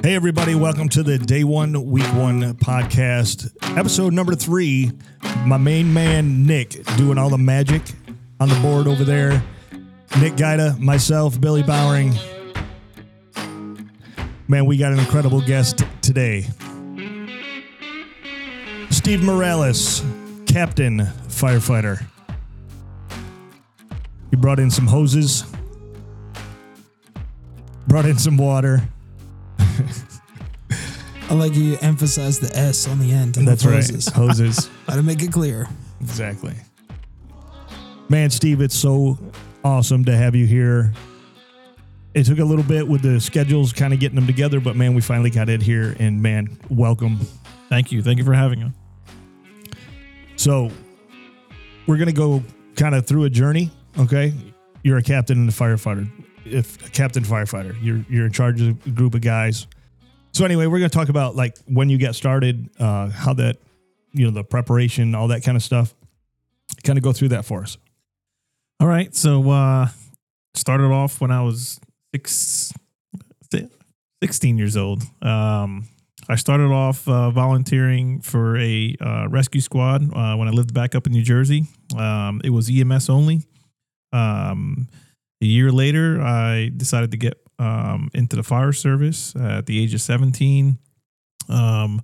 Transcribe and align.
Hey, 0.00 0.14
everybody, 0.14 0.54
welcome 0.54 0.88
to 0.90 1.02
the 1.02 1.18
Day 1.18 1.42
One, 1.42 1.72
Week 1.90 2.06
One 2.14 2.54
podcast, 2.54 3.50
episode 3.76 4.12
number 4.12 4.36
three. 4.36 4.92
My 5.44 5.56
main 5.56 5.92
man, 5.92 6.46
Nick, 6.46 6.84
doing 6.96 7.18
all 7.18 7.28
the 7.28 7.36
magic 7.36 7.82
on 8.38 8.48
the 8.48 8.54
board 8.60 8.86
over 8.86 9.02
there. 9.02 9.42
Nick 10.20 10.34
Gaida, 10.34 10.78
myself, 10.78 11.40
Billy 11.40 11.64
Bowering. 11.64 12.14
Man, 14.46 14.66
we 14.66 14.76
got 14.76 14.92
an 14.92 15.00
incredible 15.00 15.40
guest 15.40 15.82
today. 16.00 16.46
Steve 18.90 19.24
Morales, 19.24 20.04
Captain 20.46 20.98
Firefighter. 21.26 22.06
He 24.30 24.36
brought 24.36 24.60
in 24.60 24.70
some 24.70 24.86
hoses, 24.86 25.44
brought 27.88 28.06
in 28.06 28.16
some 28.16 28.36
water. 28.36 28.88
I 31.30 31.34
like 31.34 31.54
you 31.54 31.76
emphasize 31.82 32.38
the 32.40 32.54
S 32.56 32.88
on 32.88 32.98
the 32.98 33.12
end. 33.12 33.36
of 33.36 33.44
That's 33.44 33.62
hoses. 33.62 34.06
right, 34.06 34.14
hoses. 34.16 34.70
How 34.86 34.96
to 34.96 35.02
make 35.02 35.22
it 35.22 35.30
clear. 35.30 35.68
Exactly. 36.00 36.54
Man, 38.08 38.30
Steve, 38.30 38.62
it's 38.62 38.74
so 38.74 39.18
awesome 39.62 40.04
to 40.06 40.16
have 40.16 40.34
you 40.34 40.46
here. 40.46 40.92
It 42.14 42.24
took 42.24 42.38
a 42.38 42.44
little 42.44 42.64
bit 42.64 42.88
with 42.88 43.02
the 43.02 43.20
schedules 43.20 43.74
kind 43.74 43.92
of 43.92 44.00
getting 44.00 44.16
them 44.16 44.26
together, 44.26 44.58
but 44.60 44.74
man, 44.74 44.94
we 44.94 45.02
finally 45.02 45.28
got 45.28 45.50
it 45.50 45.60
here 45.60 45.94
and 45.98 46.22
man, 46.22 46.58
welcome. 46.70 47.18
Thank 47.68 47.92
you. 47.92 48.02
Thank 48.02 48.18
you 48.18 48.24
for 48.24 48.32
having 48.32 48.60
me. 48.60 48.72
So, 50.36 50.70
we're 51.86 51.96
going 51.98 52.08
to 52.08 52.14
go 52.14 52.42
kind 52.76 52.94
of 52.94 53.06
through 53.06 53.24
a 53.24 53.30
journey, 53.30 53.70
okay? 53.98 54.32
You're 54.82 54.98
a 54.98 55.02
captain 55.02 55.38
and 55.38 55.48
a 55.48 55.52
firefighter. 55.52 56.08
If 56.46 56.86
a 56.86 56.90
captain 56.90 57.24
firefighter, 57.24 57.76
you're 57.82 58.04
you're 58.08 58.24
in 58.26 58.32
charge 58.32 58.62
of 58.62 58.86
a 58.86 58.90
group 58.90 59.14
of 59.14 59.20
guys. 59.20 59.66
So 60.32 60.44
anyway, 60.44 60.66
we're 60.66 60.78
going 60.78 60.90
to 60.90 60.96
talk 60.96 61.08
about 61.08 61.36
like 61.36 61.56
when 61.66 61.88
you 61.88 61.98
get 61.98 62.14
started, 62.14 62.70
uh 62.78 63.08
how 63.10 63.34
that 63.34 63.58
you 64.12 64.24
know, 64.24 64.30
the 64.30 64.44
preparation, 64.44 65.14
all 65.14 65.28
that 65.28 65.42
kind 65.42 65.56
of 65.56 65.62
stuff. 65.62 65.94
Kind 66.84 66.98
of 66.98 67.02
go 67.02 67.12
through 67.12 67.28
that 67.28 67.44
for 67.44 67.62
us. 67.62 67.76
All 68.80 68.88
right. 68.88 69.14
So, 69.14 69.50
uh, 69.50 69.88
started 70.54 70.90
off 70.90 71.20
when 71.20 71.30
I 71.30 71.42
was 71.42 71.80
six, 72.14 72.72
si- 73.52 73.68
16 74.22 74.58
years 74.58 74.76
old. 74.76 75.02
Um, 75.22 75.88
I 76.28 76.36
started 76.36 76.70
off 76.70 77.08
uh, 77.08 77.30
volunteering 77.30 78.20
for 78.20 78.58
a 78.58 78.94
uh, 79.00 79.28
rescue 79.30 79.60
squad 79.60 80.02
uh, 80.14 80.36
when 80.36 80.46
I 80.46 80.50
lived 80.50 80.74
back 80.74 80.94
up 80.94 81.06
in 81.06 81.12
New 81.12 81.22
Jersey. 81.22 81.64
Um, 81.96 82.40
it 82.44 82.50
was 82.50 82.70
EMS 82.70 83.08
only. 83.08 83.44
Um, 84.12 84.88
a 85.40 85.46
year 85.46 85.72
later, 85.72 86.20
I 86.20 86.70
decided 86.76 87.12
to 87.12 87.16
get 87.16 87.38
um, 87.58 88.10
into 88.14 88.36
the 88.36 88.42
fire 88.42 88.72
service 88.72 89.34
at 89.36 89.66
the 89.66 89.82
age 89.82 89.94
of 89.94 90.00
17. 90.00 90.78
Um, 91.48 92.00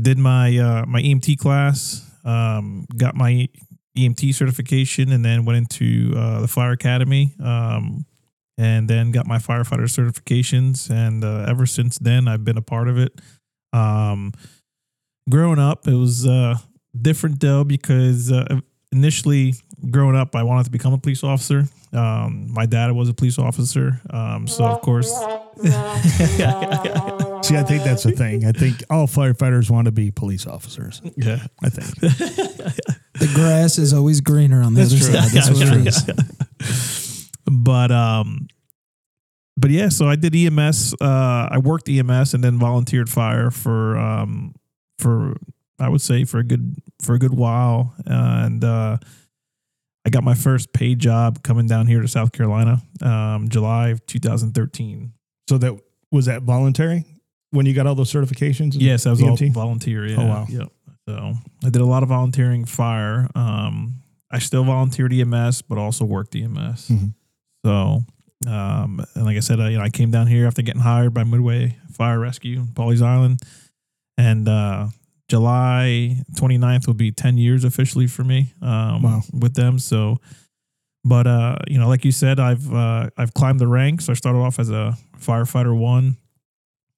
did 0.00 0.18
my 0.18 0.56
uh, 0.56 0.86
my 0.86 1.02
EMT 1.02 1.38
class, 1.38 2.08
um, 2.24 2.86
got 2.96 3.16
my 3.16 3.48
EMT 3.96 4.34
certification, 4.34 5.10
and 5.10 5.24
then 5.24 5.44
went 5.44 5.58
into 5.58 6.14
uh, 6.16 6.40
the 6.40 6.48
fire 6.48 6.72
academy. 6.72 7.34
Um, 7.42 8.04
and 8.58 8.90
then 8.90 9.12
got 9.12 9.26
my 9.26 9.38
firefighter 9.38 9.84
certifications, 9.84 10.90
and 10.90 11.24
uh, 11.24 11.46
ever 11.48 11.64
since 11.64 11.96
then, 11.98 12.26
I've 12.26 12.44
been 12.44 12.58
a 12.58 12.62
part 12.62 12.88
of 12.88 12.98
it. 12.98 13.20
Um, 13.72 14.32
growing 15.30 15.60
up, 15.60 15.86
it 15.86 15.94
was 15.94 16.26
uh, 16.26 16.56
different 17.00 17.40
though 17.40 17.62
because 17.62 18.32
uh, 18.32 18.60
initially, 18.90 19.54
growing 19.90 20.16
up, 20.16 20.34
I 20.36 20.42
wanted 20.42 20.64
to 20.64 20.70
become 20.70 20.92
a 20.92 20.98
police 20.98 21.22
officer. 21.24 21.64
Um, 21.92 22.52
my 22.52 22.66
dad 22.66 22.92
was 22.92 23.08
a 23.08 23.14
police 23.14 23.38
officer, 23.38 24.00
um, 24.10 24.46
so 24.46 24.64
of 24.64 24.80
course, 24.82 25.10
See, 27.42 27.56
I 27.56 27.62
think 27.62 27.82
that's 27.84 28.02
the 28.02 28.12
thing. 28.14 28.44
I 28.44 28.52
think 28.52 28.82
all 28.90 29.06
firefighters 29.06 29.70
want 29.70 29.86
to 29.86 29.92
be 29.92 30.10
police 30.10 30.46
officers. 30.46 31.00
yeah. 31.16 31.46
I 31.62 31.70
think. 31.70 31.94
The 31.98 33.30
grass 33.34 33.78
is 33.78 33.92
always 33.94 34.20
greener 34.20 34.62
on 34.62 34.74
the 34.74 34.82
That's 34.84 34.92
other 34.92 35.04
true. 35.04 35.14
side. 35.20 35.30
That's 35.32 35.50
what 35.50 35.62
it 35.76 35.84
Yeah. 35.84 36.66
is. 36.68 37.30
but 37.50 37.90
um 37.90 38.46
but 39.56 39.70
yeah 39.70 39.88
so 39.88 40.06
i 40.06 40.14
did 40.16 40.34
ems 40.36 40.94
uh 41.00 41.48
i 41.50 41.56
worked 41.58 41.88
ems 41.88 42.34
and 42.34 42.44
then 42.44 42.58
volunteered 42.58 43.08
fire 43.08 43.50
for 43.50 43.96
um 43.96 44.54
for 44.98 45.34
i 45.80 45.88
would 45.88 46.02
say 46.02 46.24
for 46.24 46.38
a 46.38 46.44
good 46.44 46.76
for 47.00 47.14
a 47.14 47.18
good 47.18 47.32
while 47.34 47.94
and 48.04 48.62
uh 48.64 48.98
i 50.08 50.10
got 50.10 50.24
my 50.24 50.34
first 50.34 50.72
paid 50.72 50.98
job 50.98 51.42
coming 51.42 51.66
down 51.66 51.86
here 51.86 52.00
to 52.00 52.08
south 52.08 52.32
carolina 52.32 52.80
um 53.02 53.48
july 53.48 53.88
of 53.90 54.04
2013 54.06 55.12
So 55.48 55.58
that 55.58 55.74
was 56.10 56.24
that 56.26 56.42
voluntary 56.42 57.04
when 57.50 57.66
you 57.66 57.74
got 57.74 57.86
all 57.86 57.94
those 57.94 58.12
certifications? 58.12 58.74
yes 58.78 59.06
i 59.06 59.10
was 59.10 59.22
all 59.22 59.36
EMT? 59.36 59.52
volunteer 59.52 60.06
yeah 60.06 60.16
Oh, 60.18 60.26
wow. 60.26 60.46
yep 60.48 60.68
so 61.08 61.34
i 61.64 61.70
did 61.70 61.82
a 61.82 61.86
lot 61.94 62.02
of 62.02 62.08
volunteering 62.08 62.64
fire 62.64 63.28
um 63.34 64.02
i 64.30 64.38
still 64.38 64.64
volunteered 64.64 65.12
ems 65.12 65.60
but 65.62 65.76
also 65.78 66.04
worked 66.04 66.34
ems 66.34 66.88
Mhm. 66.88 67.14
So, 67.66 68.04
um, 68.46 69.04
and 69.16 69.24
like 69.26 69.36
I 69.36 69.40
said, 69.40 69.58
I, 69.58 69.70
you 69.70 69.78
know, 69.78 69.82
I 69.82 69.88
came 69.90 70.12
down 70.12 70.28
here 70.28 70.46
after 70.46 70.62
getting 70.62 70.80
hired 70.80 71.12
by 71.12 71.24
Midway 71.24 71.76
Fire 71.92 72.20
Rescue, 72.20 72.66
Pawleys 72.72 73.02
Island, 73.02 73.40
and 74.16 74.48
uh, 74.48 74.86
July 75.28 76.22
29th 76.34 76.86
will 76.86 76.94
be 76.94 77.12
10 77.12 77.36
years 77.38 77.64
officially 77.64 78.06
for 78.06 78.24
me 78.24 78.52
um, 78.62 79.02
Wow. 79.02 79.22
with 79.32 79.54
them. 79.54 79.78
So, 79.78 80.16
but 81.04 81.26
uh, 81.26 81.56
you 81.66 81.78
know, 81.78 81.88
like 81.88 82.04
you 82.04 82.12
said, 82.12 82.40
I've 82.40 82.72
uh, 82.72 83.10
I've 83.16 83.34
climbed 83.34 83.60
the 83.60 83.66
ranks. 83.66 84.08
I 84.08 84.14
started 84.14 84.38
off 84.38 84.58
as 84.58 84.70
a 84.70 84.96
firefighter 85.18 85.76
one, 85.78 86.16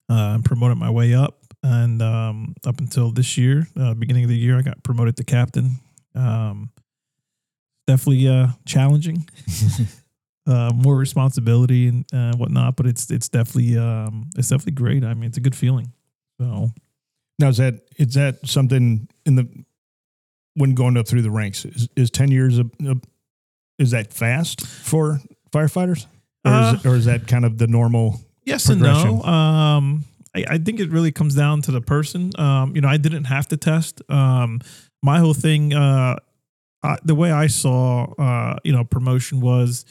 uh, 0.08 0.34
and 0.34 0.44
promoted 0.44 0.78
my 0.78 0.90
way 0.90 1.12
up, 1.14 1.38
and 1.62 2.00
um, 2.02 2.54
up 2.66 2.78
until 2.78 3.10
this 3.12 3.36
year, 3.36 3.66
uh, 3.78 3.94
beginning 3.94 4.24
of 4.24 4.30
the 4.30 4.36
year, 4.38 4.58
I 4.58 4.62
got 4.62 4.82
promoted 4.82 5.16
to 5.18 5.24
captain. 5.24 5.76
Um, 6.14 6.70
definitely 7.86 8.28
uh, 8.28 8.48
challenging 8.66 9.28
uh, 10.46 10.72
more 10.74 10.96
responsibility 10.96 11.88
and 11.88 12.04
uh, 12.12 12.36
whatnot. 12.36 12.76
But 12.76 12.86
it's 12.86 13.10
it's 13.10 13.28
definitely 13.28 13.76
um, 13.78 14.30
it's 14.36 14.48
definitely 14.48 14.72
great. 14.72 15.04
I 15.04 15.14
mean, 15.14 15.24
it's 15.24 15.38
a 15.38 15.40
good 15.42 15.54
feeling. 15.56 15.92
So 16.40 16.70
Now 17.40 17.48
is 17.48 17.56
that 17.56 17.80
is 17.96 18.14
that 18.14 18.46
something 18.46 19.08
in 19.24 19.34
the 19.34 19.48
when 20.54 20.74
going 20.74 20.96
up 20.96 21.08
through 21.08 21.22
the 21.22 21.30
ranks 21.30 21.64
is, 21.64 21.88
is 21.96 22.10
ten 22.10 22.30
years 22.30 22.58
a, 22.58 22.66
a, 22.84 22.96
is 23.78 23.92
that 23.92 24.12
fast 24.12 24.66
for 24.66 25.20
firefighters 25.50 26.06
or, 26.44 26.52
Uh, 26.52 26.74
is 26.74 26.86
or 26.86 26.94
is 26.94 27.04
that 27.06 27.26
kind 27.26 27.44
of 27.44 27.56
the 27.56 27.66
normal? 27.66 28.20
yes 28.44 28.68
and 28.68 28.82
no. 28.82 29.22
Um, 29.22 30.04
I, 30.34 30.44
I 30.48 30.58
think 30.58 30.80
it 30.80 30.90
really 30.90 31.12
comes 31.12 31.34
down 31.34 31.62
to 31.62 31.72
the 31.72 31.80
person. 31.80 32.30
Um, 32.38 32.74
you 32.74 32.82
know, 32.82 32.88
I 32.88 32.98
didn't 32.98 33.24
have 33.24 33.48
to 33.48 33.56
test. 33.56 34.02
Um, 34.08 34.60
my 35.02 35.18
whole 35.18 35.34
thing, 35.34 35.72
uh, 35.72 36.16
I, 36.82 36.96
the 37.04 37.14
way 37.14 37.32
I 37.32 37.46
saw, 37.48 38.12
uh, 38.14 38.58
you 38.64 38.72
know, 38.72 38.84
promotion 38.84 39.40
was, 39.40 39.84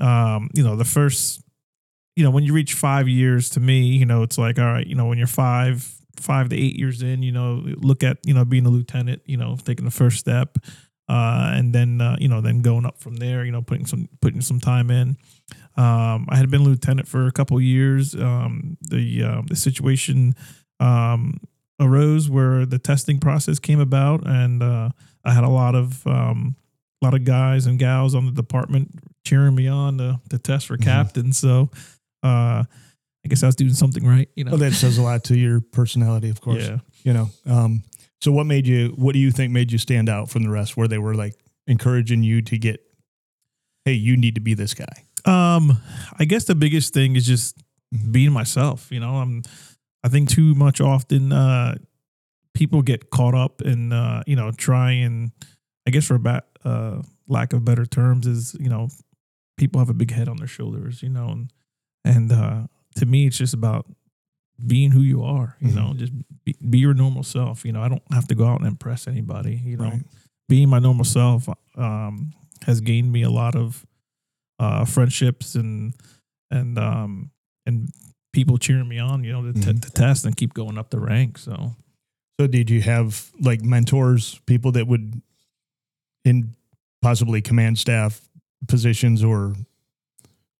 um, 0.00 0.50
you 0.54 0.62
know, 0.62 0.74
the 0.76 0.84
first, 0.84 1.42
you 2.16 2.24
know, 2.24 2.30
when 2.30 2.44
you 2.44 2.52
reach 2.54 2.74
five 2.74 3.08
years, 3.08 3.50
to 3.50 3.60
me, 3.60 3.82
you 3.82 4.06
know, 4.06 4.22
it's 4.22 4.38
like, 4.38 4.58
all 4.58 4.64
right, 4.64 4.86
you 4.86 4.94
know, 4.94 5.06
when 5.06 5.18
you're 5.18 5.26
five, 5.26 5.97
five 6.18 6.48
to 6.50 6.56
eight 6.56 6.76
years 6.76 7.02
in, 7.02 7.22
you 7.22 7.32
know, 7.32 7.62
look 7.78 8.02
at, 8.02 8.18
you 8.24 8.34
know, 8.34 8.44
being 8.44 8.66
a 8.66 8.70
lieutenant, 8.70 9.22
you 9.26 9.36
know, 9.36 9.56
taking 9.64 9.84
the 9.84 9.90
first 9.90 10.18
step, 10.18 10.58
uh, 11.08 11.52
and 11.54 11.74
then, 11.74 12.00
uh, 12.00 12.16
you 12.20 12.28
know, 12.28 12.40
then 12.40 12.60
going 12.60 12.84
up 12.84 12.98
from 12.98 13.16
there, 13.16 13.44
you 13.44 13.52
know, 13.52 13.62
putting 13.62 13.86
some, 13.86 14.08
putting 14.20 14.40
some 14.40 14.60
time 14.60 14.90
in. 14.90 15.16
Um, 15.76 16.26
I 16.28 16.36
had 16.36 16.50
been 16.50 16.64
lieutenant 16.64 17.06
for 17.08 17.26
a 17.26 17.32
couple 17.32 17.56
of 17.56 17.62
years. 17.62 18.14
Um, 18.14 18.76
the 18.80 19.22
uh, 19.22 19.42
the 19.46 19.54
situation 19.56 20.34
um, 20.80 21.38
arose 21.80 22.28
where 22.28 22.66
the 22.66 22.78
testing 22.78 23.20
process 23.20 23.58
came 23.60 23.78
about, 23.80 24.26
and 24.26 24.62
uh, 24.62 24.90
I 25.24 25.32
had 25.32 25.44
a 25.44 25.48
lot 25.48 25.74
of 25.76 26.04
um, 26.06 26.56
a 27.00 27.04
lot 27.06 27.14
of 27.14 27.24
guys 27.24 27.66
and 27.66 27.78
gals 27.78 28.14
on 28.16 28.26
the 28.26 28.32
department 28.32 28.90
cheering 29.24 29.54
me 29.54 29.68
on 29.68 29.98
to, 29.98 30.20
to 30.30 30.38
test 30.38 30.66
for 30.66 30.76
Mhm. 30.76 30.82
captain. 30.82 31.32
So 31.32 31.70
uh, 32.24 32.64
I 33.24 33.28
guess 33.28 33.42
I 33.42 33.46
was 33.46 33.56
doing 33.56 33.74
something 33.74 34.06
right, 34.06 34.28
you 34.36 34.44
know. 34.44 34.52
Well, 34.52 34.60
that 34.60 34.72
says 34.72 34.96
a 34.98 35.02
lot 35.02 35.24
to 35.24 35.36
your 35.36 35.60
personality, 35.60 36.30
of 36.30 36.40
course. 36.40 36.66
yeah. 36.66 36.78
You 37.02 37.12
know. 37.12 37.30
Um, 37.46 37.82
so 38.20 38.32
what 38.32 38.46
made 38.46 38.66
you? 38.66 38.88
What 38.96 39.12
do 39.12 39.18
you 39.18 39.30
think 39.30 39.52
made 39.52 39.70
you 39.72 39.78
stand 39.78 40.08
out 40.08 40.30
from 40.30 40.42
the 40.42 40.50
rest? 40.50 40.76
Where 40.76 40.88
they 40.88 40.98
were 40.98 41.14
like 41.14 41.34
encouraging 41.66 42.22
you 42.22 42.42
to 42.42 42.58
get, 42.58 42.80
hey, 43.84 43.92
you 43.92 44.16
need 44.16 44.34
to 44.36 44.40
be 44.40 44.54
this 44.54 44.74
guy. 44.74 45.04
Um, 45.24 45.80
I 46.18 46.24
guess 46.24 46.44
the 46.44 46.54
biggest 46.54 46.94
thing 46.94 47.16
is 47.16 47.26
just 47.26 47.56
being 48.10 48.32
myself. 48.32 48.90
You 48.90 49.00
know, 49.00 49.16
I'm. 49.16 49.42
I 50.04 50.08
think 50.08 50.30
too 50.30 50.54
much 50.54 50.80
often 50.80 51.32
uh, 51.32 51.74
people 52.54 52.82
get 52.82 53.10
caught 53.10 53.34
up 53.34 53.62
in 53.62 53.92
uh, 53.92 54.22
you 54.26 54.36
know 54.36 54.52
try 54.52 54.92
and 54.92 55.32
I 55.86 55.90
guess 55.90 56.06
for 56.06 56.18
ba- 56.18 56.44
uh, 56.64 57.02
lack 57.28 57.52
of 57.52 57.64
better 57.64 57.84
terms 57.84 58.26
is 58.26 58.56
you 58.60 58.68
know 58.68 58.88
people 59.56 59.80
have 59.80 59.90
a 59.90 59.94
big 59.94 60.12
head 60.12 60.28
on 60.28 60.36
their 60.36 60.46
shoulders. 60.46 61.02
You 61.02 61.10
know, 61.10 61.28
and 61.28 61.52
and 62.04 62.32
uh, 62.32 62.66
to 62.96 63.06
me 63.06 63.26
it's 63.26 63.38
just 63.38 63.54
about 63.54 63.86
being 64.66 64.90
who 64.90 65.00
you 65.02 65.22
are. 65.22 65.56
You 65.60 65.68
Mhm. 65.68 65.74
know, 65.74 65.94
just 65.94 66.12
be, 66.44 66.56
be 66.68 66.78
your 66.78 66.94
normal 66.94 67.22
self. 67.22 67.64
You 67.64 67.72
know, 67.72 67.82
I 67.82 67.88
don't 67.88 68.02
have 68.12 68.26
to 68.28 68.34
go 68.34 68.46
out 68.46 68.58
and 68.60 68.66
impress 68.66 69.06
anybody. 69.06 69.56
You 69.64 69.76
know, 69.76 69.84
Right. 69.90 70.02
being 70.48 70.68
my 70.68 70.78
normal 70.80 71.04
self 71.04 71.48
um, 71.76 72.32
has 72.66 72.80
gained 72.80 73.12
me 73.12 73.22
a 73.22 73.30
lot 73.30 73.54
of 73.54 73.86
uh, 74.58 74.84
friendships 74.84 75.54
and 75.54 75.94
and 76.50 76.76
um, 76.78 77.30
and 77.66 77.90
people 78.32 78.58
cheering 78.58 78.88
me 78.88 78.98
on, 78.98 79.22
you 79.22 79.32
know, 79.32 79.42
to, 79.42 79.52
t- 79.52 79.60
Mhm. 79.72 79.80
to 79.82 79.90
test 79.90 80.24
and 80.26 80.36
keep 80.36 80.54
going 80.54 80.76
up 80.78 80.90
the 80.90 80.98
rank. 80.98 81.38
So 81.38 81.76
So 82.40 82.46
did 82.46 82.68
you 82.70 82.80
have 82.82 83.30
like 83.40 83.62
mentors, 83.62 84.40
people 84.46 84.72
that 84.72 84.86
would 84.88 85.22
in 86.24 86.54
possibly 87.02 87.40
command 87.40 87.78
staff 87.78 88.28
positions 88.66 89.22
or 89.22 89.54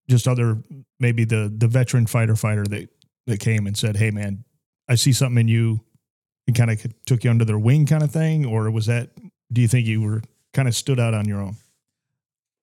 just 0.09 0.29
other 0.29 0.63
maybe 1.01 1.25
the 1.25 1.53
the 1.57 1.69
veteran 1.69 2.07
fighter 2.07 2.37
fighter 2.37 2.65
that 2.65 2.89
that 3.27 3.41
came 3.41 3.67
and 3.67 3.77
said, 3.77 3.97
"Hey 3.97 4.11
man, 4.11 4.45
I 4.89 4.95
see 4.95 5.13
something 5.13 5.41
in 5.41 5.49
you." 5.49 5.81
And 6.47 6.57
kind 6.57 6.71
of 6.71 6.83
took 7.05 7.25
you 7.25 7.31
under 7.31 7.45
their 7.45 7.59
wing 7.59 7.85
kind 7.85 8.03
of 8.03 8.11
thing 8.11 8.47
or 8.47 8.71
was 8.71 8.87
that 8.87 9.11
do 9.53 9.61
you 9.61 9.69
think 9.69 9.87
you 9.87 10.01
were 10.01 10.23
kind 10.53 10.69
of 10.69 10.75
stood 10.75 11.01
out 11.01 11.15
on 11.15 11.27
your 11.27 11.41
own? 11.41 11.57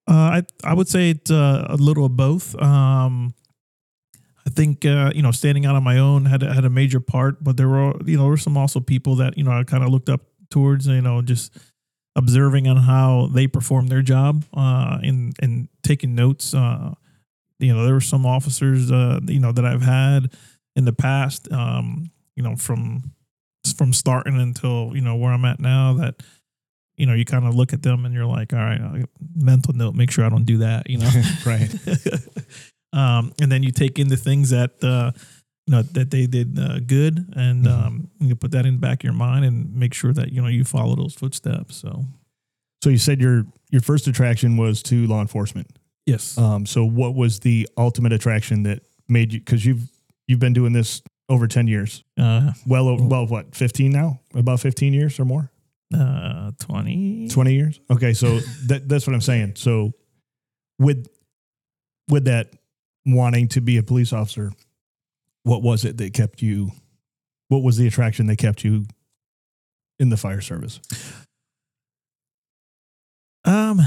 Uh, 0.07 0.13
I 0.13 0.43
I 0.63 0.73
would 0.73 0.87
say 0.87 1.11
it's 1.11 1.31
uh, 1.31 1.65
a 1.69 1.77
little 1.77 2.05
of 2.05 2.15
both. 2.15 2.59
Um, 2.61 3.33
I 4.45 4.51
think 4.51 4.85
uh, 4.85 5.11
you 5.15 5.23
know 5.23 5.31
standing 5.31 5.65
out 5.65 5.75
on 5.75 5.83
my 5.83 5.97
own 5.97 6.25
had 6.25 6.43
had 6.43 6.65
a 6.65 6.69
major 6.69 6.99
part, 6.99 7.43
but 7.43 7.57
there 7.57 7.67
were 7.67 7.93
you 8.05 8.17
know 8.17 8.23
there 8.23 8.31
were 8.31 8.37
some 8.37 8.57
also 8.57 8.79
people 8.79 9.15
that 9.15 9.37
you 9.37 9.43
know 9.43 9.51
I 9.51 9.63
kind 9.63 9.83
of 9.83 9.89
looked 9.89 10.09
up 10.09 10.21
towards. 10.51 10.85
You 10.85 11.01
know, 11.01 11.21
just 11.23 11.57
observing 12.15 12.67
on 12.67 12.77
how 12.77 13.29
they 13.33 13.47
perform 13.47 13.87
their 13.87 14.03
job 14.03 14.43
uh, 14.53 14.99
and 15.01 15.35
and 15.41 15.69
taking 15.81 16.13
notes. 16.13 16.53
Uh, 16.53 16.93
you 17.59 17.73
know, 17.73 17.85
there 17.85 17.93
were 17.93 18.01
some 18.01 18.25
officers 18.25 18.91
uh, 18.91 19.19
you 19.25 19.39
know 19.39 19.51
that 19.51 19.65
I've 19.65 19.81
had 19.81 20.33
in 20.75 20.85
the 20.85 20.93
past. 20.93 21.51
Um, 21.51 22.11
you 22.35 22.43
know, 22.43 22.55
from 22.55 23.11
from 23.77 23.93
starting 23.93 24.39
until 24.39 24.91
you 24.95 25.01
know 25.01 25.15
where 25.15 25.31
I'm 25.31 25.45
at 25.45 25.59
now 25.59 25.93
that 25.93 26.21
you 26.97 27.05
know, 27.05 27.13
you 27.13 27.25
kind 27.25 27.45
of 27.45 27.53
look 27.53 27.73
at 27.73 27.81
them 27.83 28.05
and 28.05 28.13
you're 28.15 28.25
like, 28.25 28.53
all 28.53 28.59
right, 28.59 29.05
mental 29.35 29.73
note, 29.73 29.95
make 29.95 30.09
sure 30.09 30.23
I 30.25 30.29
don't 30.29 30.45
do 30.45 30.59
that, 30.59 30.89
you 30.89 30.97
know? 30.97 31.09
Right. 31.45 31.69
um, 32.93 33.33
and 33.41 33.51
then 33.51 33.63
you 33.63 33.71
take 33.71 33.99
in 33.99 34.07
the 34.07 34.15
things 34.15 34.51
that, 34.51 34.81
uh, 34.81 35.11
you 35.67 35.71
know, 35.75 35.81
that 35.81 36.09
they 36.09 36.25
did 36.25 36.57
uh, 36.57 36.79
good 36.79 37.33
and 37.35 37.65
Mhm. 37.65 37.67
um, 37.85 38.09
you 38.19 38.33
put 38.35 38.51
that 38.51 38.65
in 38.65 38.75
the 38.75 38.79
back 38.79 39.01
of 39.01 39.03
your 39.03 39.11
mind 39.13 39.43
and 39.43 39.75
make 39.75 39.93
sure 39.93 40.13
that, 40.13 40.31
you 40.31 40.41
know, 40.41 40.47
you 40.47 40.63
follow 40.63 40.95
those 40.95 41.13
footsteps. 41.13 41.75
So, 41.75 42.05
So 42.81 42.89
you 42.89 42.97
said 42.97 43.19
your 43.19 43.45
your 43.71 43.81
first 43.81 44.07
attraction 44.07 44.55
was 44.55 44.81
to 44.83 45.05
law 45.07 45.19
enforcement. 45.19 45.77
Yes. 46.05 46.37
Um, 46.37 46.65
so 46.65 46.85
what 46.85 47.15
was 47.15 47.39
the 47.39 47.67
ultimate 47.77 48.13
attraction 48.13 48.63
that 48.63 48.81
made 49.07 49.33
you? 49.33 49.39
Because 49.39 49.65
you've 49.65 49.89
you've 50.27 50.39
been 50.39 50.53
doing 50.53 50.73
this 50.73 51.01
over 51.29 51.47
ten 51.47 51.67
years. 51.67 52.03
Uh, 52.17 52.51
Well, 52.67 52.87
over, 52.87 53.03
well, 53.03 53.27
what 53.27 53.55
fifteen 53.55 53.91
now? 53.91 54.19
About 54.33 54.59
fifteen 54.59 54.93
years 54.93 55.19
or 55.19 55.25
more? 55.25 55.51
uh, 55.95 56.51
20. 56.59 57.29
Twenty 57.29 57.53
years? 57.53 57.79
Okay, 57.89 58.13
so 58.13 58.39
that, 58.67 58.89
that's 58.89 59.05
what 59.07 59.13
I'm 59.13 59.21
saying. 59.21 59.53
So 59.55 59.93
with 60.79 61.07
with 62.09 62.25
that 62.25 62.51
wanting 63.05 63.47
to 63.49 63.61
be 63.61 63.77
a 63.77 63.83
police 63.83 64.11
officer, 64.11 64.51
what 65.43 65.61
was 65.61 65.85
it 65.85 65.97
that 65.97 66.13
kept 66.13 66.41
you? 66.41 66.71
What 67.49 67.61
was 67.63 67.77
the 67.77 67.85
attraction 67.87 68.25
that 68.27 68.37
kept 68.37 68.63
you 68.63 68.85
in 69.99 70.09
the 70.09 70.17
fire 70.17 70.41
service? 70.41 70.79
Um, 73.45 73.79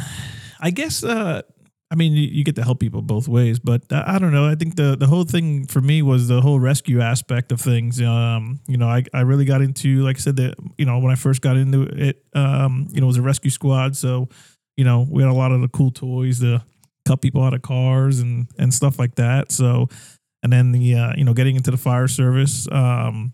I 0.61 0.71
guess. 0.71 1.03
Uh, 1.05 1.43
I 1.91 1.95
mean, 1.95 2.13
you, 2.13 2.45
get 2.45 2.55
to 2.57 2.63
help 2.63 2.81
people 2.81 3.01
both 3.01 3.29
ways, 3.29 3.59
but 3.59 3.83
I, 3.91 4.17
I 4.17 4.19
don't 4.19 4.33
know. 4.33 4.47
I 4.47 4.55
think 4.55 4.77
the 4.77 4.95
the 4.95 5.07
whole 5.07 5.25
thing 5.25 5.67
for 5.67 5.81
me 5.81 6.03
was 6.03 6.29
the 6.29 6.43
whole 6.43 6.61
rescue 6.61 7.01
aspect 7.01 7.51
of 7.51 7.61
things. 7.61 8.01
Um, 8.03 8.61
you 8.69 8.77
know, 8.77 8.89
I 8.89 9.05
I 9.15 9.21
really 9.21 9.47
got 9.47 9.63
into, 9.63 10.03
like 10.05 10.17
I 10.17 10.21
said, 10.21 10.37
that 10.37 10.55
you 10.77 10.85
know 10.85 10.99
when 10.99 11.13
I 11.13 11.15
first 11.15 11.41
got 11.41 11.57
into 11.57 11.83
it, 11.83 12.23
um, 12.35 12.89
you 12.91 13.01
know, 13.01 13.07
it 13.07 13.09
was 13.09 13.17
a 13.17 13.23
rescue 13.23 13.51
squad, 13.51 13.97
so 13.97 14.29
you 14.77 14.85
know 14.85 15.07
we 15.09 15.23
had 15.23 15.31
a 15.31 15.35
lot 15.35 15.51
of 15.51 15.63
the 15.63 15.69
cool 15.69 15.91
toys 15.91 16.41
to 16.41 16.63
cut 17.07 17.23
people 17.23 17.43
out 17.43 17.55
of 17.55 17.63
cars 17.63 18.21
and 18.21 18.49
and 18.59 18.75
stuff 18.75 18.99
like 18.99 19.15
that. 19.15 19.51
So, 19.51 19.89
and 20.43 20.53
then 20.53 20.73
the 20.73 20.95
uh, 20.95 21.13
you 21.17 21.25
know 21.25 21.33
getting 21.33 21.57
into 21.57 21.71
the 21.71 21.79
fire 21.79 22.09
service, 22.09 22.69
um, 22.71 23.33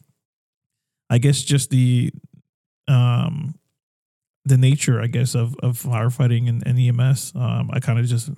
I 1.10 1.18
guess 1.18 1.42
just 1.42 1.70
the 1.70 2.12
um 2.86 3.58
the 4.44 4.56
nature, 4.56 5.00
I 5.00 5.06
guess, 5.06 5.34
of, 5.34 5.54
of 5.62 5.80
firefighting 5.80 6.48
and, 6.48 6.62
and 6.66 6.78
EMS. 6.78 7.32
Um, 7.34 7.70
I 7.72 7.80
kind 7.80 7.98
of 7.98 8.06
just, 8.06 8.28
you 8.28 8.34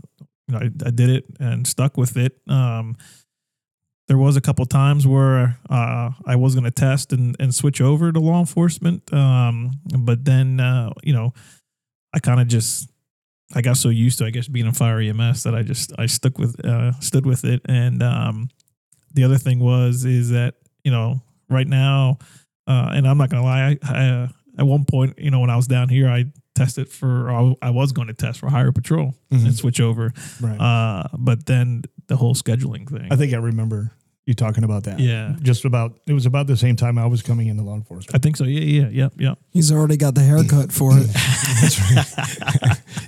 know, 0.49 0.58
I, 0.58 0.70
I 0.87 0.91
did 0.91 1.11
it 1.11 1.25
and 1.41 1.67
stuck 1.67 1.97
with 1.97 2.17
it. 2.17 2.38
Um, 2.49 2.97
there 4.08 4.19
was 4.19 4.37
a 4.37 4.41
couple 4.41 4.64
times 4.67 5.06
where 5.06 5.58
uh, 5.69 6.11
I 6.25 6.37
was 6.37 6.55
going 6.55 6.64
to 6.64 6.70
test 6.70 7.12
and, 7.12 7.35
and 7.41 7.53
switch 7.53 7.81
over 7.81 8.12
to 8.12 8.20
law 8.20 8.38
enforcement, 8.38 9.12
um, 9.12 9.73
but 9.99 10.25
then, 10.25 10.61
uh, 10.61 10.93
you 11.03 11.12
know, 11.12 11.32
I 12.14 12.20
kind 12.20 12.41
of 12.41 12.47
just, 12.47 12.88
I 13.55 13.62
got 13.62 13.76
so 13.76 13.88
used 13.88 14.19
to, 14.19 14.26
I 14.26 14.31
guess, 14.31 14.47
being 14.47 14.69
a 14.69 14.73
fire 14.73 15.00
EMS 15.00 15.43
that 15.43 15.56
I 15.56 15.62
just 15.62 15.93
I 15.99 16.06
stuck 16.06 16.38
with, 16.38 16.64
uh, 16.64 16.93
stood 17.00 17.26
with 17.26 17.44
it. 17.44 17.62
And 17.69 18.03
um, 18.03 18.49
the 19.17 19.25
other 19.25 19.38
thing 19.38 19.58
was 19.58 20.05
is 20.05 20.31
that 20.31 20.55
you 20.85 20.93
know 20.93 21.20
right 21.50 21.67
now, 21.67 22.19
uh, 22.69 22.91
and 22.93 23.08
I'm 23.08 23.19
not 23.19 23.31
gonna 23.31 23.43
lie, 23.43 23.70
I, 23.70 23.79
I 23.82 24.29
at 24.58 24.67
one 24.67 24.85
point, 24.85 25.19
you 25.19 25.31
know, 25.31 25.41
when 25.41 25.50
I 25.50 25.56
was 25.56 25.67
down 25.67 25.88
here, 25.88 26.08
I 26.08 26.26
tested 26.55 26.88
for, 26.88 27.56
I 27.62 27.70
was 27.70 27.93
going 27.93 28.08
to 28.08 28.14
test 28.14 28.41
for 28.41 28.49
highway 28.49 28.73
patrol 28.73 29.14
and 29.31 29.55
switch 29.55 29.81
over. 29.81 30.12
Right. 30.41 30.58
Uh, 30.58 31.08
but 31.19 31.47
then 31.47 31.82
the 32.06 32.17
whole 32.17 32.35
scheduling 32.35 32.88
thing. 32.88 33.08
I 33.11 33.17
think 33.17 33.32
I 33.35 33.38
remember 33.38 33.93
you 34.26 34.34
talking 34.34 34.64
about 34.64 34.82
that. 34.84 34.99
yeah, 34.99 35.37
Just 35.40 35.64
about 35.64 35.99
it 36.06 36.12
was 36.12 36.26
about 36.26 36.49
the 36.49 36.56
same 36.56 36.75
time 36.76 36.99
I 36.99 37.06
was 37.06 37.23
coming 37.23 37.46
into 37.46 37.62
law 37.62 37.75
enforcement. 37.76 38.14
I 38.14 38.19
think 38.19 38.37
so. 38.37 38.44
Yeah, 38.44 38.61
yeah, 38.61 38.88
yeah, 38.90 39.08
yep. 39.28 39.38
He's 39.50 39.70
already 39.70 39.96
got 39.96 40.14
the 40.17 40.23
haircut 40.23 40.73
for 40.73 40.90
it. 40.94 41.06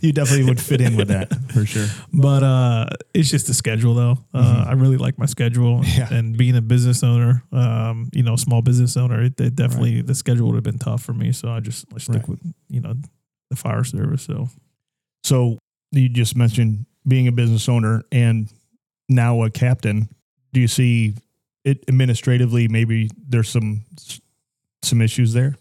you 0.01 0.13
definitely 0.13 0.45
would 0.45 0.61
fit 0.61 0.81
in 0.81 0.97
with 0.97 1.09
that 1.09 1.33
for 1.53 1.65
sure. 1.67 1.87
But 2.13 2.43
uh, 2.43 2.87
it's 3.15 3.31
just 3.31 3.47
the 3.49 3.55
schedule, 3.55 3.95
though. 3.95 4.19
Uh, 4.33 4.65
I 4.69 4.73
really 4.73 4.97
like 4.97 5.19
my 5.19 5.27
schedule, 5.27 5.81
Mm-hmm. 5.81 5.99
Yeah. 5.99 6.15
and 6.19 6.37
being 6.37 6.57
a 6.57 6.61
business 6.63 7.03
owner, 7.03 7.43
um, 7.53 8.09
you 8.13 8.23
know, 8.23 8.37
small 8.37 8.63
business 8.63 8.97
owner, 8.97 9.23
it, 9.23 9.41
it 9.41 9.55
definitely 9.57 10.01
the 10.03 10.15
schedule 10.15 10.47
would 10.49 10.55
have 10.55 10.65
been 10.65 10.79
tough 10.79 11.03
for 11.03 11.13
me. 11.13 11.33
So 11.33 11.51
I 11.51 11.61
just 11.61 11.87
I 11.95 11.99
stick 11.99 12.17
Right. 12.17 12.29
with 12.29 12.41
you 12.69 12.81
know 12.81 12.95
the 13.51 13.57
fire 13.57 13.85
service. 13.85 14.23
So 14.23 14.49
So 15.25 15.59
you 15.93 16.09
just 16.09 16.37
mentioned 16.37 16.87
being 17.07 17.27
a 17.29 17.33
business 17.33 17.69
owner 17.69 18.03
and 18.13 18.49
now 19.09 19.43
a 19.43 19.51
captain. 19.51 20.09
Do 20.53 20.61
you 20.61 20.69
see 20.69 21.15
it 21.65 21.85
administratively? 21.89 22.69
Maybe 22.69 23.11
there's 23.29 23.49
some 23.49 23.85
some 24.83 25.03
issues 25.03 25.33
there. 25.33 25.57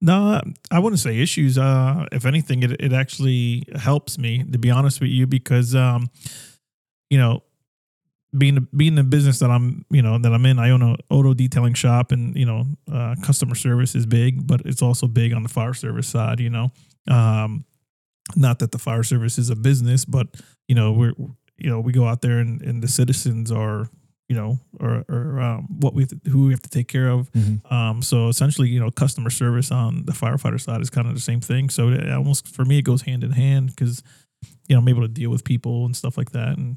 No, 0.00 0.40
I 0.70 0.78
wouldn't 0.78 1.00
say 1.00 1.18
issues. 1.18 1.58
Uh, 1.58 2.06
if 2.12 2.24
anything, 2.24 2.62
it, 2.62 2.80
it 2.80 2.92
actually 2.92 3.64
helps 3.74 4.16
me 4.16 4.44
to 4.44 4.58
be 4.58 4.70
honest 4.70 5.00
with 5.00 5.10
you 5.10 5.26
because, 5.26 5.74
um, 5.74 6.08
you 7.10 7.18
know, 7.18 7.42
being 8.36 8.68
being 8.76 8.94
the 8.94 9.02
business 9.02 9.38
that 9.40 9.50
I'm, 9.50 9.84
you 9.90 10.02
know, 10.02 10.18
that 10.18 10.32
I'm 10.32 10.44
in, 10.46 10.58
I 10.58 10.70
own 10.70 10.82
a 10.82 10.96
auto 11.10 11.34
detailing 11.34 11.74
shop, 11.74 12.12
and 12.12 12.36
you 12.36 12.44
know, 12.44 12.66
uh, 12.92 13.16
customer 13.22 13.54
service 13.54 13.94
is 13.94 14.06
big, 14.06 14.46
but 14.46 14.60
it's 14.64 14.82
also 14.82 15.06
big 15.06 15.32
on 15.32 15.42
the 15.42 15.48
fire 15.48 15.74
service 15.74 16.06
side. 16.06 16.38
You 16.38 16.50
know, 16.50 16.70
um, 17.10 17.64
not 18.36 18.58
that 18.58 18.70
the 18.70 18.78
fire 18.78 19.02
service 19.02 19.38
is 19.38 19.50
a 19.50 19.56
business, 19.56 20.04
but 20.04 20.28
you 20.68 20.74
know, 20.74 20.92
we're 20.92 21.14
you 21.58 21.68
know 21.68 21.80
we 21.80 21.92
go 21.92 22.06
out 22.06 22.22
there 22.22 22.38
and, 22.38 22.62
and 22.62 22.82
the 22.82 22.88
citizens 22.88 23.52
are 23.52 23.88
you 24.28 24.36
know 24.36 24.58
or, 24.80 25.04
or 25.08 25.40
um, 25.40 25.66
what 25.80 25.94
we 25.94 26.06
to, 26.06 26.18
who 26.30 26.46
we 26.46 26.52
have 26.52 26.62
to 26.62 26.70
take 26.70 26.88
care 26.88 27.08
of 27.08 27.30
um, 27.70 28.02
so 28.02 28.28
essentially, 28.28 28.68
you 28.68 28.80
know, 28.80 28.90
customer 28.90 29.30
service 29.30 29.70
on 29.70 30.04
the 30.04 30.12
firefighter 30.12 30.60
side 30.60 30.80
is 30.80 30.90
kind 30.90 31.06
of 31.06 31.14
the 31.14 31.20
same 31.20 31.40
thing. 31.40 31.70
So 31.70 31.88
it 31.90 32.10
almost 32.10 32.48
for 32.48 32.64
me, 32.64 32.78
it 32.78 32.82
goes 32.82 33.02
hand 33.02 33.24
in 33.24 33.32
hand 33.32 33.70
because 33.70 34.02
you 34.68 34.74
know 34.74 34.80
I'm 34.80 34.88
able 34.88 35.02
to 35.02 35.08
deal 35.08 35.30
with 35.30 35.44
people 35.44 35.84
and 35.84 35.96
stuff 35.96 36.16
like 36.16 36.32
that. 36.32 36.56
And 36.56 36.76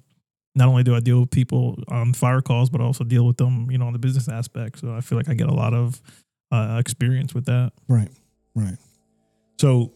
not 0.56 0.68
only 0.68 0.84
do 0.84 0.96
I 0.96 1.00
deal 1.00 1.22
with 1.22 1.32
people 1.32 1.82
on 1.88 2.14
fire 2.14 2.42
calls, 2.42 2.70
but 2.70 2.82
I 2.82 2.84
also 2.84 3.04
deal 3.04 3.26
with 3.26 3.38
them, 3.38 3.70
you 3.72 3.78
know, 3.78 3.88
on 3.88 3.94
the 3.94 4.00
business 4.00 4.28
aspect. 4.28 4.80
So 4.80 4.94
I 4.94 5.02
feel 5.02 5.18
like 5.18 5.30
I 5.30 5.34
get 5.34 5.48
a 5.48 5.54
lot 5.54 5.74
of 5.74 6.02
uh, 6.52 6.78
experience 6.80 7.34
with 7.34 7.46
that. 7.46 7.72
Right. 7.88 8.10
Right. 8.54 8.78
So 9.60 9.94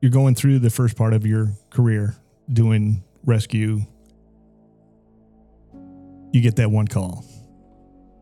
you're 0.00 0.10
going 0.10 0.34
through 0.34 0.60
the 0.60 0.70
first 0.70 0.96
part 0.96 1.12
of 1.12 1.26
your 1.26 1.52
career 1.70 2.16
doing 2.50 3.02
rescue. 3.28 3.82
You 6.32 6.40
get 6.40 6.56
that 6.56 6.70
one 6.70 6.88
call, 6.88 7.24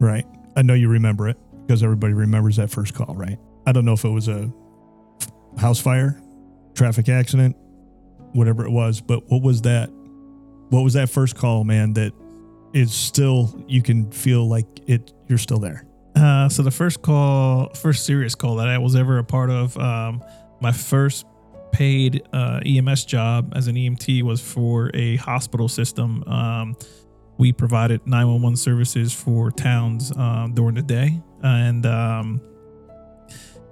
right? 0.00 0.26
I 0.56 0.62
know 0.62 0.74
you 0.74 0.88
remember 0.88 1.28
it 1.28 1.36
because 1.66 1.82
everybody 1.82 2.12
remembers 2.12 2.56
that 2.56 2.70
first 2.70 2.94
call, 2.94 3.14
right? 3.14 3.38
I 3.66 3.72
don't 3.72 3.84
know 3.84 3.94
if 3.94 4.04
it 4.04 4.10
was 4.10 4.28
a 4.28 4.52
house 5.58 5.80
fire, 5.80 6.20
traffic 6.74 7.08
accident, 7.08 7.56
whatever 8.32 8.64
it 8.64 8.70
was, 8.70 9.00
but 9.00 9.28
what 9.30 9.42
was 9.42 9.62
that? 9.62 9.88
What 10.70 10.82
was 10.82 10.94
that 10.94 11.08
first 11.08 11.36
call, 11.36 11.64
man? 11.64 11.94
That 11.94 12.12
is 12.74 12.92
still 12.92 13.64
you 13.66 13.82
can 13.82 14.10
feel 14.10 14.48
like 14.48 14.66
it. 14.86 15.12
You're 15.28 15.38
still 15.38 15.58
there. 15.58 15.86
Uh, 16.14 16.48
so 16.48 16.62
the 16.62 16.70
first 16.70 17.02
call, 17.02 17.72
first 17.74 18.06
serious 18.06 18.34
call 18.34 18.56
that 18.56 18.68
I 18.68 18.78
was 18.78 18.96
ever 18.96 19.18
a 19.18 19.24
part 19.24 19.50
of, 19.50 19.76
um, 19.76 20.22
my 20.60 20.72
first 20.72 21.26
paid 21.80 22.22
uh, 22.32 22.60
EMS 22.64 23.04
job 23.04 23.52
as 23.54 23.66
an 23.68 23.74
EMT 23.76 24.22
was 24.22 24.40
for 24.40 24.90
a 24.94 25.16
hospital 25.16 25.68
system. 25.68 26.24
Um, 26.26 26.74
we 27.38 27.52
provided 27.52 28.00
911 28.06 28.56
services 28.56 29.12
for 29.12 29.50
towns 29.50 30.10
um, 30.16 30.54
during 30.54 30.74
the 30.74 30.82
day, 30.82 31.20
and 31.42 31.84
um, 31.84 32.40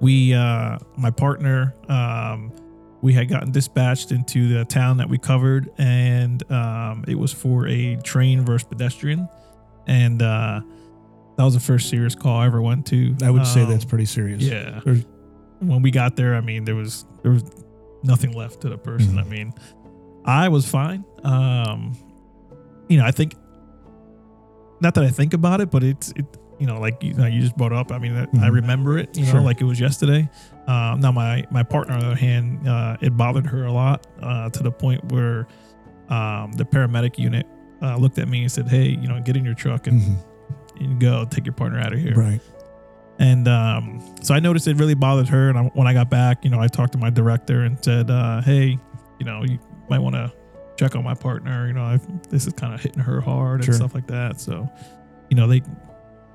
we, 0.00 0.34
uh, 0.34 0.78
my 0.96 1.10
partner, 1.10 1.74
um, 1.88 2.52
we 3.00 3.12
had 3.14 3.28
gotten 3.28 3.52
dispatched 3.52 4.12
into 4.12 4.48
the 4.52 4.64
town 4.66 4.98
that 4.98 5.08
we 5.08 5.16
covered, 5.18 5.70
and 5.78 6.42
um, 6.52 7.04
it 7.08 7.14
was 7.18 7.32
for 7.32 7.66
a 7.68 7.96
train 7.96 8.44
versus 8.44 8.68
pedestrian. 8.68 9.28
and 9.86 10.20
uh, 10.22 10.60
that 11.36 11.44
was 11.44 11.54
the 11.54 11.60
first 11.60 11.88
serious 11.88 12.14
call 12.14 12.36
I 12.38 12.46
ever 12.46 12.60
went 12.62 12.86
to. 12.86 13.16
I 13.22 13.30
would 13.30 13.46
say 13.46 13.62
Um, 13.62 13.70
that's 13.70 13.84
pretty 13.84 14.04
serious. 14.06 14.42
yeah. 14.42 14.80
There's- 14.84 15.04
When 15.60 15.80
we 15.82 15.90
got 15.90 16.16
there, 16.16 16.34
I 16.34 16.40
mean, 16.42 16.64
there 16.66 16.74
was 16.74 17.06
there 17.22 17.32
was 17.32 17.42
nothing 18.04 18.32
left 18.32 18.60
to 18.60 18.68
the 18.68 18.78
person. 18.78 19.18
I 19.18 19.24
mean, 19.24 19.52
I 20.24 20.48
was 20.48 20.68
fine. 20.68 21.04
Um, 21.24 21.96
you 22.88 22.98
know, 22.98 23.04
I 23.04 23.10
think 23.10 23.34
not 24.80 24.94
that 24.94 25.04
I 25.04 25.10
think 25.10 25.34
about 25.34 25.60
it, 25.60 25.70
but 25.70 25.82
it's 25.82 26.10
it. 26.12 26.26
You 26.60 26.68
know, 26.68 26.78
like 26.78 27.02
you, 27.02 27.14
know, 27.14 27.26
you 27.26 27.40
just 27.40 27.56
brought 27.56 27.72
up. 27.72 27.90
I 27.90 27.98
mean, 27.98 28.16
I 28.16 28.26
Mhm. 28.26 28.52
remember 28.52 28.96
it. 28.96 29.16
You 29.18 29.24
know, 29.32 29.42
like 29.42 29.60
it 29.60 29.64
was 29.64 29.80
yesterday. 29.80 30.28
Um, 30.68 31.00
now 31.00 31.10
my 31.10 31.44
my 31.50 31.64
partner, 31.64 31.94
on 31.94 32.00
the 32.00 32.06
other 32.06 32.14
hand, 32.16 32.68
uh, 32.68 32.96
it 33.00 33.16
bothered 33.16 33.46
her 33.46 33.64
a 33.64 33.72
lot 33.72 34.06
uh, 34.22 34.50
to 34.50 34.62
the 34.62 34.70
point 34.70 35.04
where 35.12 35.48
um, 36.10 36.52
the 36.52 36.64
paramedic 36.64 37.18
unit 37.18 37.46
uh, 37.82 37.96
looked 37.96 38.18
at 38.18 38.28
me 38.28 38.42
and 38.42 38.52
said, 38.52 38.68
"Hey, 38.68 38.88
you 38.88 39.08
know, 39.08 39.20
get 39.20 39.36
in 39.36 39.44
your 39.44 39.54
truck 39.54 39.88
and, 39.88 40.00
Mhm. 40.00 40.16
and 40.80 41.00
go. 41.00 41.24
Take 41.24 41.44
your 41.44 41.54
partner 41.54 41.80
out 41.80 41.92
of 41.92 41.98
here." 41.98 42.14
Right. 42.14 42.40
And 43.18 43.46
um, 43.46 44.02
so 44.22 44.34
I 44.34 44.40
noticed 44.40 44.66
it 44.66 44.76
really 44.76 44.94
bothered 44.94 45.28
her. 45.28 45.48
And 45.48 45.58
I, 45.58 45.62
when 45.74 45.86
I 45.86 45.92
got 45.92 46.10
back, 46.10 46.44
you 46.44 46.50
know, 46.50 46.60
I 46.60 46.66
talked 46.68 46.92
to 46.92 46.98
my 46.98 47.10
director 47.10 47.62
and 47.62 47.82
said, 47.84 48.10
uh, 48.10 48.40
"Hey, 48.42 48.78
you 49.18 49.24
know, 49.26 49.44
you 49.44 49.58
might 49.88 50.00
want 50.00 50.16
to 50.16 50.32
check 50.76 50.96
on 50.96 51.04
my 51.04 51.14
partner. 51.14 51.66
You 51.68 51.74
know, 51.74 51.82
i 51.84 52.00
this 52.30 52.46
is 52.46 52.52
kind 52.54 52.74
of 52.74 52.80
hitting 52.82 53.02
her 53.02 53.20
hard 53.20 53.60
and 53.60 53.64
Sure. 53.66 53.74
stuff 53.74 53.94
like 53.94 54.08
that." 54.08 54.40
So, 54.40 54.68
you 55.30 55.36
know, 55.36 55.46
they 55.46 55.62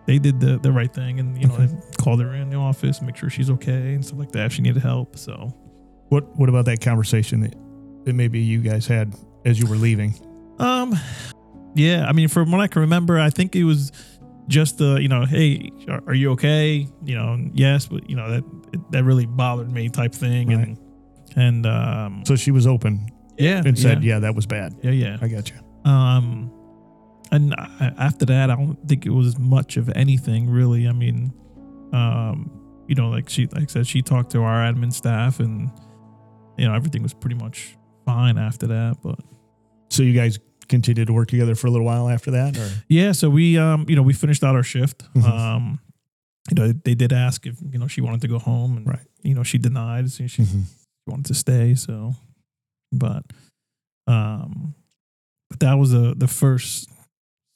they 0.05 0.19
did 0.19 0.39
the 0.39 0.57
the 0.57 0.71
right 0.71 0.91
thing, 0.93 1.19
and 1.19 1.37
you 1.39 1.47
know, 1.47 1.55
Okay. 1.55 1.65
they 1.65 1.75
called 1.97 2.21
her 2.21 2.33
in 2.33 2.49
the 2.49 2.55
office, 2.55 3.01
make 3.01 3.17
sure 3.17 3.29
she's 3.29 3.49
okay 3.49 3.93
and 3.93 4.03
stuff 4.05 4.17
like 4.19 4.31
that. 4.31 4.45
If 4.47 4.53
she 4.53 4.61
needed 4.61 4.81
help, 4.81 5.17
so 5.17 5.53
What 6.07 6.33
What 6.39 6.47
about 6.49 6.63
that 6.65 6.79
conversation 6.81 7.41
that, 7.41 7.55
that 8.05 8.13
maybe 8.13 8.39
you 8.39 8.61
guys 8.61 8.87
had 8.87 9.13
as 9.45 9.59
you 9.59 9.67
were 9.67 9.75
leaving? 9.75 10.15
Um, 10.59 10.95
yeah, 11.75 12.05
I 12.07 12.13
mean, 12.13 12.27
from 12.29 12.51
what 12.51 12.61
I 12.61 12.67
can 12.67 12.81
remember, 12.81 13.19
I 13.19 13.29
think 13.29 13.55
it 13.55 13.65
was 13.65 13.91
just 14.49 14.79
the, 14.79 14.95
you 14.95 15.07
know, 15.07 15.25
hey, 15.25 15.71
are, 15.87 16.01
are 16.07 16.13
you 16.13 16.31
okay? 16.31 16.87
You 17.05 17.15
know, 17.15 17.37
yes, 17.53 17.85
but 17.85 18.09
you 18.09 18.15
know 18.15 18.29
that 18.31 18.91
that 18.91 19.03
really 19.03 19.25
bothered 19.25 19.71
me 19.71 19.89
type 19.89 20.13
thing, 20.13 20.51
and 20.51 20.77
and 21.35 21.65
um, 21.65 22.23
So 22.25 22.35
she 22.35 22.51
was 22.51 22.67
open 22.67 23.09
yeah, 23.37 23.61
and 23.63 23.77
said, 23.77 24.03
yeah, 24.03 24.15
"Yeah, 24.15 24.19
that 24.19 24.35
was 24.35 24.45
bad." 24.45 24.75
yeah, 24.83 24.91
yeah. 24.91 25.17
I 25.21 25.27
got 25.27 25.49
you. 25.49 25.55
Um, 25.89 26.51
and 27.31 27.53
I, 27.53 27.93
after 27.97 28.25
that, 28.25 28.49
I 28.49 28.55
don't 28.55 28.75
think 28.87 29.05
it 29.05 29.11
was 29.11 29.37
much 29.37 29.77
of 29.77 29.89
anything 29.95 30.49
really. 30.49 30.87
I 30.87 30.93
mean, 30.93 31.31
um, 31.93 32.51
you 32.87 32.95
know, 32.95 33.09
like 33.09 33.29
she, 33.29 33.45
like 33.47 33.63
I 33.63 33.67
said, 33.67 33.87
she 33.87 34.01
talked 34.01 34.31
to 34.31 34.41
our 34.41 34.59
admin 34.61 34.91
staff, 34.91 35.39
and 35.39 35.69
you 36.57 36.67
know, 36.67 36.73
everything 36.73 37.03
was 37.03 37.13
pretty 37.13 37.35
much 37.35 37.77
fine 38.05 38.37
after 38.37 38.67
that, 38.67 38.97
but. 39.03 39.19
So 39.91 40.03
you 40.03 40.13
guys 40.13 40.37
continued 40.69 41.07
to 41.07 41.13
work 41.13 41.27
together 41.29 41.55
for 41.55 41.67
a 41.67 41.71
little 41.71 41.85
while 41.85 42.07
after 42.07 42.31
that, 42.31 42.57
or 42.57 42.69
Yeah, 42.87 43.11
so 43.13 43.29
we 43.29 43.57
um 43.57 43.85
you 43.89 43.95
know 43.95 44.03
we 44.03 44.13
finished 44.13 44.43
out 44.43 44.55
our 44.55 44.63
shift. 44.63 45.03
Mhm. 45.13 45.23
Um 45.23 45.79
you 46.49 46.55
know 46.55 46.71
they 46.71 46.95
did 46.95 47.11
ask 47.11 47.45
if 47.45 47.57
you 47.71 47.77
know 47.79 47.87
she 47.87 48.01
wanted 48.01 48.21
to 48.21 48.27
go 48.27 48.39
home 48.39 48.77
and 48.77 48.87
Right. 48.87 49.05
you 49.23 49.35
know 49.35 49.43
she 49.43 49.57
denied 49.57 50.09
so 50.11 50.25
she 50.27 50.45
wanted 51.05 51.25
to 51.25 51.33
stay 51.33 51.75
so 51.75 52.15
but 52.91 53.23
um 54.07 54.73
but 55.49 55.59
that 55.59 55.73
was 55.75 55.93
a 55.93 56.13
the 56.15 56.27
first 56.27 56.89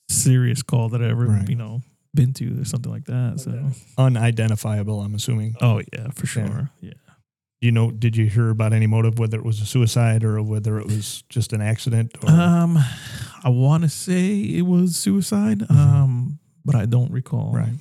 serious 0.10 0.62
call 0.62 0.90
that 0.90 1.02
I 1.02 1.10
ever 1.10 1.26
Right. 1.28 1.50
you 1.50 1.56
know 1.56 1.82
been 2.14 2.34
to 2.34 2.62
or 2.62 2.66
something 2.66 2.92
like 2.92 3.06
that 3.06 3.40
so 3.40 3.72
unidentifiable? 3.98 5.02
I'm 5.04 5.16
assuming. 5.16 5.56
oh 5.62 5.82
yeah 5.92 6.10
for 6.12 6.26
Yeah. 6.28 6.46
sure 6.48 6.70
yeah 6.82 6.94
You 7.64 7.72
know, 7.72 7.92
did 7.92 8.18
you 8.18 8.26
hear 8.26 8.50
about 8.50 8.74
any 8.74 8.88
motive, 8.88 9.20
whether 9.20 9.38
it 9.38 9.46
was 9.46 9.62
a 9.62 9.66
suicide 9.66 10.26
or 10.26 10.42
whether 10.44 10.78
it 10.80 10.86
was 10.86 11.24
just 11.30 11.54
an 11.54 11.62
accident? 11.62 12.12
Or, 12.22 12.30
um 12.30 12.78
I 13.46 13.50
want 13.50 13.84
to 13.84 13.90
say 13.90 14.36
it 14.36 14.64
was 14.66 14.98
suicide 14.98 15.64
um 15.70 16.40
but 16.66 16.76
I 16.76 16.86
don't 16.86 17.12
recall 17.12 17.52
right. 17.54 17.74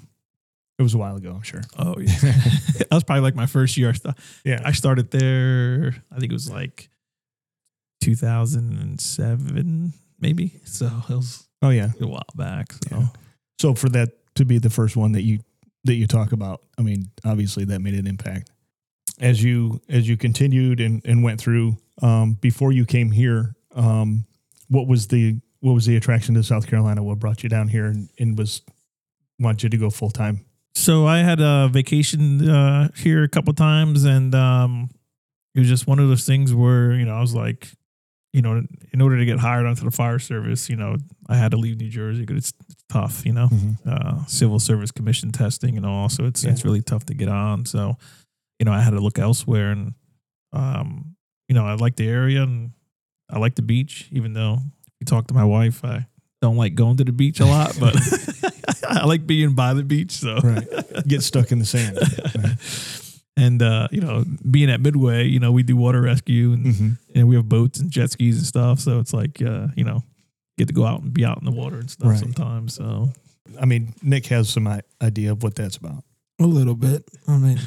It 0.79 0.83
was 0.83 0.95
a 0.95 0.99
while 0.99 1.17
ago, 1.17 1.33
I'm 1.35 1.43
sure. 1.43 1.63
Oh 1.79 1.97
yeah, 1.99 2.13
that 2.79 2.89
was 2.93 3.03
probably 3.05 3.23
like 3.23 3.35
my 3.35 3.47
first 3.47 3.77
year. 3.77 3.89
I 3.91 3.93
sta- 3.93 4.15
Yeah. 4.45 4.61
I 4.65 4.71
started 4.73 5.11
there. 5.11 5.95
I 6.13 6.19
think 6.21 6.31
it 6.31 6.35
was 6.35 6.49
like 6.51 6.89
2007, 8.03 9.93
maybe. 10.21 10.61
So 10.65 10.87
it 11.09 11.15
was 11.15 11.49
Oh 11.61 11.71
yeah. 11.71 11.91
a 12.01 12.07
while 12.07 12.23
back. 12.37 12.73
So 12.73 12.79
Yeah. 12.99 13.07
So 13.61 13.75
for 13.75 13.89
that 13.91 14.11
to 14.37 14.45
be 14.45 14.59
the 14.59 14.71
first 14.71 14.97
one 14.97 15.13
that 15.13 15.23
you 15.23 15.41
that 15.85 15.95
you 15.95 16.07
talk 16.07 16.31
about, 16.33 16.63
I 16.79 16.83
mean, 16.83 17.11
obviously 17.25 17.65
that 17.67 17.81
made 17.81 17.95
an 17.95 18.07
impact. 18.07 18.51
As 19.21 19.43
you 19.43 19.81
as 19.89 20.09
you 20.09 20.17
continued 20.17 20.81
and, 20.81 21.03
and 21.05 21.23
went 21.23 21.41
through, 21.41 21.77
um, 22.01 22.35
before 22.41 22.73
you 22.73 22.85
came 22.87 23.11
here, 23.11 23.55
um, 23.75 24.25
what 24.69 24.87
was 24.89 25.09
the 25.09 25.39
what 25.61 25.73
was 25.75 25.87
the 25.87 25.97
attraction 25.97 26.35
to 26.35 26.43
South 26.43 26.67
Carolina? 26.67 27.03
What 27.03 27.19
brought 27.19 27.43
you 27.43 27.49
down 27.49 27.69
here 27.69 27.87
and, 27.87 28.09
and 28.19 28.37
was 28.39 28.63
want 29.39 29.63
you 29.63 29.69
to 29.69 29.77
go 29.77 29.91
full 29.91 30.11
time? 30.11 30.45
so 30.75 31.07
I 31.07 31.19
had 31.19 31.39
a 31.41 31.69
vacation 31.71 32.49
uh, 32.49 32.89
here 32.97 33.23
a 33.23 33.29
couple 33.29 33.53
times, 33.53 34.05
and 34.05 34.35
um, 34.35 34.89
it 35.55 35.61
was 35.61 35.69
just 35.69 35.87
one 35.87 35.99
of 35.99 36.09
those 36.09 36.25
things 36.25 36.55
where 36.55 36.93
you 36.95 37.05
know 37.05 37.15
I 37.15 37.21
was 37.21 37.35
like, 37.35 37.69
you 38.33 38.41
know, 38.41 38.63
in 38.93 39.01
order 39.03 39.19
to 39.19 39.25
get 39.27 39.39
hired 39.39 39.67
onto 39.67 39.85
the 39.85 39.91
fire 39.91 40.19
service, 40.19 40.71
you 40.71 40.77
know, 40.77 40.97
I 41.29 41.37
had 41.37 41.51
to 41.51 41.59
leave 41.59 41.77
New 41.79 41.91
Jersey 41.91 42.21
because 42.25 42.39
it's, 42.39 42.53
it's 42.71 42.83
tough, 42.89 43.27
you 43.27 43.35
know. 43.35 43.51
uh, 43.87 44.25
civil 44.25 44.59
service 44.59 44.91
commission 44.91 45.31
testing 45.33 45.77
and 45.77 45.85
all. 45.85 46.09
So 46.09 46.25
it's 46.25 46.43
Yeah. 46.43 46.51
it's 46.53 46.65
really 46.65 46.81
tough 46.83 47.05
to 47.07 47.15
get 47.15 47.29
on. 47.29 47.67
So, 47.67 47.99
you 48.63 48.65
know, 48.65 48.73
I 48.73 48.81
had 48.81 48.91
to 48.91 49.01
look 49.01 49.19
elsewhere, 49.19 49.73
and 49.73 49.95
um, 50.53 51.17
you 51.49 51.55
know, 51.57 51.67
I 51.67 51.75
like 51.75 51.97
the 51.97 52.07
area 52.09 52.45
and 52.45 52.71
I 53.29 53.41
like 53.41 53.57
the 53.57 53.63
beach. 53.63 54.07
Even 54.13 54.35
though 54.35 54.59
if 54.87 54.93
you 55.01 55.05
talk 55.05 55.27
to 55.27 55.35
my 55.35 55.45
wife, 55.45 55.85
I 55.85 56.07
don't 56.41 56.57
like 56.57 56.77
going 56.77 56.97
to 56.99 57.05
the 57.05 57.11
beach 57.13 57.41
a 57.41 57.45
lot, 57.47 57.75
but 57.81 57.97
I 58.89 59.05
like 59.05 59.27
being 59.27 59.55
by 59.57 59.75
the 59.75 59.83
beach. 59.83 60.13
So 60.13 60.37
Right. 60.45 60.65
Get 61.09 61.25
stuck 61.25 61.51
in 61.51 61.59
the 61.59 61.65
sand. 61.67 61.99
Right. 62.39 62.57
and 63.37 63.61
uh, 63.63 63.89
you 63.91 64.01
know, 64.01 64.25
being 64.49 64.71
at 64.71 64.81
Midway, 64.81 65.27
you 65.27 65.41
know, 65.41 65.51
we 65.51 65.65
do 65.65 65.77
water 65.77 66.01
rescue 66.01 66.53
and 66.53 66.67
Mhm. 66.67 66.99
and 67.17 67.29
we 67.29 67.35
have 67.35 67.49
boats 67.49 67.81
and 67.81 67.91
jet 67.91 68.13
skis 68.13 68.37
and 68.39 68.47
stuff. 68.47 68.79
So 68.79 69.01
it's 69.01 69.13
like, 69.13 69.43
uh, 69.43 69.69
you 69.75 69.83
know, 69.83 70.05
get 70.57 70.69
to 70.69 70.73
go 70.75 70.85
out 70.87 71.03
and 71.03 71.13
be 71.13 71.25
out 71.25 71.39
in 71.39 71.45
the 71.47 71.51
water 71.51 71.79
and 71.79 71.91
stuff 71.91 72.11
Right. 72.11 72.19
sometimes. 72.21 72.75
So 72.75 73.11
I 73.61 73.65
mean, 73.67 73.95
Nick 74.05 74.27
has 74.27 74.49
some 74.51 74.69
idea 75.03 75.33
of 75.33 75.43
what 75.43 75.57
that's 75.57 75.77
about. 75.79 76.05
A 76.41 76.47
little 76.47 76.77
bit. 76.77 77.09
I 77.27 77.37
mean, 77.39 77.59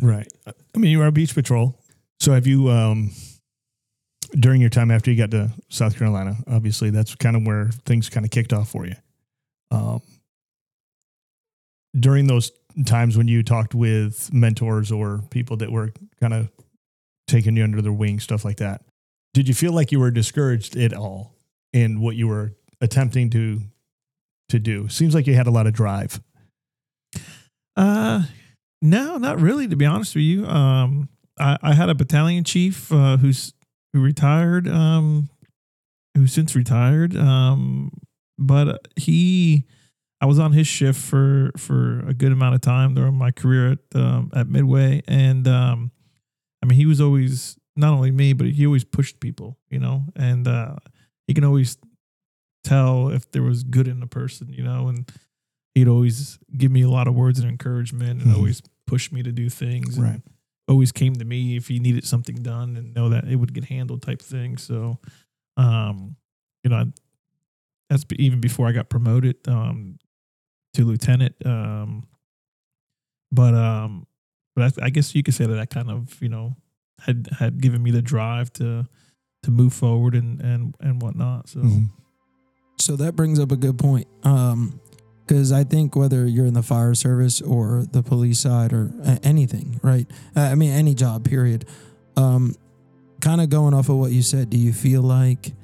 Right. 0.00 0.26
I 0.46 0.78
mean, 0.78 0.90
you 0.90 1.00
are 1.02 1.06
a 1.06 1.12
beach 1.12 1.34
patrol. 1.34 1.78
So 2.18 2.32
have 2.32 2.46
you, 2.46 2.68
um, 2.70 3.12
during 4.38 4.60
your 4.60 4.70
time 4.70 4.90
after 4.90 5.10
you 5.10 5.16
got 5.16 5.30
to 5.32 5.50
South 5.68 5.96
Carolina, 5.96 6.36
obviously 6.50 6.90
that's 6.90 7.14
kind 7.14 7.36
of 7.36 7.46
where 7.46 7.70
things 7.84 8.08
kind 8.08 8.24
of 8.24 8.30
kicked 8.30 8.52
off 8.52 8.70
for 8.70 8.86
you. 8.86 8.94
Um, 9.70 10.02
during 11.98 12.26
those 12.26 12.50
times 12.86 13.16
when 13.16 13.28
you 13.28 13.42
talked 13.42 13.74
with 13.74 14.32
mentors 14.32 14.90
or 14.90 15.22
people 15.30 15.56
that 15.58 15.70
were 15.70 15.92
kind 16.20 16.32
of 16.32 16.50
taking 17.26 17.56
you 17.56 17.64
under 17.64 17.82
their 17.82 17.92
wing, 17.92 18.18
stuff 18.20 18.44
like 18.44 18.56
that, 18.56 18.82
did 19.34 19.48
you 19.48 19.54
feel 19.54 19.72
like 19.72 19.92
you 19.92 20.00
were 20.00 20.10
discouraged 20.10 20.76
at 20.76 20.92
all 20.94 21.34
in 21.72 22.00
what 22.00 22.16
you 22.16 22.28
were 22.28 22.54
attempting 22.80 23.30
to 23.30 23.60
to 24.48 24.58
do? 24.58 24.88
Seems 24.88 25.14
like 25.14 25.26
you 25.26 25.34
had 25.34 25.46
a 25.46 25.50
lot 25.50 25.66
of 25.66 25.72
drive. 25.72 26.20
Uh, 27.76 28.22
no, 28.82 29.16
not 29.16 29.40
really. 29.40 29.68
To 29.68 29.76
be 29.76 29.86
honest 29.86 30.14
with 30.14 30.24
you, 30.24 30.44
um, 30.46 31.08
I, 31.38 31.56
I 31.62 31.74
had 31.74 31.88
a 31.88 31.94
battalion 31.94 32.44
chief 32.44 32.92
uh, 32.92 33.16
who's 33.16 33.54
who 33.92 34.02
retired, 34.02 34.66
um, 34.68 35.30
who 36.16 36.26
since 36.26 36.56
retired. 36.56 37.16
Um, 37.16 37.92
but 38.38 38.88
he, 38.96 39.64
I 40.20 40.26
was 40.26 40.38
on 40.38 40.52
his 40.52 40.66
shift 40.66 41.00
for 41.00 41.52
for 41.56 42.00
a 42.08 42.12
good 42.12 42.32
amount 42.32 42.56
of 42.56 42.60
time 42.60 42.94
during 42.94 43.14
my 43.14 43.30
career 43.30 43.72
at 43.72 43.78
um, 43.94 44.30
at 44.34 44.48
Midway, 44.48 45.02
and 45.06 45.46
um, 45.46 45.92
I 46.62 46.66
mean, 46.66 46.76
he 46.76 46.86
was 46.86 47.00
always 47.00 47.56
not 47.76 47.94
only 47.94 48.10
me, 48.10 48.32
but 48.32 48.48
he 48.48 48.66
always 48.66 48.84
pushed 48.84 49.20
people, 49.20 49.58
you 49.70 49.78
know, 49.78 50.04
and 50.16 50.46
uh, 50.46 50.76
he 51.26 51.34
can 51.34 51.44
always 51.44 51.78
tell 52.64 53.08
if 53.08 53.30
there 53.30 53.42
was 53.42 53.62
good 53.62 53.88
in 53.88 54.00
the 54.00 54.06
person, 54.06 54.52
you 54.52 54.62
know, 54.62 54.88
and 54.88 55.10
he'd 55.74 55.88
always 55.88 56.38
give 56.56 56.70
me 56.70 56.82
a 56.82 56.88
lot 56.88 57.08
of 57.08 57.14
words 57.14 57.38
of 57.38 57.46
encouragement 57.46 58.22
and 58.22 58.30
Mhm. 58.30 58.36
always 58.36 58.62
push 58.86 59.10
me 59.12 59.22
to 59.22 59.32
do 59.32 59.48
things. 59.48 59.96
and 59.96 60.06
Right. 60.06 60.22
Always 60.68 60.92
came 60.92 61.14
to 61.16 61.24
me 61.24 61.56
if 61.56 61.68
he 61.68 61.78
needed 61.78 62.04
something 62.04 62.36
done 62.42 62.76
and 62.76 62.94
know 62.94 63.08
that 63.08 63.24
it 63.26 63.36
would 63.36 63.52
get 63.52 63.64
handled 63.64 64.02
type 64.02 64.22
thing. 64.22 64.56
So, 64.58 64.98
um, 65.56 66.16
you 66.62 66.70
know, 66.70 66.92
that's 67.90 68.04
even 68.16 68.40
before 68.40 68.68
I 68.68 68.72
got 68.72 68.88
promoted 68.88 69.36
um, 69.48 69.98
to 70.74 70.84
lieutenant. 70.84 71.34
Um, 71.44 72.06
but 73.30 73.54
um, 73.54 74.06
but 74.54 74.78
I, 74.78 74.86
I 74.86 74.90
guess 74.90 75.14
you 75.14 75.22
could 75.22 75.34
say 75.34 75.46
that 75.46 75.54
that 75.54 75.70
kind 75.70 75.90
of 75.90 76.20
you 76.22 76.28
know 76.28 76.56
had 77.00 77.28
had 77.38 77.60
given 77.60 77.82
me 77.82 77.90
the 77.90 78.02
drive 78.02 78.52
to 78.54 78.86
to 79.42 79.50
move 79.50 79.72
forward 79.74 80.14
and 80.14 80.40
and 80.40 80.74
and 80.80 81.00
whatnot. 81.02 81.48
So. 81.48 81.60
Mhm. 81.60 81.90
so 82.78 82.96
that 82.96 83.14
brings 83.16 83.38
up 83.38 83.52
a 83.52 83.56
good 83.56 83.78
point. 83.78 84.06
Um, 84.22 84.80
because 85.32 85.50
I 85.50 85.64
think 85.64 85.96
whether 85.96 86.26
you're 86.26 86.44
in 86.44 86.52
the 86.52 86.62
fire 86.62 86.94
service 86.94 87.40
or 87.40 87.86
the 87.90 88.02
police 88.02 88.38
side 88.38 88.74
or 88.74 88.92
anything, 89.22 89.80
right? 89.82 90.06
I 90.36 90.54
mean, 90.56 90.72
any 90.72 90.94
job, 90.94 91.24
period. 91.24 91.64
Um, 92.18 92.54
kind 93.22 93.40
of 93.40 93.48
going 93.48 93.72
off 93.72 93.88
of 93.88 93.96
what 93.96 94.12
you 94.12 94.20
said, 94.20 94.50
do 94.50 94.58
you 94.58 94.74
feel 94.74 95.00
like 95.00 95.54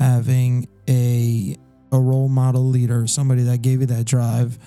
having 0.00 0.68
a 0.88 1.54
a 1.92 2.00
role 2.00 2.30
model 2.30 2.64
leader, 2.64 3.06
somebody 3.06 3.42
that 3.42 3.60
gave 3.60 3.80
you 3.80 3.86
that 3.88 4.06
drive. 4.06 4.58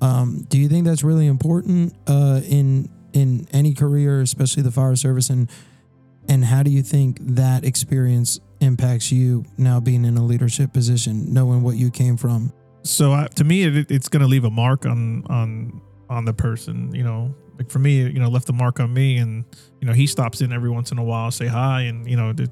Um, 0.00 0.46
do 0.48 0.58
you 0.58 0.68
think 0.68 0.84
that's 0.86 1.02
really 1.02 1.26
important 1.26 1.92
uh, 2.06 2.40
in 2.48 2.88
in 3.14 3.48
any 3.52 3.74
career, 3.74 4.20
especially 4.20 4.62
the 4.62 4.70
fire 4.70 4.94
service? 4.94 5.28
And 5.28 5.50
and 6.28 6.44
how 6.44 6.62
do 6.62 6.70
you 6.70 6.82
think 6.82 7.18
that 7.34 7.64
experience 7.64 8.38
impacts 8.60 9.10
you 9.10 9.44
now 9.56 9.80
being 9.80 10.04
in 10.04 10.16
a 10.16 10.24
leadership 10.24 10.72
position, 10.72 11.34
knowing 11.34 11.64
what 11.64 11.74
you 11.74 11.90
came 11.90 12.16
from? 12.16 12.52
So 12.88 13.12
I, 13.12 13.26
to 13.34 13.44
me, 13.44 13.64
it, 13.64 13.90
it's 13.90 14.08
going 14.08 14.22
to 14.22 14.26
leave 14.26 14.44
a 14.44 14.50
mark 14.50 14.86
on 14.86 15.22
on 15.28 15.80
on 16.08 16.24
the 16.24 16.32
person. 16.32 16.94
You 16.94 17.04
know, 17.04 17.34
like 17.58 17.70
for 17.70 17.78
me, 17.78 17.98
you 18.00 18.18
know, 18.18 18.28
left 18.28 18.48
a 18.48 18.52
mark 18.52 18.80
on 18.80 18.94
me, 18.94 19.18
and 19.18 19.44
you 19.80 19.86
know, 19.86 19.92
he 19.92 20.06
stops 20.06 20.40
in 20.40 20.52
every 20.54 20.70
once 20.70 20.90
in 20.90 20.98
a 20.98 21.04
while, 21.04 21.30
say 21.30 21.46
hi, 21.46 21.82
and 21.82 22.08
you 22.08 22.16
know, 22.16 22.32
the, 22.32 22.50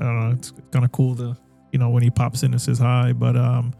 I 0.00 0.04
don't 0.04 0.20
know, 0.20 0.34
it's 0.34 0.52
kind 0.72 0.84
of 0.84 0.90
cool 0.90 1.14
to 1.16 1.36
you 1.70 1.78
know 1.78 1.90
when 1.90 2.02
he 2.02 2.10
pops 2.10 2.42
in 2.42 2.52
and 2.52 2.60
says 2.60 2.78
hi, 2.78 3.12
but 3.12 3.36
um. 3.36 3.72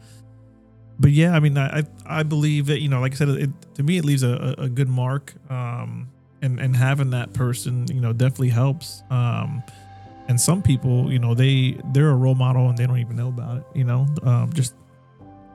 But 1.01 1.11
yeah, 1.11 1.35
I 1.35 1.41
mean, 1.41 1.59
I 1.59 1.83
I 2.07 2.23
believe 2.23 2.67
that 2.67 2.81
you 2.81 2.89
know, 2.89 3.01
like 3.01 3.13
I 3.13 3.17
said, 3.17 3.29
it, 3.31 3.51
to 3.75 3.83
me 3.83 3.99
it 3.99 4.05
leaves 4.05 4.23
a, 4.23 4.55
a 4.59 4.69
good 4.69 4.89
mark, 4.89 5.35
um, 5.51 6.09
and 6.43 6.61
and 6.61 6.77
having 6.77 7.11
that 7.11 7.33
person, 7.33 7.89
you 7.89 8.01
know, 8.01 8.13
definitely 8.13 8.51
helps. 8.51 9.03
Um, 9.11 9.65
and 10.29 10.41
some 10.41 10.63
people, 10.63 11.11
you 11.11 11.19
know, 11.19 11.35
they 11.35 11.77
they're 11.93 12.11
a 12.11 12.15
role 12.15 12.37
model 12.37 12.69
and 12.69 12.79
they 12.79 12.87
don't 12.87 12.99
even 12.99 13.17
know 13.17 13.29
about 13.29 13.57
it, 13.57 13.65
you 13.75 13.83
know, 13.83 14.07
um, 14.23 14.53
just 14.53 14.75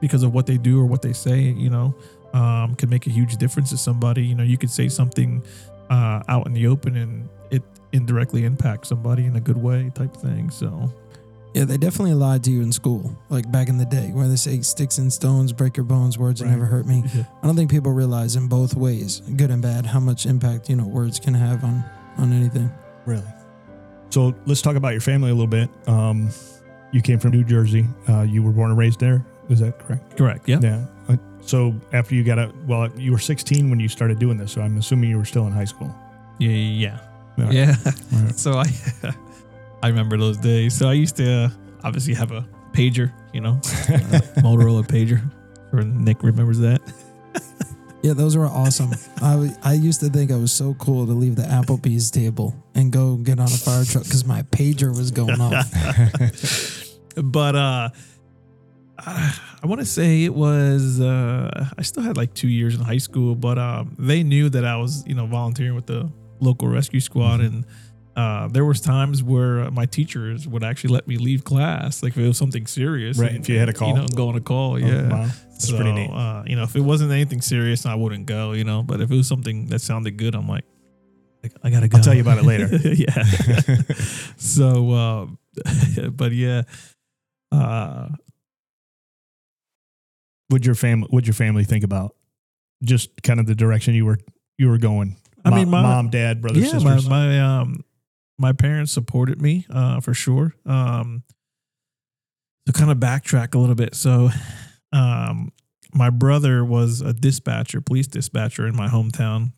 because 0.00 0.22
of 0.22 0.32
what 0.34 0.46
they 0.46 0.56
do 0.58 0.80
or 0.80 0.86
what 0.86 1.02
they 1.02 1.12
say, 1.12 1.40
you 1.40 1.70
know, 1.70 1.94
um, 2.32 2.74
can 2.76 2.88
make 2.90 3.06
a 3.06 3.10
huge 3.10 3.36
difference 3.36 3.70
to 3.70 3.76
somebody. 3.78 4.24
You 4.24 4.34
know, 4.34 4.44
you 4.44 4.58
could 4.58 4.70
say 4.70 4.88
something 4.88 5.42
uh, 5.90 6.22
out 6.28 6.46
in 6.46 6.52
the 6.52 6.66
open 6.66 6.96
and 6.96 7.28
it 7.50 7.62
indirectly 7.92 8.44
impacts 8.44 8.88
somebody 8.88 9.24
in 9.24 9.36
a 9.36 9.40
good 9.40 9.56
way, 9.56 9.90
type 9.94 10.14
thing. 10.16 10.50
So, 10.50 10.92
Yeah, 11.54 11.64
they 11.64 11.78
definitely 11.78 12.12
lied 12.14 12.44
to 12.44 12.50
you 12.50 12.60
in 12.62 12.70
school, 12.72 13.16
like 13.30 13.50
back 13.50 13.68
in 13.70 13.78
the 13.78 13.86
day, 13.86 14.10
where 14.12 14.28
they 14.28 14.36
say 14.36 14.60
sticks 14.60 14.98
and 14.98 15.10
stones 15.10 15.52
break 15.54 15.76
your 15.78 15.84
bones, 15.84 16.18
words 16.18 16.42
Right. 16.42 16.50
never 16.50 16.66
hurt 16.66 16.86
me. 16.86 17.02
Yeah. 17.14 17.24
I 17.42 17.46
don't 17.46 17.56
think 17.56 17.70
people 17.70 17.90
realize 17.92 18.36
in 18.36 18.46
both 18.48 18.74
ways, 18.74 19.22
good 19.36 19.50
and 19.50 19.62
bad, 19.62 19.86
how 19.86 19.98
much 20.00 20.26
impact 20.26 20.68
you 20.68 20.76
know 20.76 20.86
words 20.86 21.18
can 21.18 21.32
have 21.34 21.64
on 21.64 21.82
on 22.18 22.32
anything. 22.32 22.70
Really? 23.06 23.24
So 24.10 24.34
let's 24.46 24.60
talk 24.60 24.76
about 24.76 24.90
your 24.92 25.00
family 25.00 25.30
a 25.30 25.34
little 25.34 25.46
bit. 25.46 25.70
Um, 25.86 26.28
you 26.92 27.00
came 27.00 27.18
from 27.18 27.30
New 27.32 27.44
Jersey. 27.44 27.86
Uh, 28.08 28.22
you 28.22 28.42
were 28.42 28.52
born 28.52 28.70
and 28.70 28.78
raised 28.78 29.00
there. 29.00 29.24
Is 29.48 29.60
that 29.60 29.78
correct? 29.78 30.16
correct. 30.16 30.48
Yeah. 30.48 30.60
Yeah. 30.62 30.86
Uh, 31.08 31.16
so 31.40 31.74
after 31.92 32.14
you 32.14 32.22
got 32.24 32.38
out, 32.38 32.54
well, 32.66 32.90
you 32.96 33.12
were 33.12 33.18
16 33.18 33.70
when 33.70 33.80
you 33.80 33.88
started 33.88 34.18
doing 34.18 34.36
this. 34.36 34.52
So 34.52 34.60
I'm 34.60 34.76
assuming 34.76 35.10
you 35.10 35.18
were 35.18 35.24
still 35.24 35.46
in 35.46 35.52
high 35.52 35.64
school. 35.64 35.94
Yeah. 36.38 36.50
Yeah. 36.50 36.98
All 37.38 37.44
right. 37.44 37.54
Yeah. 37.54 37.76
All 38.12 38.18
right. 38.20 38.34
so 38.38 38.52
I, 38.54 38.66
I 39.82 39.88
remember 39.88 40.18
those 40.18 40.36
days. 40.36 40.76
So 40.76 40.88
I 40.88 40.92
used 40.92 41.16
to 41.16 41.44
uh, 41.44 41.48
obviously 41.84 42.14
have 42.14 42.32
a 42.32 42.46
pager, 42.72 43.12
you 43.32 43.40
know, 43.40 43.54
Motorola 44.42 44.86
pager. 44.86 45.20
Or 45.72 45.82
Nick 45.82 46.22
remembers 46.22 46.58
that. 46.60 46.80
Yeah, 48.02 48.12
those 48.12 48.36
were 48.36 48.46
awesome. 48.46 48.90
I, 49.20 49.54
I 49.62 49.72
used 49.72 50.00
to 50.00 50.08
think 50.08 50.30
I 50.30 50.36
was 50.36 50.52
so 50.52 50.74
cool 50.74 51.04
to 51.06 51.12
leave 51.12 51.34
the 51.34 51.42
Applebee's 51.42 52.10
table 52.10 52.54
and 52.74 52.92
go 52.92 53.16
get 53.16 53.40
on 53.40 53.46
a 53.46 53.50
fire 53.50 53.84
truck 53.84 54.04
because 54.04 54.24
my 54.24 54.42
pager 54.42 54.96
was 54.96 55.10
going 55.10 55.40
off. 55.40 55.68
but 57.16 57.56
uh 57.56 57.88
I 59.06 59.66
want 59.66 59.80
to 59.80 59.86
say 59.86 60.24
it 60.24 60.34
was 60.34 61.00
uh 61.00 61.68
I 61.76 61.82
still 61.82 62.02
had 62.02 62.16
like 62.16 62.34
2 62.34 62.48
years 62.48 62.74
in 62.74 62.80
high 62.80 62.98
school 62.98 63.34
but 63.34 63.58
um 63.58 63.94
they 63.98 64.22
knew 64.22 64.48
that 64.50 64.64
I 64.64 64.76
was 64.76 65.06
you 65.06 65.14
know 65.14 65.26
volunteering 65.26 65.74
with 65.74 65.86
the 65.86 66.10
local 66.40 66.68
rescue 66.68 67.00
squad 67.00 67.40
and 67.40 67.64
uh, 68.18 68.48
there 68.48 68.64
was 68.64 68.80
times 68.80 69.22
where 69.22 69.70
my 69.70 69.86
teachers 69.86 70.48
would 70.48 70.64
actually 70.64 70.92
let 70.92 71.06
me 71.06 71.16
leave 71.18 71.44
class, 71.44 72.02
like 72.02 72.10
if 72.10 72.18
it 72.18 72.26
was 72.26 72.36
something 72.36 72.66
serious. 72.66 73.16
Right, 73.16 73.30
and, 73.30 73.38
if 73.38 73.48
you 73.48 73.60
had 73.60 73.68
a 73.68 73.72
call. 73.72 73.90
you 73.90 73.94
know, 73.94 74.06
go 74.08 74.28
on 74.28 74.34
a 74.34 74.40
call. 74.40 74.72
Oh, 74.72 74.76
Yeah, 74.76 75.08
wow. 75.08 75.28
That's 75.50 75.68
so, 75.68 75.76
pretty 75.76 75.92
neat. 75.92 76.10
Uh, 76.10 76.42
you 76.44 76.56
know, 76.56 76.64
if 76.64 76.74
it 76.74 76.80
wasn't 76.80 77.12
anything 77.12 77.40
serious, 77.40 77.86
I 77.86 77.94
wouldn't 77.94 78.26
go. 78.26 78.54
You 78.54 78.64
know, 78.64 78.82
but 78.82 79.00
if 79.00 79.12
it 79.12 79.14
was 79.14 79.28
something 79.28 79.66
that 79.66 79.82
sounded 79.82 80.16
good, 80.16 80.34
I'm 80.34 80.48
like, 80.48 80.64
I, 81.44 81.50
I 81.62 81.70
gotta 81.70 81.86
go. 81.86 81.98
I'll 81.98 82.02
tell 82.02 82.14
you 82.14 82.22
about 82.22 82.38
it 82.38 82.44
later. 82.44 82.66
yeah. 82.82 83.22
so, 84.36 84.90
um, 84.94 85.38
but 86.10 86.32
yeah, 86.32 86.62
uh, 87.52 88.08
What'd 90.48 90.64
your 90.66 90.74
family, 90.74 91.08
what'd 91.10 91.26
your 91.26 91.34
family 91.34 91.64
think 91.64 91.84
about 91.84 92.14
just 92.82 93.22
kind 93.22 93.38
of 93.40 93.46
the 93.46 93.54
direction 93.54 93.94
you 93.94 94.06
were, 94.06 94.18
you 94.56 94.68
were 94.68 94.78
going? 94.78 95.16
I 95.44 95.50
Mo- 95.50 95.56
mean, 95.56 95.70
my- 95.70 95.82
mom, 95.82 96.10
dad, 96.10 96.40
brothers, 96.40 96.72
yeah, 96.72 96.78
my, 96.80 97.00
my 97.02 97.40
um, 97.40 97.84
my 98.38 98.52
parents 98.52 98.92
supported 98.92 99.42
me, 99.42 99.66
uh, 99.70 100.00
for 100.00 100.14
sure. 100.14 100.54
Um, 100.64 101.22
to 102.66 102.72
kind 102.72 102.90
of 102.90 102.98
backtrack 102.98 103.54
a 103.54 103.58
little 103.58 103.74
bit, 103.74 103.94
so, 103.94 104.30
um, 104.92 105.52
my 105.94 106.10
brother 106.10 106.64
was 106.64 107.00
a 107.00 107.12
dispatcher, 107.14 107.80
police 107.80 108.06
dispatcher 108.06 108.66
in 108.66 108.76
my 108.76 108.88
hometown, 108.88 109.52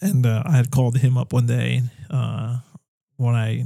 and 0.00 0.26
uh, 0.26 0.42
I 0.44 0.56
had 0.56 0.70
called 0.70 0.98
him 0.98 1.16
up 1.16 1.32
one 1.32 1.46
day, 1.46 1.82
uh, 2.10 2.58
when 3.16 3.34
I 3.34 3.64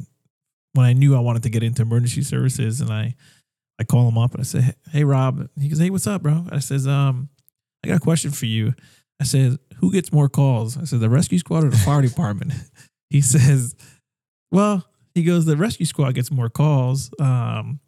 when 0.74 0.84
I 0.86 0.92
knew 0.92 1.16
I 1.16 1.20
wanted 1.20 1.42
to 1.44 1.48
get 1.48 1.62
into 1.62 1.80
emergency 1.82 2.20
services, 2.22 2.80
and 2.82 2.90
I 2.92 3.14
I 3.78 3.84
call 3.84 4.08
him 4.08 4.18
up 4.18 4.32
and 4.32 4.40
I 4.40 4.44
say, 4.44 4.74
"Hey, 4.90 5.04
Rob," 5.04 5.48
he 5.58 5.68
goes, 5.68 5.78
"Hey, 5.78 5.90
what's 5.90 6.06
up, 6.06 6.22
bro?" 6.22 6.46
I 6.50 6.60
says, 6.60 6.86
"Um, 6.86 7.28
I 7.84 7.88
got 7.88 7.98
a 7.98 8.00
question 8.00 8.30
for 8.30 8.46
you." 8.46 8.74
I 9.20 9.24
says, 9.24 9.58
"Who 9.76 9.92
gets 9.92 10.12
more 10.12 10.28
calls?" 10.28 10.76
I 10.78 10.84
said, 10.84 11.00
"The 11.00 11.10
rescue 11.10 11.38
squad 11.38 11.64
or 11.64 11.70
the 11.70 11.76
fire 11.76 12.02
department?" 12.08 12.52
He 13.10 13.20
says, 13.20 13.74
"Well," 14.50 14.86
he 15.14 15.22
goes, 15.22 15.44
"The 15.44 15.56
rescue 15.56 15.86
squad 15.86 16.14
gets 16.14 16.30
more 16.30 16.48
calls." 16.48 17.10
Um, 17.20 17.80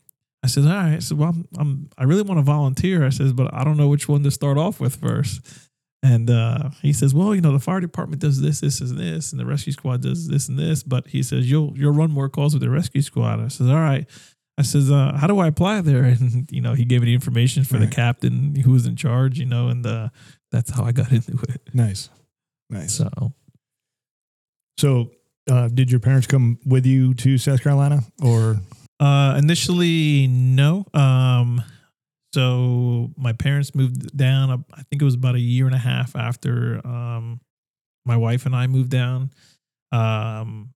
I 0.42 0.46
says, 0.46 0.66
"All 0.66 0.72
right." 0.72 0.94
I 0.94 0.98
said, 0.98 1.18
"Well, 1.18 1.30
I'm, 1.30 1.48
I'm 1.58 1.90
I 1.98 2.04
really 2.04 2.22
want 2.22 2.38
to 2.38 2.44
volunteer." 2.44 3.04
I 3.04 3.10
says, 3.10 3.32
"But 3.32 3.52
I 3.52 3.64
don't 3.64 3.76
know 3.76 3.88
which 3.88 4.08
one 4.08 4.22
to 4.22 4.30
start 4.30 4.58
off 4.58 4.80
with 4.80 4.96
first. 4.96 5.40
And 6.02 6.30
uh, 6.30 6.70
he 6.80 6.92
says, 6.92 7.12
"Well, 7.12 7.34
you 7.34 7.40
know, 7.40 7.52
the 7.52 7.58
fire 7.58 7.80
department 7.80 8.22
does 8.22 8.40
this, 8.40 8.60
this, 8.60 8.80
and 8.80 8.98
this, 8.98 9.32
and 9.32 9.40
the 9.40 9.46
rescue 9.46 9.72
squad 9.72 10.02
does 10.02 10.28
this 10.28 10.48
and 10.48 10.58
this." 10.58 10.82
But 10.82 11.08
he 11.08 11.22
says, 11.22 11.50
"You'll 11.50 11.76
you'll 11.76 11.92
run 11.92 12.10
more 12.10 12.28
calls 12.28 12.54
with 12.54 12.62
the 12.62 12.70
rescue 12.70 13.02
squad." 13.02 13.40
I 13.40 13.48
says, 13.48 13.68
"All 13.68 13.76
right." 13.76 14.06
I 14.58 14.62
says, 14.62 14.90
uh, 14.90 15.12
"How 15.16 15.26
do 15.28 15.38
I 15.38 15.46
apply 15.46 15.80
there?" 15.82 16.04
And 16.20 16.50
you 16.50 16.60
know, 16.60 16.74
he 16.74 16.84
gave 16.84 17.00
me 17.00 17.06
the 17.06 17.14
information 17.14 17.64
for 17.64 17.78
the 17.78 17.86
captain 17.86 18.54
who 18.56 18.72
was 18.72 18.86
in 18.86 18.96
charge. 18.96 19.38
You 19.38 19.46
know, 19.46 19.68
and 19.68 19.86
uh, 19.86 20.08
that's 20.52 20.70
how 20.70 20.84
I 20.84 20.92
got 20.92 21.12
into 21.18 21.38
it. 21.48 21.62
nice. 21.72 22.10
Nice. 22.70 22.94
So 22.94 23.08
So, 24.78 25.10
uh, 25.50 25.68
did 25.68 25.90
your 25.90 26.00
parents 26.00 26.26
come 26.26 26.58
with 26.66 26.84
you 26.86 27.14
to 27.14 27.38
South 27.38 27.62
Carolina 27.62 28.00
or? 28.22 28.56
Uh, 29.00 29.36
initially, 29.38 30.26
no. 30.26 30.84
Um, 30.92 31.62
so 32.34 33.10
my 33.16 33.32
parents 33.32 33.74
moved 33.74 34.16
down. 34.16 34.50
uh, 34.50 34.56
I 34.74 34.82
think 34.82 35.00
it 35.00 35.04
was 35.04 35.14
about 35.14 35.34
a 35.36 35.40
year 35.40 35.66
and 35.66 35.74
a 35.74 35.78
half 35.78 36.14
after 36.16 36.84
um, 36.86 37.40
my 38.04 38.16
wife 38.16 38.44
and 38.44 38.54
I 38.56 38.66
moved 38.66 38.90
down. 38.90 39.30
Um, 39.92 40.74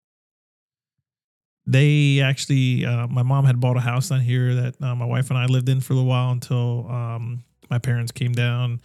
they 1.67 2.21
actually, 2.21 2.85
uh, 2.85 3.07
my 3.07 3.23
mom 3.23 3.45
had 3.45 3.61
bought 3.61 3.77
a 3.77 3.81
house 3.81 4.09
down 4.09 4.21
here 4.21 4.55
that 4.55 4.83
uh, 4.83 4.95
my 4.95 5.05
wife 5.05 5.31
and 5.31 5.39
I 5.39 5.47
lived 5.47 5.69
in 5.69 5.81
for 5.81 5.95
a 5.95 6.03
while 6.03 6.33
until 6.33 6.91
um, 6.91 7.45
my 7.71 7.79
parents 7.79 8.13
came 8.13 8.33
down. 8.33 8.81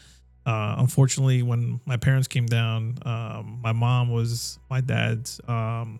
Uh, 0.46 0.76
unfortunately, 0.78 1.42
when 1.42 1.82
my 1.86 1.98
parents 1.98 2.28
came 2.28 2.46
down, 2.46 2.98
um, 3.06 3.60
my 3.62 3.74
mom 3.74 4.10
was 4.10 4.60
my 4.70 4.80
dad's 4.80 5.42
um, 5.48 6.00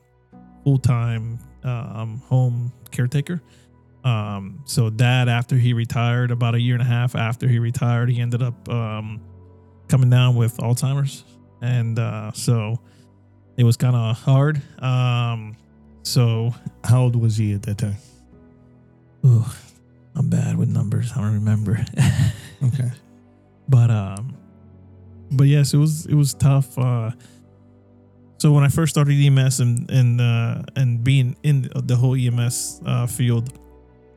full 0.64 0.78
time 0.78 1.40
um, 1.64 2.22
home 2.28 2.72
caretaker. 2.92 3.42
Um, 4.04 4.62
so 4.66 4.90
dad, 4.90 5.28
after 5.28 5.58
he 5.58 5.74
retired, 5.74 6.32
about 6.32 6.56
a 6.56 6.62
year 6.62 6.76
and 6.76 6.82
a 6.82 6.86
half 6.86 7.16
after 7.16 7.48
he 7.48 7.60
retired, 7.60 8.10
he 8.10 8.22
ended 8.22 8.42
up 8.42 8.70
um, 8.70 9.20
coming 9.90 10.10
down 10.10 10.36
with 10.36 10.58
Alzheimer's, 10.58 11.26
and 11.62 12.00
uh, 12.00 12.32
so 12.32 12.80
it 13.58 13.66
was 13.66 13.76
kind 13.76 13.96
of 13.96 14.18
hard. 14.18 14.62
Um, 14.82 15.58
so 16.08 16.54
How 16.84 17.02
old 17.04 17.16
was 17.16 17.38
he 17.38 17.54
at 17.54 17.64
that 17.64 17.78
time? 17.78 17.98
ooh, 19.26 19.46
I'm 20.16 20.30
bad 20.30 20.58
with 20.58 20.70
numbers. 20.70 21.12
I 21.16 21.22
don't 21.22 21.34
remember. 21.34 21.84
Okay. 22.64 22.90
but 23.70 23.92
um 23.92 24.36
but 25.32 25.44
yes 25.46 25.74
it 25.76 25.78
was 25.78 26.08
it 26.08 26.16
was 26.16 26.34
tough 26.34 26.76
uh 26.80 27.12
so 28.40 28.52
when 28.52 28.64
i 28.64 28.68
first 28.68 28.90
started 28.96 29.14
ems 29.14 29.60
and 29.60 29.88
and 29.92 30.20
uh 30.20 30.64
and 30.76 31.04
being 31.04 31.36
in 31.44 31.70
the 31.84 31.96
whole 31.96 32.16
ems 32.16 32.82
uh 32.88 33.06
field 33.06 33.60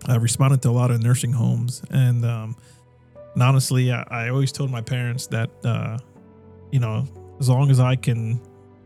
i 0.06 0.16
responded 0.16 0.62
to 0.62 0.70
a 0.70 0.72
lot 0.80 0.90
of 0.90 1.02
nursing 1.02 1.32
homes 1.32 1.82
and 1.90 2.24
um 2.24 2.56
and 3.34 3.42
honestly 3.42 3.92
i, 3.92 4.02
I 4.10 4.28
always 4.30 4.52
told 4.52 4.70
my 4.70 4.80
parents 4.80 5.26
that 5.26 5.50
uh 5.66 5.98
you 6.72 6.80
know 6.80 7.06
as 7.40 7.48
long 7.50 7.70
as 7.70 7.78
i 7.78 7.94
can 7.96 8.40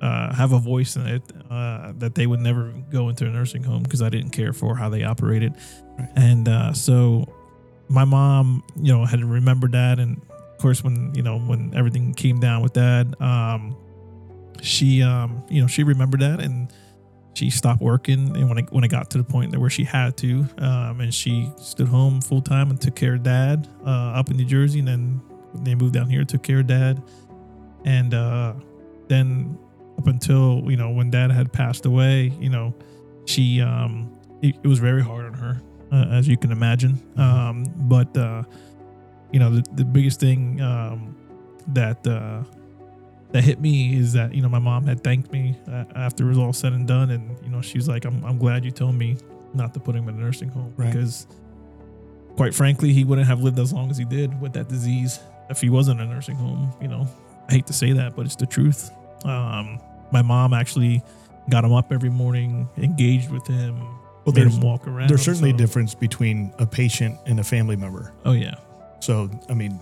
uh, 0.05 0.35
have 0.35 0.53
a 0.53 0.59
voice 0.59 0.97
in 0.97 1.07
it 1.07 1.23
uh, 1.51 1.93
that 1.99 2.14
they 2.14 2.27
would 2.27 2.40
never 2.40 2.73
go 2.90 3.09
into 3.09 3.27
a 3.27 3.31
nursing 3.31 3.62
home 3.64 3.83
because 3.83 4.03
I 4.03 4.11
didn't 4.11 4.31
care 4.31 4.53
for 4.53 4.77
how 4.77 4.88
they 4.90 5.03
operated, 5.03 5.55
Right. 5.99 6.09
and 6.17 6.49
uh, 6.49 6.73
so 6.73 7.25
my 7.88 8.05
mom, 8.05 8.62
you 8.77 8.93
know, 8.93 9.05
had 9.05 9.23
remembered 9.25 9.73
that, 9.73 9.99
and 9.99 10.21
of 10.31 10.59
course, 10.59 10.85
when 10.85 11.14
you 11.14 11.23
know 11.23 11.38
when 11.38 11.73
everything 11.75 12.14
came 12.14 12.38
down 12.40 12.62
with 12.62 12.75
that, 12.75 13.07
um, 13.21 13.77
she, 14.62 15.03
um, 15.03 15.43
you 15.49 15.61
know, 15.61 15.67
she 15.69 15.83
remembered 15.85 16.21
that, 16.21 16.40
and 16.40 16.73
she 17.35 17.51
stopped 17.51 17.83
working, 17.83 18.37
and 18.37 18.49
when 18.49 18.59
it 18.59 18.73
when 18.73 18.85
it 18.85 18.88
got 18.88 19.11
to 19.11 19.19
the 19.19 19.25
point 19.25 19.53
that 19.53 19.61
where 19.61 19.71
she 19.71 19.85
had 19.85 20.17
to, 20.19 20.47
um, 20.59 21.01
and 21.01 21.12
she 21.14 21.51
stood 21.59 21.88
home 21.88 22.21
full 22.21 22.43
time 22.43 22.71
and 22.71 22.81
took 22.81 22.95
care 22.95 23.14
of 23.14 23.23
dad 23.23 23.69
uh, 23.87 24.19
up 24.19 24.31
in 24.31 24.37
New 24.37 24.45
Jersey, 24.45 24.79
and 24.81 24.88
then 24.88 25.21
they 25.64 25.75
moved 25.75 25.95
down 25.95 26.09
here, 26.11 26.25
took 26.25 26.43
care 26.43 26.61
of 26.61 26.67
dad, 26.67 27.03
and 27.85 28.14
uh, 28.14 28.55
then 29.09 29.59
up 29.99 30.07
until 30.07 30.63
you 30.71 30.77
know 30.77 30.91
when 30.91 31.11
dad 31.11 31.31
had 31.31 31.53
passed 31.53 31.87
away, 31.87 32.33
you 32.41 32.49
know, 32.51 32.75
she 33.27 33.61
um, 33.61 34.11
it, 34.43 34.57
it 34.63 34.67
was 34.67 34.79
very 34.79 35.03
hard 35.03 35.27
on 35.27 35.35
her, 35.35 35.61
uh, 35.93 36.07
as 36.11 36.27
you 36.29 36.37
can 36.37 36.51
imagine. 36.53 37.01
Um, 37.17 37.65
but 37.77 38.17
uh, 38.17 38.43
you 39.33 39.41
know, 39.41 39.51
the, 39.51 39.65
the 39.75 39.85
biggest 39.85 40.21
thing 40.21 40.61
um, 40.61 41.17
that 41.69 42.07
uh, 42.07 42.43
that 43.33 43.43
hit 43.45 43.61
me 43.61 43.97
is 43.97 44.13
that 44.13 44.35
you 44.35 44.43
know 44.43 44.49
my 44.49 44.59
mom 44.59 44.87
had 44.87 45.03
thanked 45.03 45.33
me 45.33 45.57
uh, 45.71 45.85
after 45.97 46.25
it 46.25 46.29
was 46.29 46.39
all 46.39 46.53
said 46.53 46.73
and 46.73 46.87
done, 46.87 47.11
and 47.11 47.37
you 47.43 47.49
know 47.51 47.61
she's 47.61 47.89
like, 47.89 48.05
"I'm 48.05 48.25
I'm 48.25 48.39
glad 48.39 48.65
you 48.65 48.71
told 48.71 48.95
me 48.97 49.17
not 49.55 49.73
to 49.75 49.81
put 49.81 49.95
him 49.95 50.09
in 50.09 50.17
a 50.17 50.19
nursing 50.19 50.49
home 50.49 50.75
Right. 50.77 50.93
because, 50.93 51.29
quite 52.37 52.53
frankly, 52.55 52.93
he 52.93 53.05
wouldn't 53.05 53.29
have 53.29 53.41
lived 53.41 53.59
as 53.61 53.73
long 53.73 53.89
as 53.91 53.97
he 53.97 54.05
did 54.05 54.41
with 54.41 54.53
that 54.55 54.69
disease 54.69 55.21
if 55.49 55.61
he 55.61 55.71
wasn't 55.71 56.01
in 56.01 56.09
a 56.11 56.13
nursing 56.15 56.35
home." 56.37 56.73
You 56.81 56.89
know, 56.89 57.07
I 57.49 57.53
hate 57.53 57.67
to 57.69 57.73
say 57.73 57.93
that, 57.93 58.17
but 58.17 58.27
it's 58.27 58.37
the 58.37 58.47
truth. 58.47 58.91
Um, 59.25 59.81
my 60.13 60.23
mom 60.23 60.53
actually 60.53 61.03
got 61.51 61.65
him 61.65 61.73
up 61.73 61.93
every 61.93 62.11
morning, 62.11 62.69
engaged 62.77 63.31
with 63.31 63.47
him, 63.47 63.79
Well, 63.81 63.95
made 64.27 64.35
there's 64.37 64.55
him 64.57 64.61
walk 64.63 64.87
around. 64.87 65.09
there's 65.09 65.23
certainly 65.23 65.51
a 65.51 65.55
difference 65.57 65.95
between 65.95 66.53
a 66.59 66.67
patient 66.67 67.19
and 67.27 67.41
a 67.41 67.45
family 67.45 67.77
member. 67.77 68.13
Oh 68.25 68.33
yeah, 68.33 68.55
So, 69.01 69.31
I 69.49 69.55
mean, 69.55 69.81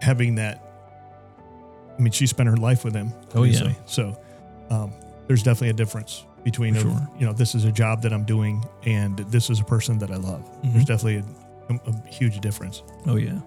having 0.00 0.34
that, 0.36 0.62
I 1.98 2.02
mean, 2.02 2.12
she 2.12 2.26
spent 2.26 2.48
her 2.48 2.56
life 2.56 2.84
with 2.84 2.94
him. 2.94 3.12
Oh, 3.34 3.44
yeah. 3.44 3.72
So, 3.86 4.18
um, 4.70 4.92
there's 5.28 5.42
definitely 5.42 5.68
a 5.70 5.74
difference 5.74 6.24
between, 6.42 6.74
a, 6.76 6.80
sure. 6.80 7.08
you 7.18 7.24
know, 7.26 7.32
this 7.32 7.54
is 7.54 7.64
a 7.64 7.72
job 7.72 8.02
that 8.02 8.12
I'm 8.12 8.24
doing 8.24 8.64
and 8.84 9.18
this 9.18 9.48
is 9.50 9.60
a 9.60 9.64
person 9.64 9.98
that 9.98 10.10
I 10.10 10.16
love. 10.16 10.42
Mhm. 10.62 10.72
There's 10.72 10.84
definitely 10.86 11.22
a, 11.70 11.74
a 11.90 12.08
huge 12.08 12.40
difference. 12.40 12.82
Oh 13.06 13.16
yeah. 13.16 13.38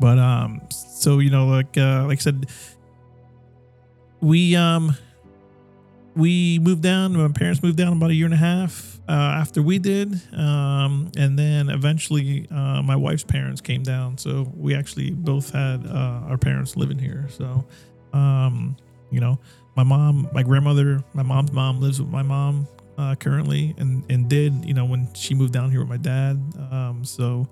But 0.00 0.18
um, 0.18 0.62
so 0.70 1.18
you 1.18 1.30
know, 1.30 1.46
like 1.48 1.76
uh, 1.76 2.06
like 2.06 2.18
I 2.18 2.22
said, 2.22 2.46
we 4.20 4.56
um, 4.56 4.96
we 6.16 6.58
moved 6.58 6.82
down. 6.82 7.12
My 7.14 7.28
parents 7.28 7.62
moved 7.62 7.78
down 7.78 7.96
about 7.96 8.10
a 8.10 8.14
year 8.14 8.26
and 8.26 8.34
a 8.34 8.38
half 8.38 9.00
uh, 9.08 9.12
after 9.12 9.62
we 9.62 9.78
did, 9.78 10.20
um, 10.34 11.10
and 11.16 11.38
then 11.38 11.70
eventually 11.70 12.46
uh, 12.50 12.82
my 12.82 12.96
wife's 12.96 13.24
parents 13.24 13.60
came 13.60 13.82
down. 13.82 14.18
So 14.18 14.52
we 14.56 14.74
actually 14.74 15.12
both 15.12 15.50
had 15.52 15.86
uh, 15.86 16.26
our 16.28 16.36
parents 16.36 16.76
living 16.76 16.98
here. 16.98 17.26
So, 17.30 17.64
um, 18.12 18.76
you 19.10 19.20
know, 19.20 19.38
my 19.76 19.84
mom, 19.84 20.28
my 20.32 20.42
grandmother, 20.42 21.02
my 21.14 21.22
mom's 21.22 21.52
mom 21.52 21.80
lives 21.80 22.00
with 22.00 22.10
my 22.10 22.22
mom 22.22 22.66
uh, 22.98 23.14
currently, 23.14 23.74
and 23.78 24.04
and 24.10 24.28
did 24.28 24.64
you 24.64 24.74
know 24.74 24.84
when 24.84 25.08
she 25.14 25.34
moved 25.34 25.52
down 25.52 25.70
here 25.70 25.80
with 25.80 25.88
my 25.88 25.96
dad. 25.96 26.42
Um, 26.72 27.04
so, 27.04 27.48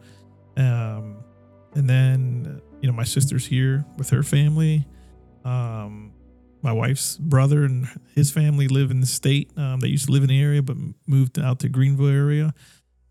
um, 0.57 1.18
and 1.74 1.88
then 1.88 2.61
you 2.81 2.88
know 2.88 2.96
my 2.96 3.05
sister's 3.05 3.46
here 3.46 3.85
with 3.96 4.11
her 4.11 4.24
family. 4.24 4.85
Um, 5.44 6.12
my 6.62 6.72
wife's 6.72 7.16
brother 7.16 7.64
and 7.64 7.86
his 8.14 8.30
family 8.30 8.68
live 8.68 8.90
in 8.90 9.00
the 9.00 9.06
state. 9.06 9.50
Um, 9.56 9.80
they 9.80 9.88
used 9.88 10.06
to 10.06 10.12
live 10.12 10.22
in 10.22 10.28
the 10.28 10.40
area, 10.40 10.62
but 10.62 10.76
moved 11.06 11.38
out 11.38 11.60
to 11.60 11.68
Greenville 11.68 12.08
area. 12.08 12.54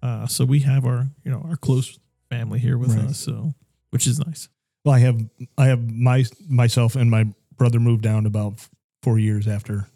Uh, 0.02 0.28
so 0.28 0.46
we 0.46 0.60
have 0.60 0.86
our 0.86 1.08
you 1.24 1.32
know 1.32 1.46
our 1.50 1.56
close 1.56 1.98
family 2.30 2.60
here 2.60 2.78
with 2.78 2.96
Right. 2.96 3.06
us. 3.06 3.18
So 3.20 3.54
which 3.92 4.08
is 4.08 4.20
nice. 4.20 4.50
Well, 4.84 4.94
I 4.94 5.00
have, 5.00 5.20
I 5.58 5.66
have 5.68 5.90
my, 5.90 6.26
myself 6.48 6.96
and 6.96 7.10
my 7.10 7.26
brother 7.58 7.80
moved 7.80 8.04
down 8.04 8.28
about 8.28 8.54
four 9.02 9.18
years 9.18 9.48
after. 9.48 9.88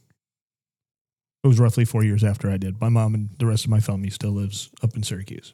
It 1.44 1.48
was 1.48 1.60
roughly 1.60 1.86
four 1.86 2.04
years 2.04 2.24
after 2.24 2.50
I 2.50 2.58
did. 2.58 2.82
My 2.82 2.90
mom 2.90 3.14
and 3.14 3.30
the 3.38 3.46
rest 3.46 3.66
of 3.66 3.70
my 3.72 3.80
family 3.82 4.10
still 4.10 4.32
lives 4.32 4.70
up 4.82 4.96
in 4.96 5.04
Syracuse. 5.04 5.54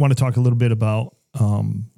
Want 0.00 0.10
to 0.10 0.16
talk 0.18 0.36
a 0.36 0.40
little 0.40 0.58
bit 0.58 0.72
about 0.72 1.14
um, 1.38 1.90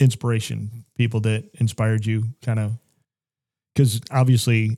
inspiration, 0.00 0.84
people 0.96 1.20
that 1.20 1.44
inspired 1.54 2.04
you, 2.04 2.24
kind 2.42 2.58
of, 2.58 2.72
because 3.78 4.00
obviously, 4.10 4.76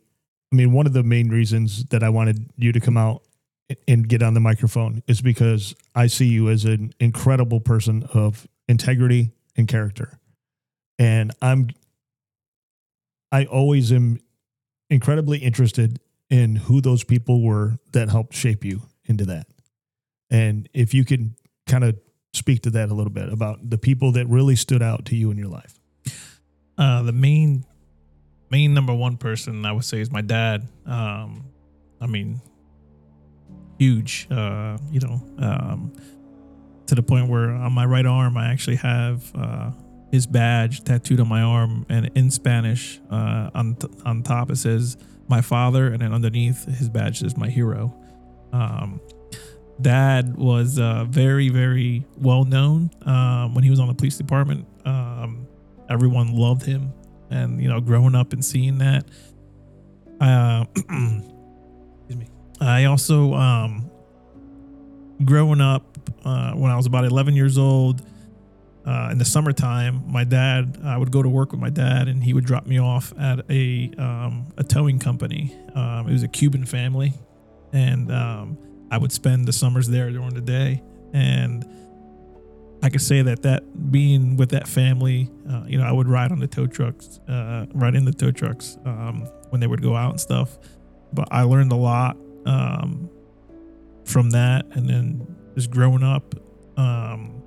I 0.52 0.56
mean, 0.56 0.72
one 0.72 0.86
of 0.86 0.92
the 0.92 1.02
main 1.02 1.30
reasons 1.30 1.86
that 1.86 2.02
I 2.02 2.10
wanted 2.10 2.50
you 2.58 2.70
to 2.72 2.80
come 2.80 2.98
out 2.98 3.22
and 3.88 4.06
get 4.06 4.22
on 4.22 4.34
the 4.34 4.40
microphone 4.40 5.02
is 5.06 5.22
because 5.22 5.74
I 5.94 6.06
see 6.06 6.26
you 6.26 6.50
as 6.50 6.66
an 6.66 6.92
incredible 7.00 7.60
person 7.60 8.06
of 8.12 8.46
integrity 8.68 9.30
and 9.56 9.66
character. 9.66 10.18
And 10.98 11.32
I'm 11.40 11.70
I 13.32 13.46
always 13.46 13.90
am 13.90 14.20
incredibly 14.90 15.38
interested 15.38 15.98
in 16.28 16.56
who 16.56 16.82
those 16.82 17.02
people 17.02 17.42
were 17.42 17.78
that 17.92 18.10
helped 18.10 18.34
shape 18.34 18.66
you 18.66 18.82
into 19.06 19.24
that. 19.26 19.46
And 20.28 20.68
if 20.74 20.92
you 20.92 21.06
can 21.06 21.36
kind 21.66 21.84
of 21.84 21.98
speak 22.34 22.62
to 22.62 22.70
that 22.70 22.90
a 22.90 22.94
little 22.94 23.12
bit 23.12 23.32
about 23.32 23.70
the 23.70 23.78
people 23.78 24.12
that 24.12 24.26
really 24.26 24.56
stood 24.56 24.82
out 24.82 25.06
to 25.06 25.16
you 25.16 25.30
in 25.30 25.38
your 25.38 25.48
life. 25.48 25.80
Uh, 26.76 27.02
the 27.02 27.12
main, 27.12 27.64
main 28.50 28.74
number 28.74 28.94
one 28.94 29.16
person 29.16 29.64
I 29.64 29.72
would 29.72 29.84
say 29.84 30.00
is 30.00 30.10
my 30.10 30.20
dad. 30.20 30.66
Um, 30.86 31.44
I 32.00 32.06
mean, 32.06 32.40
huge. 33.78 34.26
Uh, 34.30 34.78
you 34.90 35.00
know, 35.00 35.22
um, 35.38 35.92
to 36.86 36.94
the 36.94 37.02
point 37.02 37.28
where 37.28 37.50
on 37.50 37.72
my 37.72 37.84
right 37.84 38.06
arm 38.06 38.36
I 38.36 38.50
actually 38.50 38.76
have 38.76 39.30
uh, 39.34 39.70
his 40.10 40.26
badge 40.26 40.82
tattooed 40.82 41.20
on 41.20 41.28
my 41.28 41.42
arm, 41.42 41.86
and 41.88 42.10
in 42.14 42.30
Spanish, 42.30 43.00
uh, 43.10 43.50
on 43.54 43.76
t- 43.76 43.88
on 44.04 44.22
top 44.22 44.50
it 44.50 44.56
says 44.56 44.96
"My 45.28 45.40
father," 45.40 45.88
and 45.88 46.02
then 46.02 46.12
underneath 46.12 46.64
his 46.64 46.88
badge 46.88 47.20
says 47.20 47.36
"My 47.36 47.48
hero." 47.48 47.94
Um, 48.52 49.00
Dad 49.80 50.36
was 50.36 50.78
uh, 50.78 51.04
very, 51.08 51.48
very 51.48 52.04
well 52.18 52.44
known 52.44 52.90
um, 53.06 53.54
when 53.54 53.64
he 53.64 53.70
was 53.70 53.80
on 53.80 53.88
the 53.88 53.94
police 53.94 54.18
department. 54.18 54.66
Um, 54.84 55.46
everyone 55.88 56.34
loved 56.34 56.64
him, 56.64 56.92
and 57.30 57.62
you 57.62 57.68
know, 57.68 57.80
growing 57.80 58.14
up 58.14 58.32
and 58.32 58.44
seeing 58.44 58.78
that, 58.78 59.04
uh, 60.20 60.64
excuse 60.76 62.16
me. 62.16 62.28
I 62.60 62.84
also, 62.84 63.34
um, 63.34 63.90
growing 65.24 65.60
up 65.60 65.98
uh, 66.24 66.52
when 66.52 66.70
I 66.70 66.76
was 66.76 66.86
about 66.86 67.04
11 67.04 67.34
years 67.34 67.56
old, 67.56 68.02
uh, 68.86 69.10
in 69.12 69.18
the 69.18 69.24
summertime, 69.24 70.02
my 70.10 70.24
dad, 70.24 70.78
I 70.82 70.96
would 70.96 71.10
go 71.12 71.22
to 71.22 71.28
work 71.28 71.52
with 71.52 71.60
my 71.60 71.70
dad, 71.70 72.08
and 72.08 72.24
he 72.24 72.32
would 72.32 72.44
drop 72.44 72.66
me 72.66 72.78
off 72.78 73.12
at 73.18 73.40
a 73.50 73.90
um, 73.98 74.46
a 74.56 74.64
towing 74.64 74.98
company. 74.98 75.54
Um, 75.74 76.08
it 76.08 76.12
was 76.12 76.22
a 76.22 76.28
Cuban 76.28 76.64
family, 76.64 77.12
and 77.72 78.10
um, 78.10 78.58
I 78.90 78.96
would 78.96 79.12
spend 79.12 79.46
the 79.46 79.52
summers 79.52 79.86
there 79.88 80.10
during 80.10 80.34
the 80.34 80.40
day, 80.40 80.82
and 81.12 81.64
I 82.82 82.88
could 82.88 83.02
say 83.02 83.20
that 83.22 83.42
that 83.42 83.90
being 83.92 84.36
with 84.36 84.50
that 84.50 84.66
family, 84.66 85.30
uh, 85.48 85.64
you 85.66 85.76
know, 85.78 85.84
I 85.84 85.92
would 85.92 86.08
ride 86.08 86.32
on 86.32 86.38
the 86.38 86.46
tow 86.46 86.66
trucks, 86.66 87.20
uh, 87.28 87.66
ride 87.74 87.94
in 87.94 88.04
the 88.06 88.12
tow 88.12 88.30
trucks 88.30 88.78
um, 88.86 89.22
when 89.50 89.60
they 89.60 89.66
would 89.66 89.82
go 89.82 89.94
out 89.96 90.10
and 90.12 90.20
stuff. 90.20 90.58
But 91.12 91.28
I 91.30 91.42
learned 91.42 91.72
a 91.72 91.76
lot 91.76 92.16
um, 92.46 93.10
from 94.06 94.30
that, 94.30 94.64
and 94.72 94.88
then 94.88 95.26
just 95.54 95.70
growing 95.70 96.02
up. 96.02 96.34
Um, 96.78 97.42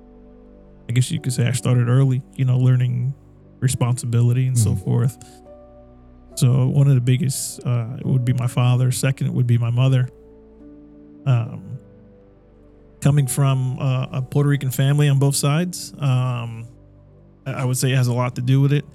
I 0.88 0.92
guess 0.92 1.10
you 1.10 1.20
could 1.20 1.32
say 1.32 1.46
I 1.48 1.52
started 1.52 1.88
early, 1.88 2.22
you 2.36 2.44
know, 2.44 2.58
learning 2.58 3.14
responsibility 3.58 4.46
and 4.46 4.58
so 4.58 4.72
Mhm. 4.74 4.84
forth. 4.84 5.16
So 6.36 6.66
one 6.68 6.86
of 6.88 6.94
the 6.94 7.00
biggest 7.00 7.64
uh, 7.66 7.96
would 8.04 8.24
be 8.24 8.34
my 8.34 8.46
father. 8.46 8.90
Second 8.92 9.32
would 9.34 9.46
be 9.46 9.56
my 9.58 9.70
mother. 9.70 10.08
Um, 11.26 11.73
coming 13.04 13.26
from 13.26 13.78
uh, 13.78 14.06
a 14.12 14.22
Puerto 14.22 14.48
Rican 14.48 14.70
family 14.70 15.10
on 15.10 15.18
both 15.18 15.36
sides, 15.36 15.92
um, 15.98 16.66
I 17.44 17.62
would 17.62 17.76
say 17.76 17.92
it 17.92 17.96
has 17.96 18.06
a 18.06 18.14
lot 18.14 18.34
to 18.36 18.40
do 18.40 18.62
with 18.62 18.72
it. 18.72 18.86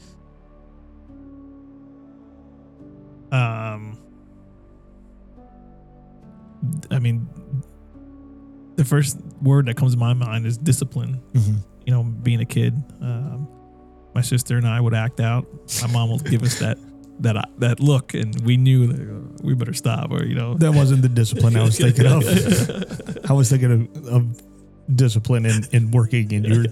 Um, 3.32 4.00
I 6.89 6.98
mean, 6.98 7.30
the 8.78 8.84
first 8.84 9.19
word 9.43 9.67
that 9.67 9.78
comes 9.78 9.93
to 9.93 10.00
my 10.00 10.15
mind 10.15 10.48
is 10.48 10.58
discipline. 10.58 11.22
You 11.86 11.93
know, 11.93 12.02
being 12.02 12.41
a 12.41 12.45
kid, 12.45 12.74
um, 13.02 13.48
my 14.15 14.22
sister 14.22 14.58
and 14.58 14.67
I 14.67 14.82
would 14.82 14.95
act 14.95 15.19
out. 15.19 15.45
My 15.84 15.88
mom 15.88 16.10
would 16.10 16.26
give 16.26 16.41
us 16.41 16.58
that 16.58 16.80
that 17.20 17.50
that 17.60 17.80
look, 17.80 18.14
and 18.14 18.40
we 18.46 18.58
knew 18.58 18.88
that 18.88 19.44
we 19.44 19.54
better 19.54 19.74
stop, 19.74 20.12
or 20.12 20.24
you 20.26 20.36
know, 20.36 20.56
That 20.56 20.74
wasn't 20.74 21.02
the 21.02 21.10
discipline 21.10 21.56
I 21.56 21.64
was 21.64 21.78
thinking 21.80 22.06
of. 22.06 22.24
I 23.30 23.34
was 23.34 23.50
thinking 23.50 23.90
of, 23.96 24.08
of 24.08 24.42
discipline 24.96 25.46
in, 25.46 25.64
in 25.72 25.92
working 25.92 26.34
and 26.34 26.46
you're 26.48 26.64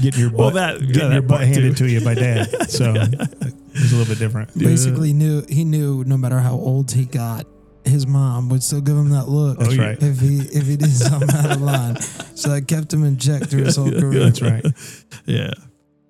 getting 0.00 0.20
your 0.20 0.30
butt, 0.30 0.38
Well, 0.38 0.50
that- 0.52 0.80
yeah, 0.80 0.86
getting 0.86 1.08
that 1.10 1.12
your 1.14 1.22
butt 1.22 1.40
handed 1.42 1.76
too. 1.76 1.86
to 1.86 1.92
you 1.92 2.00
by 2.02 2.14
dad. 2.14 2.48
So 2.70 2.94
it's 2.94 3.92
a 3.92 3.96
little 3.96 4.06
bit 4.06 4.18
different. 4.18 4.56
Basically, 4.58 5.12
knew 5.12 5.44
he 5.48 5.64
knew 5.64 6.04
no 6.04 6.16
matter 6.16 6.38
how 6.40 6.54
old 6.54 6.90
he 6.92 7.04
got, 7.04 7.46
his 7.84 8.06
mom 8.06 8.48
would 8.48 8.62
still 8.62 8.80
give 8.80 8.96
him 8.96 9.10
that 9.10 9.28
look. 9.28 9.58
That's 9.58 9.76
right. 9.76 9.98
If 10.02 10.20
he 10.20 10.38
if 10.38 10.66
he 10.66 10.76
did 10.76 10.90
something 10.92 11.28
out 11.34 11.50
of 11.52 11.60
line, 11.60 12.00
so 12.00 12.50
that 12.50 12.68
kept 12.68 12.92
him 12.92 13.04
in 13.04 13.18
check 13.18 13.42
through 13.42 13.64
his 13.64 13.76
whole 13.76 13.90
career. 13.90 14.20
That's 14.20 14.40
right. 14.40 14.64
yeah. 15.26 15.50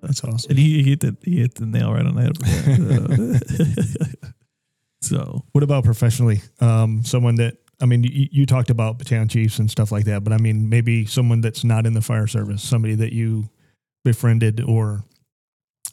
That's 0.03 0.23
awesome. 0.23 0.51
And 0.51 0.59
he, 0.59 0.83
he 0.83 0.89
hit 0.91 0.99
the 0.99 1.17
he 1.23 1.39
hit 1.39 1.55
the 1.55 1.65
nail 1.65 1.93
right 1.93 2.05
on 2.05 2.15
the 2.15 2.21
head. 2.21 2.35
That. 2.35 4.19
Uh, 4.21 4.29
so 5.01 5.45
What 5.53 5.63
about 5.63 5.85
professionally? 5.85 6.41
Um, 6.59 7.03
someone 7.05 7.35
that 7.35 7.57
I 7.81 7.85
mean, 7.85 8.03
you, 8.03 8.27
you 8.31 8.45
talked 8.45 8.69
about 8.69 8.97
battalion 8.97 9.27
chiefs 9.29 9.59
and 9.59 9.69
stuff 9.69 9.91
like 9.91 10.05
that, 10.05 10.23
but 10.23 10.31
I 10.31 10.37
mean, 10.37 10.69
maybe 10.69 11.05
someone 11.05 11.41
that's 11.41 11.63
not 11.63 11.85
in 11.85 11.93
the 11.93 12.01
fire 12.01 12.27
service, 12.27 12.61
somebody 12.63 12.95
that 12.95 13.13
you 13.13 13.49
befriended, 14.05 14.61
or 14.61 15.03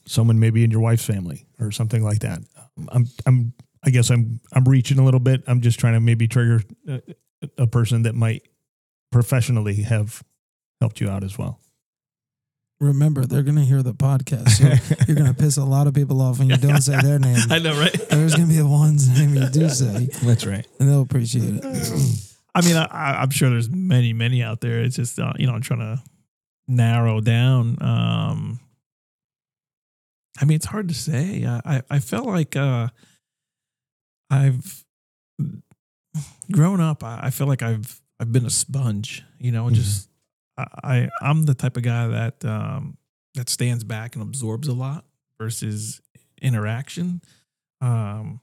someone 0.07 0.39
maybe 0.39 0.63
in 0.63 0.71
your 0.71 0.81
wife's 0.81 1.05
family, 1.05 1.47
or 1.59 1.71
something 1.71 2.03
like 2.05 2.21
that. 2.21 2.41
Um, 2.57 2.89
I'm, 2.93 3.07
I'm, 3.27 3.53
I 3.85 3.91
guess 3.91 4.11
I'm, 4.11 4.41
I'm 4.53 4.65
reaching 4.65 4.99
a 4.99 5.05
little 5.05 5.21
bit. 5.21 5.43
I'm 5.47 5.61
just 5.61 5.81
trying 5.81 5.95
to 5.95 6.01
maybe 6.01 6.29
trigger 6.29 6.63
a, 6.87 7.01
a 7.59 7.67
person 7.67 8.03
that 8.03 8.15
might 8.15 8.43
professionally 9.11 9.83
have 9.83 10.23
helped 10.81 11.01
you 11.01 11.09
out 11.09 11.25
as 11.25 11.39
well. 11.39 11.61
Remember, 12.81 13.27
they're 13.27 13.43
gonna 13.43 13.65
hear 13.65 13.83
the 13.83 13.93
podcast. 13.93 14.49
So 14.51 15.05
you're 15.07 15.17
gonna 15.17 15.35
piss 15.35 15.59
a 15.59 15.65
lot 15.65 15.87
of 15.87 15.93
people 15.95 16.23
off 16.23 16.39
when 16.39 16.49
you 16.49 16.57
don't 16.57 16.81
say 16.81 16.99
their 17.01 17.19
name. 17.19 17.37
I 17.51 17.59
know, 17.59 17.79
right? 17.79 17.93
There's 18.09 18.35
gonna 18.35 18.49
be 18.49 18.57
the 18.57 18.67
one's 18.67 19.09
name 19.09 19.35
you 19.35 19.49
do 19.51 19.69
say, 19.69 20.09
That's 20.23 20.47
right. 20.47 20.67
and 20.79 20.89
they'll 20.89 21.03
appreciate 21.03 21.61
it. 21.63 21.65
I 22.55 22.63
mean, 22.63 22.77
I, 22.77 23.21
I'm 23.21 23.31
sure 23.31 23.51
there's 23.51 23.71
many, 23.71 24.13
many 24.13 24.43
out 24.43 24.61
there. 24.61 24.83
It's 24.83 24.97
just 24.97 25.19
uh, 25.19 25.33
you 25.39 25.47
know, 25.47 25.53
I'm 25.53 25.61
trying 25.61 25.81
to 25.81 26.03
narrow 26.69 27.21
down. 27.21 27.77
Um, 27.83 28.61
I 30.41 30.47
mean, 30.47 30.57
it's 30.57 30.67
hard 30.67 30.89
to 30.89 30.95
say. 30.95 31.45
I 31.47 31.61
I, 31.65 31.83
I 31.91 31.99
felt 31.99 32.27
like 32.27 32.57
uh, 32.57 32.89
I've 34.31 34.85
grown 36.51 36.81
up. 36.81 37.05
I, 37.05 37.21
I 37.25 37.31
feel 37.31 37.47
like 37.47 37.63
I've 37.63 38.01
I've 38.19 38.33
been 38.33 38.47
a 38.47 38.51
sponge. 38.51 39.23
You 39.39 39.53
know, 39.53 39.71
just 39.71 40.10
I, 40.83 41.09
I'm 41.21 41.45
the 41.47 41.55
type 41.55 41.77
of 41.77 41.83
guy 41.83 42.07
that 42.09 42.45
um, 42.45 42.97
that 43.35 43.49
stands 43.49 43.85
back 43.85 44.15
and 44.17 44.23
absorbs 44.23 44.69
a 44.69 44.73
lot 44.75 45.05
versus 45.39 46.01
interaction. 46.43 47.21
Um, 47.81 48.41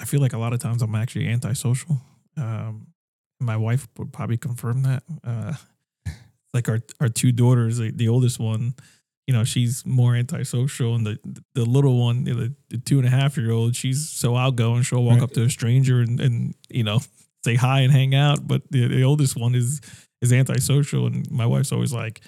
I 0.00 0.04
feel 0.04 0.20
like 0.20 0.32
a 0.32 0.38
lot 0.38 0.52
of 0.52 0.60
times 0.60 0.82
I'm 0.82 0.94
actually 0.94 1.26
antisocial. 1.28 2.00
Um, 2.36 2.88
my 3.40 3.56
wife 3.56 3.88
would 3.98 4.12
probably 4.12 4.36
confirm 4.36 4.82
that. 4.82 5.02
Uh, 5.24 5.54
like 6.54 6.68
our 6.68 6.80
our 7.00 7.08
two 7.08 7.32
daughters, 7.32 7.80
like 7.80 7.96
the 7.96 8.08
oldest 8.08 8.38
one, 8.38 8.74
you 9.26 9.34
know, 9.34 9.44
she's 9.44 9.84
more 9.86 10.14
antisocial, 10.14 10.94
and 10.94 11.06
the 11.06 11.18
the 11.54 11.64
little 11.64 11.98
one, 11.98 12.26
you 12.26 12.34
know, 12.34 12.40
the, 12.40 12.54
the 12.70 12.78
two 12.78 12.98
and 12.98 13.06
a 13.06 13.10
half 13.10 13.36
year 13.36 13.50
old, 13.50 13.74
she's 13.76 14.08
so 14.08 14.36
outgoing. 14.36 14.82
She'll 14.82 15.02
walk 15.04 15.14
Right. 15.14 15.22
up 15.24 15.32
to 15.32 15.42
a 15.42 15.50
stranger 15.50 16.00
and 16.00 16.20
and 16.20 16.54
you 16.68 16.84
know 16.84 17.00
say 17.44 17.54
hi 17.54 17.80
and 17.80 17.92
hang 17.92 18.14
out. 18.14 18.46
But 18.46 18.62
the, 18.70 18.86
the 18.88 19.02
oldest 19.04 19.36
one 19.36 19.54
is 19.54 19.80
is 20.20 20.32
antisocial, 20.32 21.06
and 21.06 21.30
my 21.30 21.46
wife's 21.46 21.72
always 21.72 21.92
like, 21.92 22.20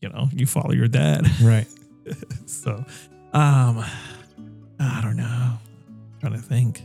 you 0.00 0.08
know, 0.08 0.28
you 0.32 0.46
follow 0.46 0.72
your 0.72 0.88
dad. 0.88 1.26
Right. 1.40 1.66
so, 2.46 2.84
um, 3.32 3.84
I 4.80 5.00
don't 5.02 5.16
know. 5.16 5.58
trying 6.20 6.34
to 6.34 6.38
think. 6.38 6.82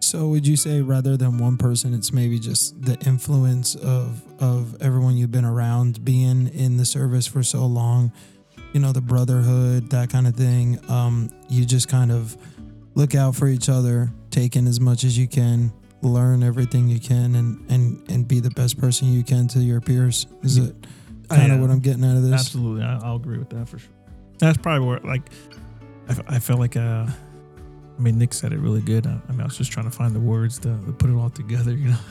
So 0.00 0.28
would 0.28 0.46
you 0.46 0.56
say 0.56 0.80
rather 0.80 1.16
than 1.16 1.38
one 1.38 1.56
person, 1.56 1.92
it's 1.92 2.12
maybe 2.12 2.38
just 2.38 2.80
the 2.82 2.98
influence 3.06 3.74
of 3.74 4.22
of 4.40 4.80
everyone 4.80 5.16
you've 5.16 5.32
been 5.32 5.44
around, 5.44 6.04
being 6.04 6.48
in 6.48 6.76
the 6.76 6.84
service 6.84 7.26
for 7.26 7.42
so 7.42 7.66
long, 7.66 8.12
you 8.72 8.80
know, 8.80 8.92
the 8.92 9.00
brotherhood, 9.00 9.90
that 9.90 10.08
kind 10.08 10.26
of 10.26 10.34
thing. 10.34 10.78
Um, 10.88 11.30
you 11.48 11.64
just 11.64 11.88
kind 11.88 12.10
of 12.10 12.36
look 12.94 13.14
out 13.14 13.36
for 13.36 13.48
each 13.48 13.68
other, 13.68 14.10
take 14.30 14.56
in 14.56 14.66
as 14.66 14.80
much 14.80 15.04
as 15.04 15.18
you 15.18 15.28
can, 15.28 15.72
learn 16.02 16.42
everything 16.42 16.88
you 16.88 17.00
can, 17.00 17.34
and 17.34 17.64
and 17.70 18.10
and 18.10 18.26
be 18.28 18.40
the 18.40 18.50
best 18.50 18.78
person 18.80 19.08
you 19.12 19.22
can 19.24 19.48
to 19.48 19.58
your 19.60 19.80
peers. 19.80 20.26
Is 20.42 20.56
it 20.58 20.74
kind 21.28 21.42
of 21.52 21.58
Yeah. 21.58 21.60
what 21.60 21.70
I'm 21.70 21.80
getting 21.80 22.04
out 22.04 22.16
of 22.16 22.22
this? 22.22 22.32
Absolutely, 22.40 22.84
I, 22.84 22.98
I'll 22.98 23.16
agree 23.16 23.38
with 23.38 23.50
that 23.50 23.68
for 23.68 23.78
sure. 23.78 23.90
That's 24.38 24.56
probably 24.58 24.86
where, 24.86 25.00
like, 25.00 25.22
I 26.28 26.38
felt 26.38 26.60
like, 26.60 26.76
uh, 26.76 27.06
I 27.08 28.00
mean, 28.00 28.18
Nick 28.18 28.32
said 28.32 28.52
it 28.52 28.60
really 28.60 28.80
good. 28.80 29.04
I, 29.04 29.18
I 29.28 29.32
mean, 29.32 29.40
I 29.40 29.44
was 29.44 29.58
just 29.58 29.72
trying 29.72 29.86
to 29.90 29.96
find 29.96 30.14
the 30.14 30.20
words 30.20 30.58
to, 30.60 30.68
to 30.86 30.92
put 30.92 31.10
it 31.10 31.14
all 31.16 31.28
together, 31.30 31.72
you 31.72 31.90
know. 31.90 31.98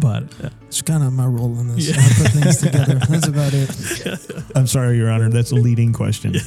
But 0.00 0.22
uh, 0.44 0.50
It's 0.68 0.80
kind 0.80 1.02
of 1.02 1.12
my 1.12 1.26
role 1.26 1.58
in 1.58 1.74
this. 1.74 1.88
Yeah. 1.88 1.96
I 1.98 2.08
put 2.22 2.30
things 2.30 2.58
together. 2.58 2.94
That's 3.08 3.26
about 3.26 3.52
it. 3.52 4.46
I'm 4.54 4.68
sorry, 4.68 4.96
Your 4.96 5.10
Honor. 5.10 5.28
That's 5.28 5.50
a 5.50 5.56
leading 5.56 5.92
question. 5.92 6.34
Yeah, 6.34 6.40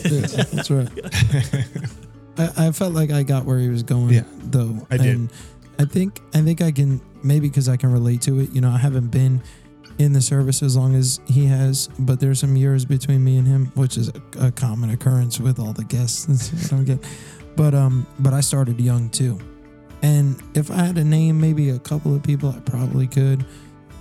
that's 0.53 0.71
right. 0.71 0.87
I, 2.37 2.67
I 2.67 2.71
felt 2.71 2.93
like 2.93 3.11
I 3.11 3.23
got 3.23 3.43
where 3.45 3.59
he 3.59 3.67
was 3.67 3.83
going. 3.83 4.09
Yeah, 4.13 4.23
though. 4.43 4.87
I 4.89 4.95
did. 4.97 5.15
And 5.17 5.29
I 5.79 5.85
think 5.85 6.21
I 6.33 6.41
think 6.41 6.61
I 6.61 6.71
can 6.71 7.01
maybe 7.23 7.47
because 7.47 7.69
I 7.69 7.77
can 7.77 7.91
relate 7.91 8.21
to 8.23 8.39
it. 8.39 8.51
You 8.51 8.61
know, 8.61 8.69
I 8.69 8.77
haven't 8.77 9.09
been 9.09 9.41
in 9.97 10.13
the 10.13 10.21
service 10.21 10.63
as 10.63 10.75
long 10.75 10.95
as 10.95 11.19
he 11.27 11.45
has, 11.45 11.89
but 11.99 12.19
there's 12.19 12.39
some 12.39 12.55
years 12.55 12.85
between 12.85 13.23
me 13.23 13.37
and 13.37 13.47
him, 13.47 13.71
which 13.75 13.97
is 13.97 14.09
a, 14.09 14.47
a 14.47 14.51
common 14.51 14.89
occurrence 14.89 15.39
with 15.39 15.59
all 15.59 15.73
the 15.73 15.83
guests. 15.83 16.71
But 17.55 17.73
um, 17.73 18.07
but 18.19 18.33
I 18.33 18.41
started 18.41 18.79
young 18.79 19.09
too, 19.09 19.37
and 20.01 20.41
if 20.55 20.71
I 20.71 20.85
had 20.85 20.95
to 20.95 21.03
name 21.03 21.39
maybe 21.39 21.69
a 21.69 21.79
couple 21.79 22.15
of 22.15 22.23
people, 22.23 22.49
I 22.49 22.59
probably 22.59 23.07
could. 23.07 23.45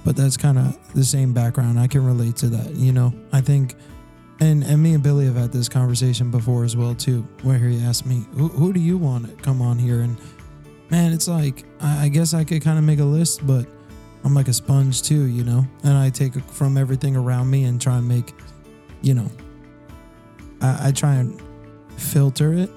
But 0.05 0.17
that's 0.17 0.37
kind 0.37 0.59
of 0.59 0.95
the 0.95 1.05
same 1.05 1.35
background. 1.35 1.79
I 1.79 1.87
can 1.87 2.07
relate 2.07 2.37
to 2.37 2.49
that. 2.49 2.71
You 2.75 2.93
know, 2.93 3.13
I 3.33 3.41
think 3.41 3.75
and 4.41 4.65
and 4.65 4.83
me 4.83 4.95
and 4.95 5.03
Billy 5.03 5.27
have 5.27 5.37
had 5.37 5.53
this 5.53 5.69
conversation 5.69 6.31
before 6.31 6.65
as 6.65 6.77
well 6.77 6.95
too, 6.95 7.27
where 7.43 7.59
he 7.59 7.81
asked 7.81 8.07
me, 8.07 8.25
"Who, 8.33 8.49
who 8.49 8.73
do 8.73 8.81
you 8.81 8.97
want 8.97 9.27
to 9.27 9.43
come 9.43 9.61
on 9.61 9.79
here?" 9.79 10.01
And 10.01 10.17
man, 10.91 11.13
it's 11.13 11.29
like 11.29 11.65
I, 11.81 12.05
I 12.05 12.09
guess 12.09 12.35
I 12.35 12.45
could 12.45 12.63
kind 12.63 12.79
of 12.79 12.85
make 12.85 12.99
a 12.99 13.05
list, 13.05 13.47
but 13.47 13.67
I'm 14.25 14.35
like 14.35 14.49
a 14.49 14.53
sponge 14.53 15.03
too, 15.03 15.27
you 15.27 15.45
know. 15.45 15.67
And 15.85 15.95
I 15.95 16.11
take 16.11 16.35
from 16.45 16.77
everything 16.77 17.17
around 17.17 17.51
me 17.51 17.65
and 17.65 17.81
try 17.81 17.97
and 17.97 18.09
make, 18.09 18.35
you 19.03 19.15
know, 19.15 19.31
I, 20.61 20.89
I 20.89 20.93
try 20.93 21.15
and 21.15 21.41
filter 21.97 22.53
it 22.53 22.71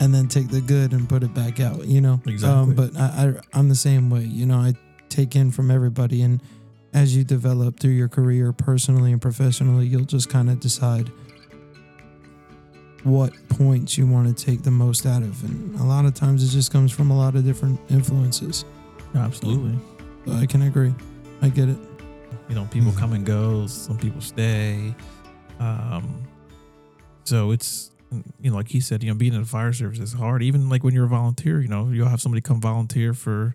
and 0.00 0.14
then 0.14 0.28
take 0.28 0.48
the 0.48 0.60
good 0.60 0.92
and 0.92 1.08
put 1.08 1.22
it 1.22 1.34
back 1.34 1.60
out, 1.60 1.86
you 1.86 2.00
know. 2.00 2.20
Exactly. 2.26 2.48
Um, 2.48 2.74
but 2.74 2.96
I, 2.96 3.34
I 3.52 3.58
I'm 3.58 3.68
the 3.68 3.74
same 3.74 4.10
way, 4.10 4.22
you 4.22 4.46
know. 4.46 4.58
I 4.58 4.74
take 5.08 5.36
in 5.36 5.50
from 5.50 5.70
everybody 5.70 6.22
and 6.22 6.40
as 6.92 7.16
you 7.16 7.24
develop 7.24 7.78
through 7.78 7.92
your 7.92 8.08
career 8.08 8.52
personally 8.52 9.12
and 9.12 9.22
professionally, 9.22 9.86
you'll 9.86 10.04
just 10.04 10.28
kind 10.28 10.50
of 10.50 10.60
decide 10.60 11.10
what 13.04 13.32
points 13.48 13.96
you 13.96 14.06
want 14.06 14.36
to 14.36 14.44
take 14.44 14.62
the 14.62 14.70
most 14.70 15.06
out 15.06 15.22
of. 15.22 15.42
And 15.44 15.78
a 15.80 15.84
lot 15.84 16.04
of 16.04 16.14
times 16.14 16.42
it 16.44 16.48
just 16.54 16.70
comes 16.72 16.92
from 16.92 17.10
a 17.10 17.16
lot 17.16 17.34
of 17.34 17.44
different 17.44 17.80
influences. 17.90 18.64
absolutely, 19.14 19.78
So 20.26 20.32
I 20.32 20.46
can 20.46 20.62
agree. 20.62 20.94
I 21.42 21.48
get 21.48 21.68
it. 21.68 21.78
you 22.48 22.54
know, 22.54 22.66
people 22.70 22.92
come 22.92 23.12
and 23.12 23.24
go. 23.24 23.66
Some 23.66 23.96
people 23.98 24.20
stay. 24.20 24.94
Um, 25.58 26.22
so 27.24 27.50
it's 27.52 27.90
you 28.42 28.50
know, 28.50 28.56
like 28.56 28.68
he 28.68 28.80
said, 28.80 29.02
you 29.04 29.10
know, 29.10 29.14
being 29.16 29.34
in 29.34 29.40
the 29.40 29.46
fire 29.46 29.72
service 29.72 29.98
is 30.00 30.12
hard. 30.12 30.42
Even 30.42 30.68
like 30.68 30.82
when 30.82 30.92
you're 30.94 31.04
a 31.04 31.08
volunteer, 31.08 31.60
you 31.60 31.68
know, 31.68 31.88
you'll 31.90 32.08
have 32.08 32.20
somebody 32.20 32.40
come 32.40 32.60
volunteer 32.60 33.14
for 33.14 33.54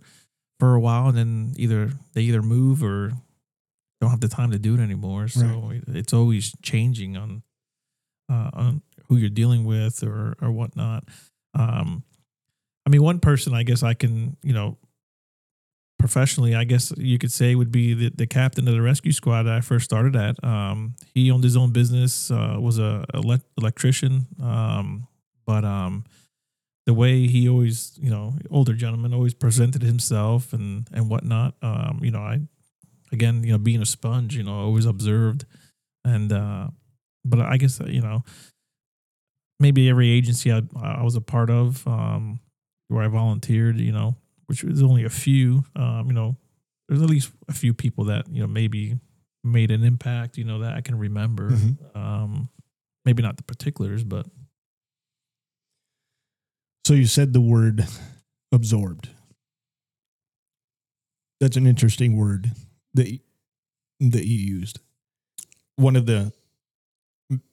for 0.60 0.74
a 0.76 0.80
while, 0.80 1.10
and 1.10 1.18
then 1.18 1.54
either 1.58 1.92
they 2.14 2.22
either 2.22 2.42
move 2.42 2.82
or 2.84 3.12
don't 4.02 4.10
have 4.12 4.22
the 4.22 4.28
time 4.30 4.52
to 4.52 4.60
do 4.60 4.76
it 4.76 4.80
anymore. 4.80 5.28
So 5.28 5.72
it's 5.88 6.14
always 6.14 6.54
changing 6.62 7.18
on 7.18 7.44
uh, 8.30 8.50
on 8.54 8.82
who 9.08 9.18
you're 9.18 9.30
dealing 9.30 9.66
with 9.66 10.04
or 10.04 10.36
or 10.42 10.52
whatnot. 10.52 11.06
Um, 11.54 12.04
I 12.86 12.90
mean, 12.90 13.02
one 13.04 13.20
person 13.20 13.54
I 13.54 13.64
guess 13.64 13.84
I 13.84 13.94
can 13.94 14.38
you 14.44 14.54
know 14.54 14.78
professionally, 16.06 16.54
I 16.54 16.66
guess 16.66 16.94
you 16.98 17.18
could 17.18 17.32
say 17.32 17.56
would 17.56 17.72
be 17.72 17.96
the, 17.96 18.10
the 18.10 18.28
captain 18.28 18.68
of 18.68 18.76
the 18.76 18.82
rescue 18.82 19.12
squad 19.12 19.44
that 19.44 19.54
I 19.54 19.62
first 19.62 19.86
started 19.86 20.16
at. 20.16 20.42
Um, 20.44 20.96
he 21.16 21.32
owned 21.32 21.44
his 21.44 21.58
own 21.58 21.72
business, 21.72 22.30
uh, 22.30 22.58
was 22.60 22.78
a 22.78 23.06
elect- 23.14 23.50
electrician, 23.58 24.28
um, 24.40 25.08
but 25.48 25.66
um, 25.66 26.04
the 26.86 26.94
way 26.94 27.26
he 27.26 27.50
always, 27.50 27.98
you 28.00 28.12
know, 28.12 28.36
older 28.52 28.74
gentleman 28.74 29.16
always 29.16 29.34
presented 29.34 29.82
himself 29.82 30.54
and 30.54 30.88
and 30.94 31.10
whatnot. 31.10 31.56
Um, 31.64 32.00
you 32.04 32.12
know, 32.12 32.20
I 32.20 32.42
again, 33.12 33.44
you 33.44 33.54
know, 33.54 33.58
being 33.58 33.82
a 33.82 33.86
sponge, 33.86 34.36
you 34.36 34.44
know, 34.44 34.54
always 34.54 34.86
observed, 34.86 35.46
and 36.04 36.32
uh, 36.32 36.68
but 37.26 37.40
I 37.42 37.58
guess 37.58 37.80
you 37.86 38.02
know, 38.02 38.24
maybe 39.60 39.90
every 39.90 40.10
agency 40.10 40.52
I 40.52 40.62
I 40.82 41.04
was 41.04 41.16
a 41.16 41.22
part 41.22 41.50
of, 41.50 41.86
um, 41.88 42.40
where 42.88 43.04
I 43.04 43.08
volunteered, 43.08 43.80
you 43.80 43.92
know, 43.92 44.16
which 44.46 44.64
was 44.64 44.82
only 44.82 45.04
a 45.04 45.10
few, 45.10 45.64
um, 45.76 46.08
you 46.08 46.14
know, 46.14 46.38
there's 46.88 47.02
at 47.02 47.10
least 47.10 47.32
a 47.50 47.54
few 47.54 47.74
people 47.74 48.06
that 48.06 48.28
you 48.30 48.42
know 48.42 48.48
maybe 48.48 49.00
made 49.44 49.72
an 49.72 49.84
impact, 49.84 50.38
you 50.38 50.44
know, 50.44 50.60
that 50.60 50.74
I 50.76 50.82
can 50.82 50.98
remember. 50.98 51.52
Mhm. 51.52 51.96
Um, 51.96 52.50
maybe 53.06 53.22
not 53.22 53.38
the 53.38 53.44
particulars, 53.44 54.04
but 54.04 54.28
So 56.86 56.94
you 56.94 57.08
said 57.08 57.34
the 57.34 57.42
word 57.42 57.88
absorbed. 58.52 59.10
That's 61.40 61.58
an 61.58 61.66
interesting 61.68 62.16
word 62.16 62.52
that 62.94 63.08
that 64.00 64.26
you 64.28 64.38
used. 64.38 64.80
One 65.78 65.96
of 65.96 66.06
the 66.06 66.32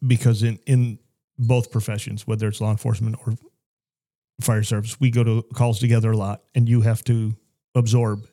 because 0.07 0.43
in 0.43 0.59
in 0.67 0.99
both 1.39 1.71
professions, 1.71 2.27
whether 2.27 2.49
it's 2.49 2.61
law 2.61 2.71
enforcement 2.71 3.17
or 3.27 3.35
fire 4.41 4.63
service, 4.63 5.01
we 5.01 5.11
go 5.11 5.25
to 5.25 5.43
calls 5.55 5.79
together 5.79 6.13
a 6.13 6.17
lot, 6.17 6.43
and 6.55 6.69
you 6.69 6.83
have 6.83 7.03
to 7.05 7.35
absorb 7.75 8.27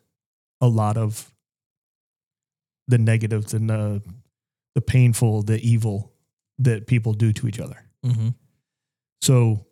a 0.62 0.68
lot 0.68 0.98
of 0.98 1.32
the 2.88 2.98
negatives 2.98 3.54
and 3.54 3.70
the 3.70 4.02
the 4.76 4.82
painful, 4.82 5.44
the 5.44 5.60
evil 5.68 6.14
that 6.60 6.88
people 6.88 7.14
do 7.14 7.34
to 7.34 7.48
each 7.48 7.60
other. 7.60 7.84
mm-hmm. 8.06 8.30
So 9.22 9.66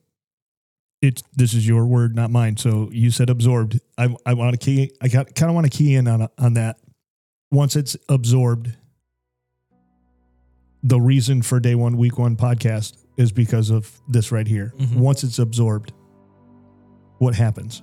it's 1.01 1.23
this 1.35 1.53
is 1.53 1.67
your 1.67 1.85
word, 1.85 2.15
not 2.15 2.31
mine. 2.31 2.57
So 2.57 2.89
you 2.91 3.11
said 3.11 3.29
absorbed. 3.29 3.79
I 3.97 4.15
I 4.25 4.33
want 4.33 4.59
to 4.59 4.63
key. 4.63 4.91
I 5.01 5.07
got 5.07 5.35
kind 5.35 5.49
of 5.49 5.55
want 5.55 5.71
to 5.71 5.75
key 5.75 5.95
in 5.95 6.07
on 6.07 6.27
on 6.37 6.53
that. 6.53 6.79
Once 7.51 7.75
it's 7.75 7.95
absorbed, 8.09 8.75
the 10.87 11.01
reason 11.01 11.41
for 11.41 11.59
day 11.59 11.75
one, 11.75 11.97
week 11.97 12.17
one 12.17 12.35
podcast 12.35 12.95
is 13.17 13.31
because 13.31 13.69
of 13.69 13.99
this 14.07 14.31
right 14.31 14.47
here. 14.47 14.73
Mhm. 14.79 14.97
Once 14.97 15.23
it's 15.23 15.39
absorbed, 15.39 15.91
what 17.17 17.35
happens? 17.35 17.81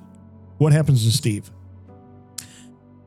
What 0.59 0.73
happens 0.73 1.05
to 1.05 1.11
Steve? 1.13 1.51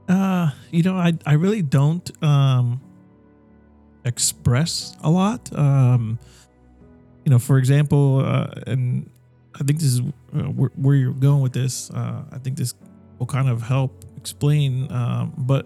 Uh, 0.08 0.52
you 0.72 0.84
know, 0.84 0.96
I 0.96 1.14
I 1.26 1.34
really 1.34 1.62
don't 1.62 2.10
um 2.24 2.80
express 4.06 4.96
a 5.02 5.10
lot. 5.10 5.52
Um, 5.58 6.20
you 7.26 7.32
know, 7.32 7.40
for 7.40 7.58
example, 7.58 8.20
uh, 8.24 8.48
and 8.68 9.10
I 9.56 9.64
think 9.64 9.80
this 9.80 9.94
is 9.96 10.00
uh, 10.34 10.44
where, 10.56 10.72
where 10.76 10.96
you're 10.96 11.14
going 11.14 11.42
with 11.42 11.54
this. 11.54 11.90
Uh, 11.92 12.24
I 12.32 12.38
think 12.38 12.56
this 12.58 12.74
will 13.20 13.26
kind 13.26 13.50
of 13.50 13.62
help 13.62 14.06
explain. 14.16 14.90
Um, 14.92 15.34
but 15.38 15.66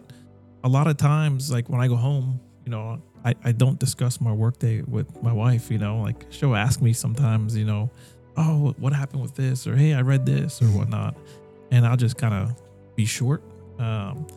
a 0.64 0.70
lot 0.70 0.88
of 0.88 0.98
times, 0.98 1.52
like 1.52 1.70
when 1.70 1.82
I 1.82 1.88
go 1.88 1.96
home, 1.98 2.40
you 2.66 2.72
know, 2.72 3.02
I, 3.24 3.36
I 3.44 3.52
don't 3.52 3.80
discuss 3.80 4.20
my 4.20 4.32
workday 4.32 4.82
with 4.82 5.22
my 5.22 5.34
wife. 5.34 5.70
You 5.72 5.78
know, 5.78 6.02
like 6.02 6.26
she'll 6.30 6.56
ask 6.56 6.82
me 6.82 6.94
sometimes, 6.94 7.56
you 7.56 7.66
know, 7.66 7.90
oh, 8.38 8.74
what 8.78 8.94
happened 8.94 9.22
with 9.22 9.36
this, 9.36 9.68
or 9.68 9.76
hey, 9.76 9.94
I 9.94 10.02
read 10.02 10.26
this, 10.26 10.62
or 10.62 10.66
whatnot, 10.66 11.16
and 11.72 11.86
I'll 11.86 11.98
just 11.98 12.18
kind 12.18 12.34
of 12.34 12.56
be 12.96 13.06
short. 13.06 13.44
Um, 13.80 14.28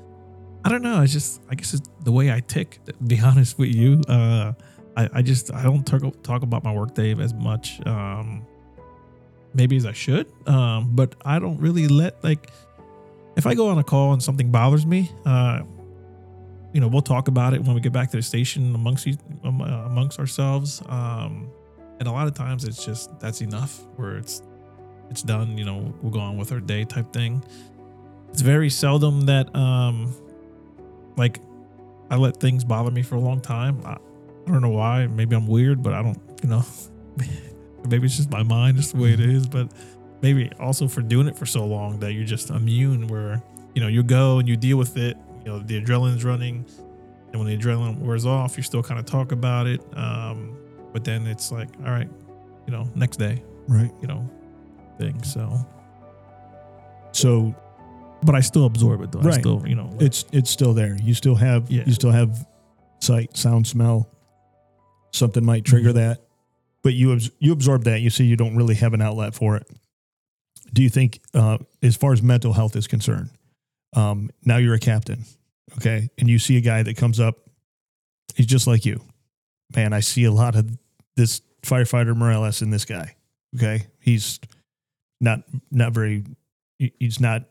I 0.65 0.71
don't 0.71 0.83
know. 0.83 1.03
It's 1.03 1.13
just, 1.13 1.43
I 1.51 1.55
guess 1.55 1.75
it's 1.75 1.89
the 2.03 2.13
way 2.13 2.33
I 2.33 2.41
tick. 2.41 2.81
Be 3.07 3.21
honest 3.25 3.59
with 3.59 3.75
you, 3.75 4.01
uh, 4.09 4.53
I, 4.97 5.09
I 5.13 5.23
just 5.23 5.53
I 5.53 5.63
don't 5.63 5.85
talk 5.87 6.03
talk 6.23 6.43
about 6.43 6.65
my 6.65 6.73
workday 6.73 7.15
as 7.21 7.35
much, 7.35 7.85
um, 7.87 8.47
maybe 9.55 9.77
as 9.77 9.87
I 9.87 9.93
should. 9.93 10.27
Um, 10.47 10.95
but 10.95 11.15
I 11.25 11.39
don't 11.39 11.59
really 11.59 11.89
let 11.89 12.23
like 12.23 12.51
if 13.37 13.47
I 13.47 13.55
go 13.55 13.69
on 13.69 13.79
a 13.79 13.85
call 13.85 14.13
and 14.13 14.23
something 14.23 14.51
bothers 14.51 14.87
me, 14.87 15.11
uh, 15.27 15.63
you 16.75 16.81
know, 16.81 16.89
we'll 16.89 17.03
talk 17.03 17.29
about 17.29 17.55
it 17.55 17.63
when 17.63 17.75
we 17.75 17.81
get 17.81 17.93
back 17.93 18.11
to 18.11 18.17
the 18.19 18.23
station 18.23 18.75
amongst 18.75 19.07
uh, 19.07 19.49
amongst 19.49 20.19
ourselves. 20.19 20.83
Um, 20.89 21.51
and 22.01 22.09
a 22.09 22.13
lot 22.13 22.27
of 22.27 22.35
times 22.35 22.65
it's 22.65 22.85
just 22.85 23.19
that's 23.21 23.41
enough 23.41 23.81
where 23.97 24.17
it's 24.17 24.43
it's 25.09 25.23
done. 25.23 25.57
You 25.57 25.65
know, 25.65 25.95
we'll 26.03 26.13
go 26.13 26.21
on 26.21 26.37
with 26.37 26.53
our 26.53 26.61
day 26.61 26.85
type 26.85 27.13
thing. 27.13 27.43
It's 28.31 28.43
very 28.43 28.69
seldom 28.69 29.23
that 29.23 29.55
um 29.55 30.13
like 31.17 31.41
I 32.11 32.17
let 32.17 32.37
things 32.37 32.65
bother 32.65 32.91
me 32.91 33.03
for 33.03 33.15
a 33.15 33.21
long 33.21 33.41
time. 33.41 33.81
I, 33.85 33.93
I 33.93 34.51
don't 34.51 34.61
know 34.61 34.71
why. 34.71 35.07
Maybe 35.07 35.35
I'm 35.35 35.47
weird, 35.47 35.83
but 35.83 35.95
I 35.95 36.03
don't, 36.03 36.19
you 36.43 36.49
know, 36.49 36.65
maybe 37.89 38.07
it's 38.07 38.17
just 38.17 38.31
my 38.31 38.43
mind, 38.43 38.77
just 38.77 38.95
the 38.95 39.03
way 39.03 39.13
it 39.13 39.21
is. 39.21 39.47
But 39.47 39.69
maybe 40.21 40.51
also 40.61 40.87
for 40.87 41.03
doing 41.03 41.29
it 41.29 41.37
for 41.37 41.47
so 41.47 41.65
long 41.65 42.01
that 42.01 42.13
you're 42.13 42.25
just 42.25 42.51
immune 42.51 43.09
where, 43.09 43.43
you 43.75 43.81
know, 43.81 43.89
you 43.89 44.03
go 44.03 44.39
and 44.39 44.49
you 44.49 44.57
deal 44.57 44.77
with 44.77 44.97
it. 44.97 45.17
You 45.45 45.53
know, 45.53 45.59
the 45.61 45.81
adrenaline's 45.81 46.25
running. 46.25 46.65
And 47.33 47.41
when 47.43 47.47
the 47.49 47.57
adrenaline 47.59 47.99
wears 47.99 48.25
off, 48.27 48.57
you 48.57 48.63
still 48.63 48.83
kind 48.83 48.99
of 49.01 49.07
talk 49.07 49.33
about 49.33 49.67
it. 49.67 49.81
Um, 49.97 50.57
but 50.93 51.05
then 51.05 51.27
it's 51.27 51.51
like, 51.51 51.69
all 51.85 51.91
right, 51.91 52.09
you 52.67 52.73
know, 52.73 52.89
next 52.95 53.17
day, 53.19 53.43
Right. 53.69 53.91
you 54.01 54.07
know, 54.09 54.29
thing. 54.99 55.23
So, 55.23 55.53
So 57.13 57.55
but 58.23 58.35
I 58.35 58.41
still 58.41 58.65
absorb 58.65 59.03
it 59.03 59.13
though. 59.13 59.21
I 59.21 59.25
Right. 59.25 59.35
still, 59.41 59.63
you 59.67 59.75
know, 59.75 59.91
it's 60.01 60.25
it's 60.33 60.51
still 60.51 60.73
there. 60.75 60.97
You 61.03 61.13
still 61.15 61.35
have 61.35 61.71
Yeah. 61.71 61.83
you 61.87 61.93
still 61.93 62.11
have 62.11 62.47
sight, 63.01 63.37
sound, 63.37 63.67
smell. 63.67 64.09
Something 65.13 65.45
might 65.45 65.65
trigger 65.65 65.91
Mhm. 65.91 65.95
that, 65.95 66.23
but 66.83 66.95
you 66.95 67.19
you 67.39 67.53
absorb 67.53 67.85
that. 67.85 68.01
You 68.01 68.11
see, 68.11 68.25
you 68.25 68.37
don't 68.37 68.57
really 68.57 68.75
have 68.77 68.95
an 68.95 69.03
outlet 69.03 69.35
for 69.35 69.57
it. 69.57 69.67
Do 70.73 70.83
you 70.83 70.89
think, 70.89 71.21
uh, 71.35 71.59
as 71.83 71.97
far 71.97 72.13
as 72.13 72.23
mental 72.23 72.53
health 72.55 72.75
is 72.77 72.87
concerned, 72.87 73.31
um, 73.95 74.31
now 74.45 74.57
you're 74.59 74.75
a 74.75 74.81
captain, 74.81 75.25
okay, 75.79 76.09
and 76.19 76.29
you 76.29 76.39
see 76.39 76.57
a 76.57 76.61
guy 76.61 76.83
that 76.83 76.97
comes 76.97 77.21
up, 77.21 77.37
he's 78.35 78.47
just 78.47 78.67
like 78.67 78.85
you, 78.85 79.01
man. 79.75 79.93
I 79.93 80.01
see 80.01 80.25
a 80.25 80.33
lot 80.33 80.57
of 80.57 80.71
this 81.17 81.41
firefighter 81.63 82.17
Morales 82.17 82.63
in 82.63 82.71
this 82.71 82.85
guy. 82.85 83.17
Okay, 83.57 83.87
he's 84.01 84.41
not 85.21 85.41
not 85.71 85.93
very. 85.93 86.25
He's 86.79 87.21
not 87.21 87.45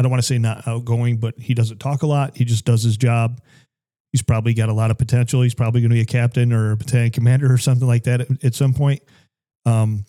I 0.00 0.02
don't 0.02 0.10
want 0.10 0.22
to 0.22 0.26
say 0.26 0.38
not 0.38 0.66
outgoing, 0.66 1.18
but 1.18 1.38
he 1.38 1.52
doesn't 1.52 1.76
talk 1.76 2.02
a 2.02 2.06
lot. 2.06 2.34
He 2.34 2.46
just 2.46 2.64
does 2.64 2.82
his 2.82 2.96
job. 2.96 3.38
He's 4.12 4.22
probably 4.22 4.54
got 4.54 4.70
a 4.70 4.72
lot 4.72 4.90
of 4.90 4.96
potential. 4.96 5.42
He's 5.42 5.52
probably 5.52 5.82
going 5.82 5.90
to 5.90 5.94
be 5.94 6.00
a 6.00 6.06
captain 6.06 6.54
or 6.54 6.72
a 6.72 6.76
battalion 6.78 7.10
commander 7.10 7.52
or 7.52 7.58
something 7.58 7.86
like 7.86 8.04
that 8.04 8.22
at, 8.22 8.44
at 8.44 8.54
some 8.54 8.72
point. 8.72 9.02
Um, 9.66 10.06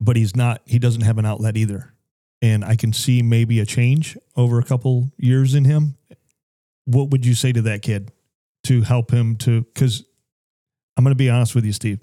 but 0.00 0.16
he's 0.16 0.34
not. 0.34 0.62
He 0.64 0.80
doesn't 0.80 1.02
have 1.02 1.16
an 1.16 1.26
outlet 1.26 1.56
either, 1.56 1.94
and 2.40 2.64
I 2.64 2.76
can 2.76 2.92
see 2.92 3.22
maybe 3.22 3.60
a 3.60 3.66
change 3.66 4.16
over 4.36 4.58
a 4.58 4.64
couple 4.64 5.10
years 5.16 5.54
in 5.54 5.64
him. 5.64 5.96
What 6.84 7.10
would 7.10 7.26
you 7.26 7.34
say 7.34 7.52
to 7.52 7.62
that 7.62 7.82
kid 7.82 8.12
to 8.64 8.82
help 8.82 9.10
him 9.10 9.36
to? 9.38 9.62
Because 9.62 10.04
I'm 10.96 11.04
going 11.04 11.14
to 11.14 11.18
be 11.18 11.30
honest 11.30 11.54
with 11.54 11.64
you, 11.64 11.72
Steve. 11.72 12.00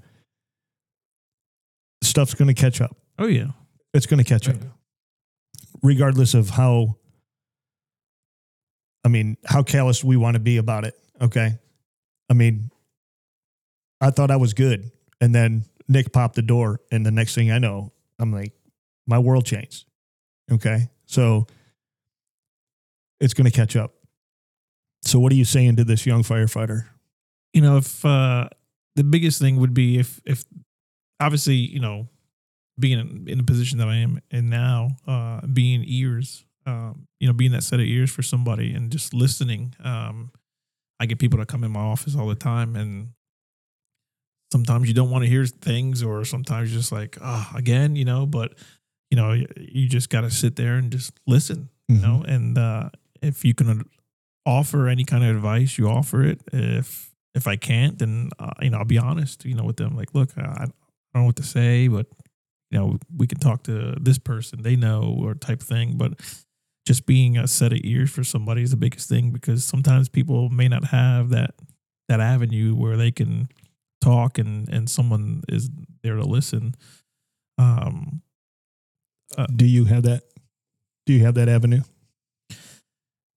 Stuff's 2.03 2.33
going 2.33 2.53
to 2.53 2.53
catch 2.53 2.81
up. 2.81 2.95
oh 3.17 3.27
yeah. 3.27 3.47
It's 3.93 4.05
going 4.05 4.21
to 4.21 4.29
catch 4.29 4.49
up 4.49 4.57
regardless 5.81 6.33
of 6.33 6.49
how 6.49 6.97
I 9.03 9.07
mean, 9.07 9.37
how 9.45 9.61
callous 9.61 10.03
we 10.03 10.17
want 10.17 10.33
to 10.33 10.39
be 10.39 10.57
about 10.57 10.83
it. 10.83 10.95
Okay. 11.21 11.59
I 12.27 12.33
mean, 12.33 12.71
I 14.01 14.09
thought 14.09 14.31
I 14.31 14.37
was 14.37 14.55
good. 14.55 14.89
And 15.21 15.33
then 15.33 15.65
Nick 15.87 16.11
popped 16.11 16.35
the 16.35 16.41
door. 16.41 16.79
And 16.91 17.05
the 17.05 17.11
next 17.11 17.35
thing 17.35 17.51
I 17.51 17.59
know, 17.59 17.93
I'm 18.17 18.33
like, 18.33 18.53
my 19.05 19.19
world 19.19 19.45
changed. 19.45 19.85
Okay. 20.51 20.89
So 21.05 21.47
it's 23.19 23.33
going 23.33 23.49
to 23.49 23.55
catch 23.55 23.75
up. 23.75 23.93
So, 25.03 25.19
what 25.19 25.31
are 25.31 25.35
you 25.35 25.45
saying 25.45 25.75
to 25.75 25.83
this 25.83 26.05
young 26.05 26.23
firefighter? 26.23 26.85
you 27.55 27.61
know 27.61 27.77
if 27.77 28.05
uh 28.05 28.47
the 28.95 29.03
biggest 29.03 29.41
thing 29.41 29.55
would 29.55 29.73
be 29.73 29.97
if 29.97 30.21
if 30.25 30.43
obviously 31.19 31.55
you 31.55 31.79
know 31.79 32.07
being 32.77 32.99
in, 32.99 33.25
in 33.27 33.37
the 33.39 33.43
position 33.43 33.79
that 33.79 33.87
i 33.87 33.95
am 33.95 34.21
and 34.29 34.49
now 34.49 34.89
uh 35.07 35.39
being 35.47 35.83
ears 35.87 36.45
um 36.67 37.07
you 37.19 37.25
know 37.25 37.33
being 37.33 37.51
that 37.53 37.63
set 37.63 37.79
of 37.79 37.85
ears 37.85 38.11
for 38.11 38.21
somebody 38.21 38.73
and 38.73 38.91
just 38.91 39.13
listening 39.13 39.73
um 39.83 40.29
i 40.99 41.05
get 41.05 41.17
people 41.17 41.39
that 41.39 41.47
come 41.47 41.63
in 41.63 41.71
my 41.71 41.79
office 41.79 42.15
all 42.15 42.27
the 42.27 42.35
time 42.35 42.75
and 42.75 43.09
sometimes 44.51 44.87
you 44.87 44.93
don't 44.93 45.09
want 45.09 45.23
to 45.23 45.29
hear 45.29 45.45
things 45.45 46.03
or 46.03 46.25
sometimes 46.25 46.71
you're 46.71 46.79
just 46.79 46.91
like 46.91 47.17
oh 47.21 47.49
again 47.55 47.95
you 47.95 48.03
know 48.03 48.25
but 48.25 48.53
you 49.15 49.21
know 49.21 49.31
you, 49.57 49.87
just 49.87 50.09
got 50.09 50.21
to 50.21 50.31
sit 50.31 50.55
there 50.57 50.75
and 50.75 50.91
just 50.91 51.13
listen 51.25 51.69
you 51.87 52.01
know? 52.01 52.23
And 52.27 52.57
uh 52.57 52.89
if 53.21 53.45
you 53.45 53.53
can 53.53 53.83
offer 54.45 54.87
any 54.87 55.05
kind 55.05 55.23
of 55.23 55.35
advice 55.35 55.77
you 55.77 55.87
offer 55.87 56.23
it. 56.23 56.41
If 56.51 57.11
if 57.33 57.47
i 57.47 57.55
can't 57.55 57.97
then 57.99 58.29
uh, 58.39 58.51
you 58.61 58.69
know 58.69 58.79
i'll 58.79 58.85
be 58.85 58.97
honest 58.97 59.45
you 59.45 59.55
know 59.55 59.63
with 59.63 59.77
them. 59.77 59.95
Like 59.95 60.13
look 60.13 60.31
i, 60.37 60.41
I 60.41 60.65
don't 60.65 60.73
know 61.13 61.23
what 61.23 61.37
to 61.37 61.43
say 61.43 61.87
but 61.87 62.07
you 62.71 62.79
know 62.79 62.97
we 63.15 63.27
can 63.27 63.39
talk 63.39 63.63
to 63.63 63.95
this 63.99 64.17
person. 64.17 64.63
They 64.63 64.75
know 64.75 65.15
or 65.21 65.35
type 65.35 65.61
thing. 65.61 65.97
But 65.97 66.19
just 66.85 67.05
being 67.05 67.37
a 67.37 67.47
set 67.47 67.71
of 67.71 67.79
ears 67.83 68.11
for 68.11 68.23
somebody 68.23 68.61
is 68.61 68.71
the 68.71 68.77
biggest 68.77 69.09
thing 69.09 69.31
because 69.31 69.63
sometimes 69.63 70.09
people 70.09 70.49
may 70.49 70.67
not 70.67 70.85
have 70.85 71.29
that 71.29 71.55
that 72.09 72.19
avenue 72.19 72.75
where 72.75 72.97
they 72.97 73.11
can 73.11 73.49
talk 74.01 74.37
and 74.37 74.67
and 74.69 74.89
someone 74.89 75.43
is 75.47 75.69
there 76.03 76.15
to 76.15 76.25
listen. 76.25 76.75
Um 77.57 78.21
Do 79.55 79.65
you 79.65 79.85
have 79.85 80.03
that? 80.03 80.23
Do 81.05 81.13
you 81.13 81.23
have 81.25 81.35
that 81.35 81.49
avenue? 81.49 81.81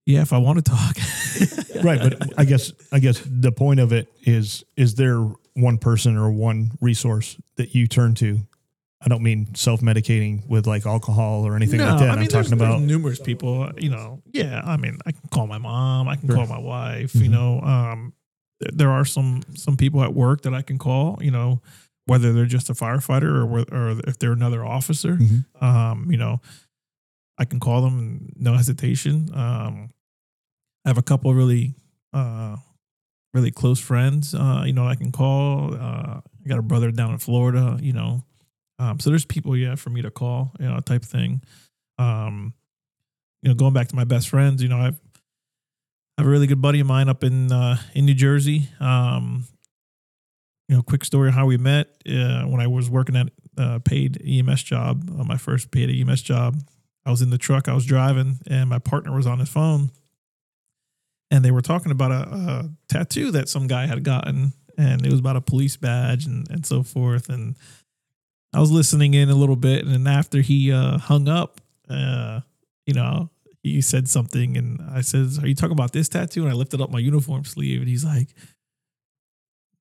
yeah 0.06 0.22
if 0.22 0.32
i 0.32 0.38
want 0.38 0.56
to 0.56 0.62
talk 0.70 0.96
right 1.84 2.00
but 2.00 2.38
i 2.38 2.44
guess 2.46 2.72
i 2.92 2.98
guess 2.98 3.20
the 3.26 3.52
point 3.52 3.78
of 3.78 3.92
it 3.92 4.10
is 4.22 4.64
is 4.76 4.94
there 4.94 5.18
one 5.54 5.76
person 5.76 6.16
or 6.16 6.30
one 6.30 6.70
resource 6.80 7.36
that 7.56 7.74
you 7.74 7.86
turn 7.86 8.14
to 8.14 8.38
i 9.02 9.08
don't 9.08 9.22
mean 9.22 9.54
self-medicating 9.54 10.48
with 10.48 10.66
like 10.66 10.86
alcohol 10.86 11.46
or 11.46 11.56
anything 11.56 11.80
like 11.80 11.98
that 11.98 12.08
i'm 12.10 12.16
there's- 12.24 12.32
talking 12.32 12.54
about 12.54 12.80
numerous 12.80 13.20
people. 13.20 13.64
uh, 13.64 13.72
You 13.76 13.90
know, 13.90 14.22
yeah. 14.32 14.62
I 14.64 14.78
mean, 14.78 14.96
I 15.04 15.12
can 15.12 15.28
call 15.30 15.46
my 15.46 15.58
mom. 15.58 16.08
I 16.08 16.16
can 16.16 16.26
Sure. 16.28 16.36
call 16.36 16.46
my 16.46 16.58
wife. 16.58 17.14
You 17.14 17.28
Mhm. 17.28 17.30
know, 17.30 17.60
um, 17.60 18.12
there 18.72 18.90
are 18.90 19.04
some 19.04 19.42
some 19.56 19.76
people 19.76 20.02
at 20.02 20.14
work 20.14 20.40
that 20.42 20.54
I 20.54 20.62
can 20.62 20.78
call. 20.78 21.18
You 21.20 21.30
know, 21.32 21.60
whether 22.08 22.32
they're 22.32 22.46
just 22.46 22.70
a 22.70 22.74
firefighter 22.74 23.44
or 23.44 23.64
or 23.74 24.00
if 24.06 24.18
they're 24.18 24.32
another 24.32 24.64
officer. 24.64 25.16
Mhm. 25.16 25.44
Um, 25.62 26.10
you 26.10 26.16
know, 26.16 26.40
I 27.38 27.44
can 27.44 27.60
call 27.60 27.82
them 27.82 28.32
no 28.36 28.54
hesitation. 28.54 29.30
Um, 29.34 29.90
I 30.84 30.88
have 30.88 30.98
a 30.98 31.02
couple 31.02 31.32
really 31.34 31.74
uh, 32.12 32.56
really 33.34 33.50
close 33.50 33.78
friends. 33.78 34.34
Uh, 34.34 34.64
you 34.66 34.72
know, 34.72 34.86
I 34.88 34.94
can 34.94 35.12
call. 35.12 35.74
Uh, 35.74 36.20
I 36.20 36.48
got 36.48 36.58
a 36.58 36.62
brother 36.62 36.90
down 36.90 37.12
in 37.12 37.18
Florida. 37.18 37.78
You 37.80 37.92
know, 37.92 38.24
um, 38.78 38.98
so 39.00 39.10
there's 39.10 39.26
people, 39.26 39.56
yeah, 39.56 39.74
for 39.74 39.90
me 39.90 40.02
to 40.02 40.10
call, 40.10 40.52
you 40.58 40.66
know, 40.66 40.80
type 40.80 41.04
thing. 41.04 41.42
Um, 41.98 42.54
you 43.42 43.50
know, 43.50 43.54
going 43.54 43.74
back 43.74 43.88
to 43.88 43.96
my 43.96 44.04
best 44.04 44.28
friends, 44.28 44.62
you 44.62 44.68
know, 44.68 44.78
I've 44.78 44.98
I 46.16 46.22
have 46.22 46.26
a 46.26 46.30
really 46.30 46.46
good 46.48 46.60
buddy 46.62 46.80
of 46.80 46.86
mine 46.86 47.08
up 47.08 47.22
in 47.22 47.52
uh, 47.52 47.76
in 47.94 48.06
New 48.06 48.14
Jersey. 48.14 48.68
Um, 48.80 49.44
you 50.68 50.76
know, 50.76 50.82
quick 50.82 51.04
story 51.04 51.32
how 51.32 51.46
we 51.46 51.56
met. 51.56 51.88
Uh, 52.06 52.42
when 52.44 52.60
I 52.60 52.66
was 52.66 52.90
working 52.90 53.16
at 53.16 53.28
a 53.56 53.80
paid 53.80 54.20
EMS 54.24 54.62
job, 54.62 55.10
uh, 55.18 55.24
my 55.24 55.36
first 55.36 55.70
paid 55.70 55.90
EMS 55.90 56.22
job. 56.22 56.56
I 57.06 57.10
was 57.10 57.22
in 57.22 57.30
the 57.30 57.38
truck, 57.38 57.68
I 57.68 57.74
was 57.74 57.86
driving, 57.86 58.38
and 58.46 58.68
my 58.68 58.78
partner 58.78 59.14
was 59.14 59.26
on 59.26 59.38
his 59.38 59.48
phone, 59.48 59.90
and 61.30 61.42
they 61.42 61.50
were 61.50 61.62
talking 61.62 61.90
about 61.90 62.12
a, 62.12 62.34
a 62.34 62.70
tattoo 62.88 63.30
that 63.30 63.48
some 63.48 63.66
guy 63.66 63.86
had 63.86 64.04
gotten, 64.04 64.52
and 64.76 65.04
it 65.06 65.10
was 65.10 65.20
about 65.20 65.36
a 65.36 65.40
police 65.40 65.76
badge 65.76 66.26
and 66.26 66.46
and 66.50 66.66
so 66.66 66.82
forth. 66.82 67.30
And 67.30 67.56
I 68.52 68.60
was 68.60 68.70
listening 68.70 69.14
in 69.14 69.30
a 69.30 69.34
little 69.34 69.56
bit, 69.56 69.86
and 69.86 69.94
then 69.94 70.06
after 70.06 70.42
he 70.42 70.70
uh, 70.70 70.98
hung 70.98 71.28
up, 71.28 71.62
uh, 71.88 72.40
you 72.86 72.92
know, 72.92 73.30
he 73.62 73.80
said 73.80 74.06
something, 74.06 74.58
and 74.58 74.78
I 74.90 75.00
says, 75.00 75.38
"Are 75.38 75.48
you 75.48 75.54
talking 75.54 75.72
about 75.72 75.92
this 75.92 76.10
tattoo?" 76.10 76.42
And 76.42 76.50
I 76.50 76.54
lifted 76.54 76.82
up 76.82 76.90
my 76.90 76.98
uniform 76.98 77.44
sleeve, 77.44 77.80
and 77.80 77.88
he's 77.88 78.04
like, 78.04 78.34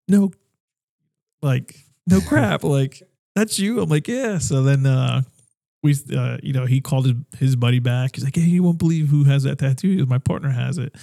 "No, 0.08 0.32
like 1.42 1.76
no 2.06 2.22
crap, 2.22 2.64
like 2.64 3.02
that's 3.36 3.60
you." 3.60 3.82
I'm 3.82 3.90
like, 3.90 4.08
"Yeah." 4.08 4.38
So 4.40 4.64
then 4.64 4.86
uh, 4.86 5.22
we, 5.84 5.96
uh, 6.16 6.38
you 6.42 6.54
know, 6.54 6.66
he 6.66 6.82
called 6.82 7.06
his, 7.06 7.16
his 7.38 7.56
buddy 7.56 7.80
back. 7.80 8.16
He's 8.16 8.24
like, 8.24 8.36
"Hey, 8.36 8.42
you 8.42 8.64
won't 8.64 8.80
believe 8.80 9.10
who 9.10 9.24
has 9.26 9.44
that 9.44 9.60
tattoo? 9.60 10.06
My 10.06 10.18
partner 10.18 10.50
has 10.50 10.78
it." 10.78 10.96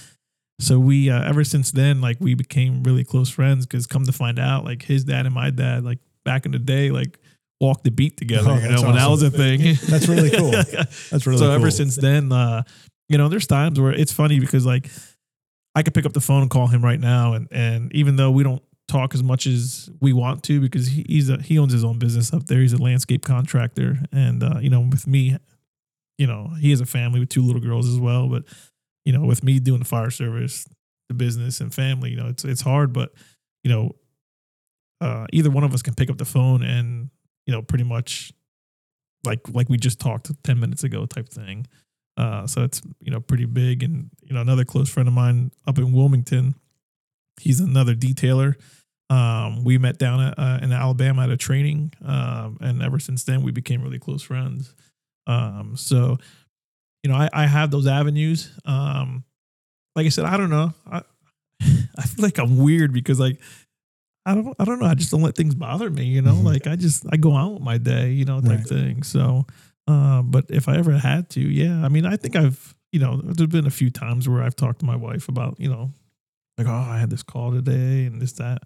So 0.61 0.79
we, 0.79 1.11
uh, 1.11 1.23
ever 1.23 1.43
since 1.43 1.73
then, 1.73 2.01
like 2.01 2.19
we 2.21 2.35
became 2.35 2.83
really 2.85 3.05
close 3.05 3.29
friends. 3.29 3.67
Because 3.67 3.87
come 3.87 4.05
to 4.05 4.13
find 4.13 4.39
out, 4.39 4.65
like 4.65 4.83
his 4.83 5.05
dad 5.05 5.27
and 5.27 5.35
my 5.35 5.51
dad, 5.51 5.85
like 5.85 5.99
back 6.25 6.47
in 6.47 6.53
the 6.53 6.59
day, 6.59 6.91
like 6.91 7.19
walked 7.61 7.85
the 7.85 7.91
beat 7.91 8.17
together. 8.17 8.51
Oh, 8.51 8.55
you 8.57 8.63
know, 8.63 8.69
that's 8.69 8.83
when 8.83 8.97
that 8.97 9.09
was 9.09 9.23
a 9.23 9.31
thing. 9.31 9.61
That's 9.89 10.09
really 10.09 10.31
cool. 10.31 10.51
That's 11.11 11.27
really 11.27 11.39
so 11.39 11.47
cool. 11.47 11.53
ever 11.53 11.71
since 11.71 11.97
then, 11.97 12.31
uh, 12.33 12.63
you 13.09 13.19
know, 13.19 13.29
there's 13.29 13.47
times 13.47 13.81
where 13.81 13.93
it's 13.93 14.13
funny 14.13 14.41
because 14.41 14.67
like 14.67 14.91
I 15.75 15.83
could 15.83 15.95
pick 15.95 16.07
up 16.07 16.13
the 16.13 16.21
phone 16.21 16.43
and 16.43 16.51
call 16.51 16.67
him 16.67 16.85
right 16.85 17.01
now, 17.01 17.35
and 17.35 17.49
and 17.51 17.93
even 17.95 18.17
though 18.17 18.31
we 18.31 18.43
don't 18.43 18.63
talk 18.89 19.15
as 19.15 19.23
much 19.23 19.47
as 19.47 19.91
we 20.01 20.13
want 20.13 20.43
to 20.45 20.61
because 20.61 20.89
he, 20.89 21.05
he's 21.09 21.31
a 21.31 21.41
he 21.41 21.59
owns 21.59 21.73
his 21.73 21.85
own 21.85 21.99
business 21.99 22.33
up 22.33 22.47
there. 22.47 22.61
He's 22.61 22.73
a 22.73 22.83
landscape 22.83 23.25
contractor, 23.25 23.99
and 24.13 24.43
uh, 24.43 24.59
you 24.61 24.71
know, 24.71 24.81
with 24.81 25.07
me, 25.07 25.37
you 26.19 26.27
know, 26.27 26.51
he 26.61 26.71
has 26.71 26.81
a 26.81 26.87
family 26.87 27.21
with 27.21 27.29
two 27.29 27.43
little 27.43 27.63
girls 27.63 27.89
as 27.89 27.99
well. 27.99 28.29
But 28.29 28.45
you 29.05 29.13
know, 29.13 29.25
with 29.25 29.43
me 29.43 29.59
doing 29.59 29.81
the 29.81 29.87
fire 29.87 30.11
service, 30.11 30.67
the 31.09 31.15
business 31.15 31.61
and 31.61 31.73
family, 31.73 32.11
you 32.11 32.17
know, 32.17 32.29
it's 32.29 32.45
it's 32.45 32.61
hard, 32.63 32.93
but 32.93 33.13
you 33.63 33.71
know, 33.71 33.93
uh, 35.01 35.27
either 35.33 35.51
one 35.51 35.65
of 35.65 35.73
us 35.75 35.83
can 35.83 35.95
pick 35.95 36.11
up 36.11 36.19
the 36.19 36.25
phone 36.25 36.63
and 36.63 37.11
you 37.47 37.53
know, 37.53 37.63
pretty 37.63 37.85
much 37.85 38.33
like 39.25 39.41
like 39.53 39.69
we 39.69 39.77
just 39.77 40.01
talked 40.01 40.31
10 40.45 40.59
minutes 40.59 40.85
ago 40.85 41.07
type 41.07 41.29
thing. 41.29 41.67
Uh, 42.17 42.47
so 42.47 42.63
it's 42.63 42.81
you 43.01 43.11
know 43.11 43.21
pretty 43.21 43.45
big, 43.45 43.83
and 43.83 44.09
you 44.23 44.35
know 44.35 44.41
another 44.41 44.65
close 44.65 44.89
friend 44.89 45.09
of 45.09 45.15
mine 45.15 45.51
up 45.67 45.79
in 45.79 45.93
Wilmington, 45.93 46.55
he's 47.41 47.61
another 47.61 47.95
detailer. 47.95 48.55
Um, 49.11 49.65
we 49.65 49.77
met 49.79 49.99
down 49.99 50.21
at, 50.21 50.39
uh, 50.39 50.59
in 50.63 50.73
Alabama 50.73 51.25
at 51.25 51.31
a 51.31 51.37
training, 51.37 51.93
um, 52.05 52.57
and 52.61 52.83
ever 52.83 52.99
since 52.99 53.25
then 53.25 53.43
we 53.43 53.53
became 53.53 53.83
really 53.83 53.99
close 53.99 54.23
friends. 54.23 54.75
Um, 55.27 55.77
so 55.77 56.19
you 57.03 57.11
know 57.11 57.17
I, 57.17 57.29
I 57.33 57.47
have 57.47 57.71
those 57.71 57.87
avenues. 57.87 58.51
Um, 58.65 59.25
like 59.95 60.07
I 60.07 60.09
said, 60.09 60.25
I 60.25 60.37
don't 60.37 60.51
know. 60.51 60.73
I 60.91 61.03
I 61.63 62.03
feel 62.03 62.25
like 62.25 62.39
I'm 62.39 62.57
weird 62.59 62.93
because 62.93 63.21
like 63.21 63.39
I 64.27 64.35
don't 64.35 64.55
I 64.59 64.65
don't 64.65 64.79
know. 64.81 64.87
I 64.87 64.95
just 64.95 65.11
don't 65.11 65.23
let 65.23 65.37
things 65.37 65.55
bother 65.55 65.91
me. 65.91 66.05
You 66.07 66.23
know, 66.23 66.35
Mhm. 66.37 66.45
like 66.45 66.67
I 66.67 66.77
just 66.77 67.05
I 67.13 67.17
go 67.19 67.33
on 67.33 67.55
with 67.55 67.63
my 67.63 67.77
day. 67.79 68.11
You 68.13 68.25
know, 68.25 68.41
type 68.41 68.51
Right. 68.61 68.67
thing. 68.69 69.03
So. 69.03 69.47
Uh, 69.87 70.23
but 70.23 70.47
if 70.49 70.67
I 70.67 70.79
ever 70.79 70.93
had 70.97 71.29
to, 71.29 71.41
yeah, 71.43 71.85
I 71.85 71.91
mean, 71.91 72.07
I 72.07 72.17
think 72.17 72.37
I've, 72.37 72.75
you 72.91 73.01
know, 73.01 73.21
there's 73.23 73.51
been 73.51 73.67
a 73.67 73.71
few 73.71 73.91
times 73.91 74.27
where 74.27 74.43
I've 74.43 74.57
talked 74.57 74.79
to 74.79 74.87
my 74.87 74.97
wife 74.97 75.29
about, 75.29 75.61
you 75.61 75.69
know, 75.69 75.93
like, 76.59 76.67
oh, 76.67 76.73
I 76.73 76.99
had 76.99 77.11
this 77.11 77.23
call 77.23 77.53
today 77.53 78.07
and 78.07 78.21
this, 78.21 78.33
that. 78.35 78.63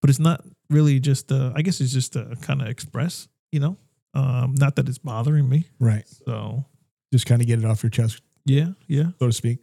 But 0.00 0.10
it's 0.10 0.18
not 0.18 0.44
really 0.70 1.00
just, 1.00 1.32
uh, 1.32 1.52
I 1.54 1.62
guess 1.62 1.80
it's 1.80 1.92
just 1.92 2.12
to 2.14 2.36
kind 2.42 2.60
of 2.62 2.68
express, 2.68 3.28
you 3.52 3.60
know, 3.60 3.76
um, 4.14 4.54
not 4.58 4.76
that 4.76 4.88
it's 4.88 4.98
bothering 4.98 5.48
me. 5.48 5.68
right. 5.78 6.06
So, 6.26 6.64
Just 7.12 7.26
kind 7.26 7.40
of 7.40 7.46
get 7.46 7.58
it 7.58 7.64
off 7.64 7.82
your 7.82 7.90
chest, 7.90 8.20
yeah, 8.44 8.68
yeah, 8.86 9.10
so 9.18 9.26
to 9.26 9.32
speak. 9.32 9.58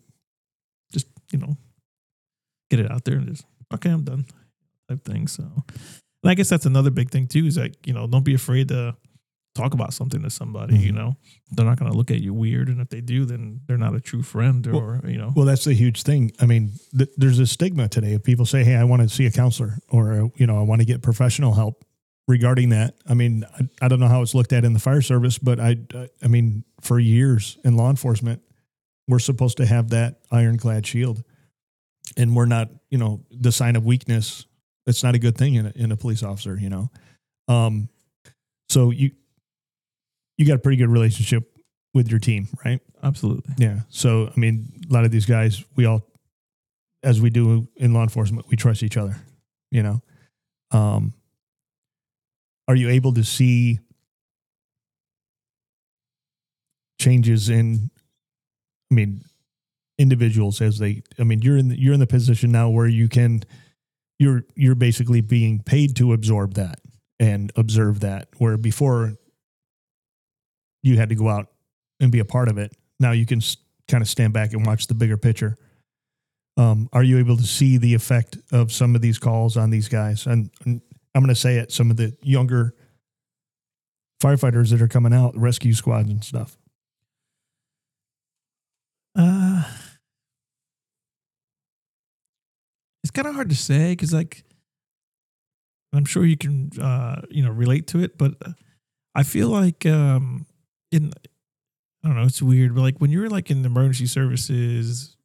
just, 0.92 1.08
you 1.32 1.40
know, 1.40 1.56
get 2.70 2.80
it 2.80 2.90
out 2.92 3.04
there 3.06 3.16
and 3.16 3.28
just, 3.28 3.46
okay, 3.74 3.90
I'm 3.90 4.04
done 4.04 4.26
type 4.90 5.04
thing. 5.06 5.28
So, 5.28 5.44
and 5.44 6.30
I 6.32 6.34
guess 6.34 6.50
that's 6.50 6.66
another 6.66 6.90
big 6.92 7.10
thing 7.12 7.28
too 7.28 7.46
is 7.46 7.58
like, 7.58 7.86
you 7.86 7.94
know, 7.94 8.08
don't 8.08 8.24
be 8.26 8.34
afraid 8.34 8.70
to 8.70 8.96
talk 9.54 9.74
about 9.74 9.94
something 9.94 10.22
to 10.24 10.30
somebody, 10.30 10.78
you 10.78 10.92
Mhm. 10.92 10.96
know, 10.96 11.18
they're 11.52 11.66
not 11.66 11.78
going 11.78 11.92
to 11.92 11.98
look 11.98 12.10
at 12.10 12.22
you 12.22 12.34
weird. 12.34 12.70
And 12.70 12.80
if 12.80 12.88
they 12.90 13.02
do, 13.02 13.26
then 13.26 13.60
they're 13.68 13.78
not 13.78 13.94
a 13.94 14.00
true 14.00 14.22
friend 14.22 14.66
or, 14.68 15.02
you 15.06 15.18
know, 15.18 15.34
Well, 15.36 15.46
that's 15.46 15.66
the 15.66 15.74
huge 15.74 16.04
thing. 16.04 16.32
I 16.40 16.46
mean, 16.46 16.72
th- 16.98 17.10
there's 17.18 17.38
a 17.40 17.46
stigma 17.46 17.90
today 17.90 18.14
If 18.14 18.24
people 18.24 18.46
say, 18.46 18.64
"Hey, 18.64 18.76
I 18.76 18.86
want 18.86 19.02
to 19.02 19.10
see 19.10 19.26
a 19.26 19.32
counselor," 19.32 19.78
or 19.90 20.14
uh, 20.14 20.28
you 20.38 20.48
know, 20.48 20.58
"I 20.58 20.62
want 20.62 20.80
to 20.82 20.86
get 20.86 21.02
professional 21.02 21.54
help." 21.54 21.84
Regarding 22.28 22.70
that, 22.70 22.96
I 23.08 23.14
mean, 23.14 23.44
I, 23.60 23.68
I 23.82 23.88
don't 23.90 24.00
know 24.00 24.08
how 24.08 24.22
it's 24.22 24.34
looked 24.36 24.54
at 24.54 24.64
in 24.64 24.72
the 24.74 24.80
fire 24.80 25.02
service, 25.02 25.38
but 25.38 25.60
I, 25.60 25.76
I, 25.94 26.08
I 26.22 26.28
mean, 26.28 26.64
for 26.80 26.98
years 27.00 27.58
in 27.66 27.76
law 27.76 27.90
enforcement, 27.90 28.42
we're 29.08 29.20
supposed 29.20 29.58
to 29.58 29.66
have 29.66 29.90
that 29.90 30.20
ironclad 30.32 30.86
shield, 30.88 31.24
and 32.16 32.34
we're 32.36 32.46
not, 32.46 32.70
you 32.90 32.98
know, 32.98 33.26
the 33.32 33.52
sign 33.52 33.76
of 33.76 33.86
weakness. 33.86 34.46
It's 34.86 35.04
not 35.04 35.14
a 35.16 35.20
good 35.20 35.36
thing 35.36 35.56
in 35.56 35.66
a, 35.66 35.72
in 35.76 35.92
a 35.92 35.98
police 35.98 36.24
officer, 36.24 36.58
you 36.58 36.70
know. 36.70 36.90
Um, 37.50 37.90
so 38.70 38.92
you 38.92 39.12
you 40.38 40.46
got 40.46 40.56
a 40.56 40.60
pretty 40.60 40.78
good 40.78 40.90
relationship 40.90 41.44
with 41.94 42.10
your 42.10 42.20
team, 42.20 42.48
right? 42.66 42.80
absolutely. 43.04 43.54
Yeah. 43.58 43.80
So, 43.90 44.32
I 44.36 44.40
mean, 44.40 44.72
a 44.90 44.94
lot 44.94 45.06
of 45.06 45.12
these 45.12 45.26
guys, 45.26 45.64
we 45.76 45.86
all, 45.86 46.08
as 47.04 47.20
we 47.20 47.30
do 47.30 47.68
in 47.78 47.94
law 47.94 48.04
enforcement, 48.04 48.48
we 48.50 48.56
trust 48.56 48.84
each 48.84 48.98
other, 48.98 49.16
you 49.72 49.82
know? 49.84 50.02
Um, 50.72 51.14
are 52.68 52.76
you 52.76 52.90
able 52.90 53.14
to 53.16 53.24
see 53.24 53.80
changes 57.00 57.50
in, 57.50 57.90
I 58.92 58.94
mean, 58.94 59.24
individuals 59.98 60.62
as 60.62 60.78
they, 60.78 61.02
I 61.20 61.24
mean, 61.24 61.42
you're 61.42 61.58
in 61.58 61.70
the, 61.70 61.80
you're 61.80 61.94
in 61.94 62.00
the 62.00 62.08
position 62.08 62.52
now 62.52 62.70
where 62.70 62.88
you 62.88 63.10
can, 63.10 63.44
you're, 64.20 64.44
you're 64.56 64.76
basically 64.76 65.22
being 65.22 65.62
paid 65.64 65.96
to 65.98 66.14
absorb 66.14 66.54
that 66.54 66.80
and 67.20 67.52
observe 67.56 68.00
that 68.02 68.28
where 68.38 68.58
before 68.58 69.16
you 70.84 70.98
had 70.98 71.10
to 71.10 71.16
go 71.16 71.30
out 71.30 71.48
and 72.00 72.12
be 72.12 72.20
a 72.20 72.26
part 72.26 72.50
of 72.50 72.58
it. 72.58 72.76
Now 73.00 73.12
you 73.12 73.26
can 73.26 73.42
kind 73.88 74.02
of 74.02 74.10
stand 74.10 74.34
back 74.34 74.54
and 74.54 74.66
watch 74.66 74.88
the 74.88 74.94
bigger 74.94 75.18
picture. 75.18 75.58
Um, 76.58 76.90
are 76.92 77.04
you 77.04 77.18
able 77.18 77.38
to 77.38 77.44
see 77.44 77.78
the 77.78 77.94
effect 77.94 78.38
of 78.52 78.72
some 78.72 78.96
of 78.96 79.02
these 79.02 79.18
calls 79.18 79.58
on 79.58 79.70
these 79.70 79.88
guys? 79.88 80.26
And, 80.26 80.50
and 80.66 80.82
I'm 81.16 81.22
going 81.22 81.34
to 81.34 81.40
say 81.40 81.58
it, 81.58 81.72
some 81.72 81.90
of 81.92 81.98
the 81.98 82.16
younger 82.22 82.74
firefighters 84.22 84.70
that 84.72 84.82
are 84.82 84.88
coming 84.88 85.14
out, 85.14 85.36
rescue 85.38 85.74
squads 85.74 86.10
and 86.10 86.24
stuff. 86.24 86.58
Uh, 89.18 89.64
it's 93.04 93.12
kind 93.12 93.28
of 93.28 93.34
hard 93.34 93.50
to 93.50 93.56
say 93.56 93.92
because, 93.92 94.14
like, 94.14 94.44
I'm 95.94 96.06
sure 96.06 96.24
you 96.24 96.38
can, 96.38 96.70
uh, 96.80 97.22
you 97.30 97.44
know, 97.44 97.52
relate 97.52 97.88
to 97.88 98.04
it, 98.04 98.18
but 98.18 98.36
I 99.16 99.24
feel 99.24 99.50
like, 99.50 99.86
um, 99.86 100.46
in, 100.92 101.12
I 102.04 102.08
don't 102.08 102.16
know, 102.18 102.24
it's 102.24 102.42
weird, 102.42 102.76
but 102.76 102.82
like 102.82 102.98
when 103.00 103.12
you're 103.12 103.30
like 103.30 103.50
in 103.52 103.64
emergency 103.66 104.06
services, 104.08 105.16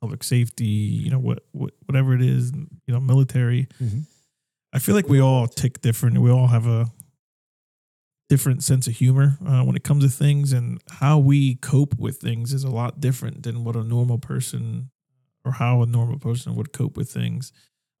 public 0.00 0.22
safety, 0.22 0.64
you 0.64 1.10
know, 1.10 1.18
what, 1.18 1.44
what 1.52 1.72
whatever 1.86 2.14
it 2.14 2.22
is, 2.22 2.52
you 2.54 2.94
know, 2.94 3.00
military, 3.00 3.66
Mhm. 3.80 4.06
I 4.72 4.78
feel 4.80 4.94
like 4.94 5.08
we 5.08 5.18
all 5.20 5.46
tick 5.46 5.80
different. 5.80 6.18
We 6.18 6.30
all 6.30 6.48
have 6.48 6.66
a 6.66 6.90
different 8.28 8.62
sense 8.62 8.86
of 8.86 8.94
humor 8.94 9.38
uh, 9.46 9.62
when 9.62 9.76
it 9.76 9.84
comes 9.84 10.04
to 10.04 10.10
things, 10.10 10.52
and 10.52 10.80
how 10.90 11.18
we 11.18 11.54
cope 11.56 11.98
with 11.98 12.18
things 12.18 12.52
is 12.52 12.64
a 12.64 12.70
lot 12.70 13.00
different 13.00 13.42
than 13.44 13.64
what 13.64 13.76
a 13.76 13.82
normal 13.82 14.18
person 14.18 14.90
or 15.44 15.52
how 15.52 15.80
a 15.82 15.86
normal 15.86 16.18
person 16.18 16.54
would 16.54 16.72
cope 16.72 16.96
with 16.96 17.10
things. 17.10 17.52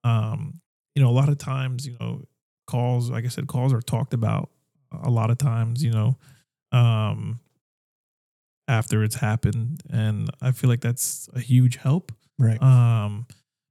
Um, 0.04 0.60
you 0.94 1.02
know, 1.02 1.08
a 1.08 1.12
lot 1.12 1.30
of 1.30 1.38
times, 1.38 1.86
you 1.86 1.96
know, 1.98 2.24
calls, 2.66 3.10
like 3.10 3.24
I 3.24 3.28
said, 3.28 3.46
calls 3.46 3.72
are 3.72 3.80
talked 3.80 4.12
about 4.12 4.50
a 4.92 5.08
lot 5.10 5.30
of 5.30 5.38
times, 5.38 5.82
you 5.82 5.90
know, 5.90 6.18
um, 6.72 7.40
after 8.66 9.02
it's 9.02 9.16
happened. 9.16 9.82
And 9.90 10.30
I 10.40 10.52
feel 10.52 10.68
like 10.70 10.80
that's 10.80 11.28
a 11.34 11.40
huge 11.40 11.76
help 11.76 12.12
Right. 12.38 12.60
um, 12.62 13.26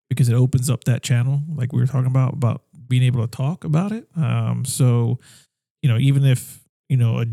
because 0.09 0.29
it 0.29 0.33
opens 0.35 0.69
up 0.69 0.83
that 0.85 1.03
channel, 1.03 1.41
like 1.55 1.71
we 1.73 1.79
were 1.79 1.85
talking 1.87 2.07
about, 2.07 2.33
about 2.33 2.63
being 2.87 3.03
able 3.03 3.21
to 3.21 3.27
talk 3.27 3.63
about 3.63 3.91
it. 3.91 4.07
Um, 4.15 4.65
so, 4.65 5.19
you 5.81 5.89
know, 5.89 5.97
even 5.97 6.25
if 6.25 6.63
you 6.89 6.95
know, 6.97 7.19
a, 7.19 7.25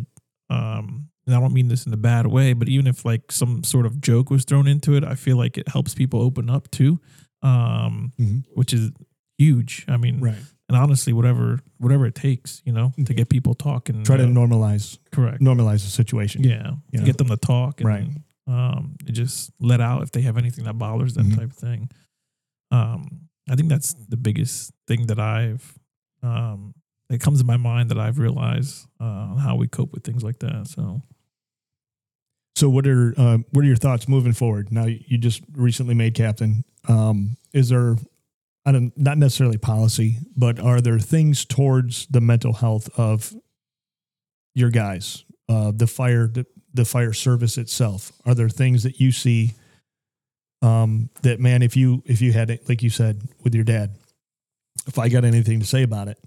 um, 0.53 1.09
and 1.27 1.35
I 1.35 1.39
don't 1.41 1.55
mean 1.55 1.69
this 1.69 1.87
in 1.87 1.93
a 1.93 1.97
bad 1.97 2.27
way, 2.27 2.53
but 2.55 2.69
even 2.69 2.87
if 2.89 3.05
like 3.05 3.31
some 3.31 3.63
sort 3.63 3.87
of 3.87 4.01
joke 4.01 4.31
was 4.31 4.45
thrown 4.45 4.67
into 4.67 4.97
it, 4.97 5.05
I 5.05 5.15
feel 5.15 5.37
like 5.37 5.57
it 5.57 5.69
helps 5.69 5.95
people 5.95 6.21
open 6.21 6.51
up 6.51 6.69
too, 6.73 7.01
um, 7.43 8.13
Mhm. 8.21 8.45
which 8.55 8.73
is 8.75 8.91
huge. 9.39 9.85
I 9.89 9.97
mean, 9.97 10.19
Right. 10.21 10.43
And 10.69 10.77
honestly, 10.79 11.13
whatever 11.13 11.61
whatever 11.79 12.07
it 12.07 12.15
takes, 12.15 12.63
you 12.65 12.73
know, 12.73 12.91
to 12.97 13.03
Mhm. 13.13 13.17
get 13.17 13.29
people 13.29 13.55
talking. 13.55 14.03
Try 14.05 14.17
to 14.17 14.25
uh, 14.25 14.27
normalize, 14.29 14.99
correct. 15.13 15.41
normalize 15.43 15.85
the 15.85 15.91
situation. 15.91 16.43
Yeah, 16.45 16.77
You 16.93 17.01
know? 17.01 17.05
get 17.07 17.19
them 17.19 17.29
to 17.29 17.37
talk, 17.37 17.81
and, 17.81 17.89
Right. 17.89 18.09
Um, 18.47 18.97
just 19.07 19.51
let 19.59 19.81
out 19.81 20.03
if 20.03 20.13
they 20.13 20.21
have 20.23 20.37
anything 20.37 20.65
that 20.65 20.77
bothers 20.79 21.15
them, 21.15 21.31
Mhm. 21.31 21.37
type 21.37 21.51
of 21.51 21.57
thing. 21.57 21.91
Um, 22.71 23.29
I 23.49 23.57
think 23.57 23.69
that's 23.71 23.95
the 23.95 24.17
biggest 24.19 24.73
thing 24.87 25.07
that 25.07 25.19
I've 25.19 25.79
um 26.23 26.75
that 27.11 27.21
comes 27.21 27.39
to 27.41 27.45
my 27.47 27.57
mind 27.59 27.91
that 27.91 27.99
I've 27.99 28.19
realized 28.19 28.87
uh, 29.01 29.05
on 29.05 29.37
how 29.39 29.57
we 29.57 29.69
cope 29.69 29.93
with 29.93 30.05
things 30.05 30.23
like 30.25 30.39
that. 30.41 30.67
So 30.69 31.03
So 32.57 32.71
what 32.71 32.87
are 32.87 33.15
uh, 33.19 33.39
what 33.51 33.65
are 33.65 33.69
your 33.69 33.77
thoughts 33.77 34.09
moving 34.09 34.33
forward? 34.33 34.71
Now 34.73 34.85
you 34.87 35.19
just 35.19 35.43
recently 35.53 35.95
made 35.95 36.15
captain. 36.15 36.65
Um, 36.89 37.37
is 37.53 37.69
there 37.71 37.97
I 38.67 38.73
don't 38.73 38.97
not 38.97 39.19
necessarily 39.19 39.59
policy, 39.59 40.19
but 40.37 40.59
are 40.59 40.81
there 40.81 40.99
things 40.99 41.45
towards 41.45 42.07
the 42.07 42.21
mental 42.21 42.55
health 42.55 42.89
of 42.99 43.35
your 44.55 44.71
guys, 44.71 45.25
uh, 45.49 45.73
the 45.75 45.87
fire 45.87 46.27
the, 46.29 46.47
the 46.73 46.85
fire 46.85 47.13
service 47.13 47.59
itself? 47.59 48.13
Are 48.25 48.35
there 48.35 48.49
things 48.49 48.85
that 48.85 49.01
you 49.01 49.13
see 49.13 49.55
um, 50.63 51.11
that 51.23 51.41
man, 51.41 51.63
if 51.63 51.77
you 51.77 52.03
if 52.07 52.23
you 52.23 52.33
had 52.33 52.49
it 52.51 52.69
like 52.69 52.83
you 52.83 52.91
said 52.91 53.21
with 53.43 53.55
your 53.55 53.65
dad, 53.65 53.97
if 54.87 54.99
I 54.99 55.09
got 55.09 55.25
anything 55.25 55.61
to 55.61 55.67
say 55.67 55.83
about 55.83 56.09
it, 56.09 56.19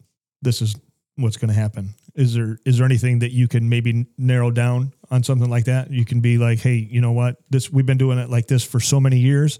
this 0.42 0.62
is 0.62 0.76
what's 1.16 1.38
going 1.38 1.50
to 1.50 1.60
happen. 1.60 1.96
Is 2.14 2.36
there 2.36 2.60
is 2.66 2.78
there 2.78 2.86
anything 2.86 3.20
that 3.20 3.32
you 3.32 3.48
can 3.48 3.68
maybe 3.68 4.06
narrow 4.18 4.52
down 4.52 4.94
on 5.10 5.24
something 5.24 5.50
like 5.50 5.66
that? 5.66 5.92
You 5.92 6.06
can 6.06 6.20
be 6.20 6.38
like, 6.38 6.60
hey, 6.60 6.76
you 6.76 7.02
know 7.02 7.12
what? 7.12 7.38
This 7.50 7.72
we've 7.72 7.86
been 7.86 7.98
doing 7.98 8.20
it 8.20 8.30
like 8.30 8.48
this 8.48 8.64
for 8.64 8.80
so 8.80 9.00
many 9.00 9.18
years, 9.18 9.60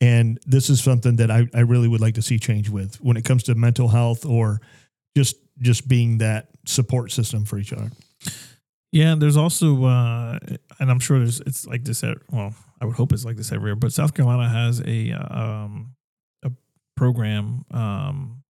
and 0.00 0.38
this 0.46 0.70
is 0.70 0.82
something 0.82 1.16
that 1.16 1.30
I, 1.30 1.46
I 1.54 1.60
really 1.60 1.88
would 1.88 2.00
like 2.00 2.14
to 2.14 2.22
see 2.22 2.38
change 2.38 2.70
with 2.70 2.96
when 3.00 3.16
it 3.16 3.24
comes 3.24 3.42
to 3.44 3.54
mental 3.54 3.88
health 3.88 4.24
or 4.24 4.60
just 5.16 5.36
just 5.60 5.88
being 5.88 6.18
that 6.18 6.48
support 6.66 7.12
system 7.12 7.44
for 7.44 7.58
each 7.58 7.72
other. 7.72 7.90
Yeah, 8.92 9.14
there's 9.16 9.36
also, 9.36 9.84
uh, 9.84 10.38
and 10.80 10.90
I'm 10.90 10.98
sure 10.98 11.18
there's, 11.18 11.40
it's 11.40 11.64
like 11.64 11.84
this. 11.84 12.02
At, 12.02 12.18
well, 12.30 12.54
I 12.80 12.86
would 12.86 12.96
hope 12.96 13.12
it's 13.12 13.24
like 13.24 13.36
this 13.36 13.52
everywhere, 13.52 13.76
but 13.76 13.92
South 13.92 14.14
Carolina 14.14 14.48
has 14.48 14.80
a 14.84 15.12
uh, 15.12 15.40
um, 15.40 15.94
a 16.42 16.50
program 16.96 17.64
um, 17.70 18.42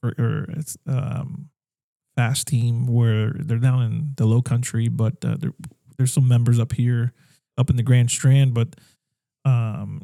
for 0.00 0.14
or 0.18 0.46
it's 0.56 0.78
um, 0.86 1.50
fast 2.16 2.46
team 2.46 2.86
where 2.86 3.32
they're 3.34 3.58
down 3.58 3.82
in 3.82 4.14
the 4.16 4.24
Low 4.24 4.40
Country, 4.40 4.88
but 4.88 5.22
uh, 5.24 5.36
there, 5.38 5.52
there's 5.98 6.12
some 6.12 6.26
members 6.26 6.58
up 6.58 6.72
here, 6.72 7.12
up 7.58 7.68
in 7.68 7.76
the 7.76 7.82
Grand 7.82 8.10
Strand, 8.10 8.54
but 8.54 8.76
um, 9.44 10.00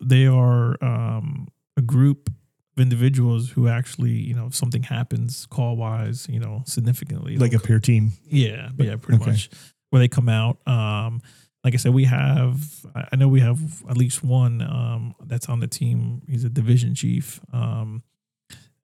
they 0.00 0.26
are 0.26 0.76
um, 0.82 1.48
a 1.76 1.82
group 1.82 2.28
of 2.76 2.80
individuals 2.82 3.50
who 3.50 3.68
actually, 3.68 4.12
you 4.12 4.34
know, 4.34 4.46
if 4.46 4.54
something 4.54 4.82
happens 4.84 5.46
call 5.46 5.76
wise, 5.76 6.26
you 6.28 6.38
know, 6.40 6.62
significantly, 6.66 7.36
Like 7.36 7.52
a 7.54 7.58
peer 7.58 7.80
team. 7.80 8.12
yeah, 8.24 8.70
yeah, 8.78 8.96
pretty 8.96 9.20
Okay. 9.22 9.30
much. 9.32 9.50
Where 9.90 10.00
they 10.00 10.08
come 10.08 10.28
out. 10.28 10.58
Um, 10.66 11.20
like 11.64 11.74
I 11.74 11.78
said, 11.78 11.92
we 11.94 12.04
have. 12.04 12.86
I 13.12 13.16
know 13.16 13.26
we 13.28 13.40
have 13.40 13.82
at 13.88 13.96
least 13.96 14.22
one 14.22 14.62
um, 14.62 15.14
that's 15.24 15.48
on 15.48 15.60
the 15.60 15.66
team. 15.66 16.22
He's 16.28 16.44
a 16.44 16.48
division 16.50 16.94
chief, 16.94 17.40
um, 17.52 18.02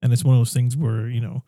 and 0.03 0.13
it's 0.13 0.25
one 0.25 0.35
of 0.35 0.41
those 0.41 0.53
things 0.53 0.77
where 0.77 1.07
you 1.09 1.21
know, 1.21 1.45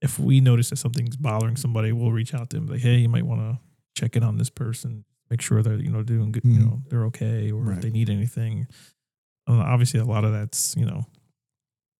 if 0.00 0.18
we 0.18 0.40
notice 0.40 0.70
that 0.70 0.76
something's 0.76 1.16
bothering 1.16 1.56
somebody, 1.56 1.90
we'll 1.92 2.12
reach 2.12 2.32
out 2.32 2.50
to 2.50 2.56
them. 2.56 2.66
Like, 2.68 2.80
hey, 2.80 2.96
you 2.98 3.08
might 3.08 3.24
want 3.26 3.40
to 3.40 3.58
check 4.00 4.14
in 4.14 4.22
on 4.22 4.36
this 4.38 4.50
person, 4.50 5.04
make 5.30 5.40
sure 5.40 5.62
they're 5.62 5.80
you 5.80 5.90
know 5.90 6.02
doing 6.02 6.30
good, 6.32 6.44
you 6.44 6.60
Mhm. 6.60 6.64
know 6.66 6.82
they're 6.90 7.04
okay, 7.06 7.50
or 7.50 7.60
Right. 7.62 7.76
if 7.78 7.82
they 7.82 7.90
need 7.90 8.08
anything. 8.08 8.66
Uh, 9.48 9.62
obviously, 9.64 9.98
a 10.00 10.04
lot 10.04 10.24
of 10.24 10.32
that's 10.32 10.76
you 10.76 10.84
know 10.84 11.06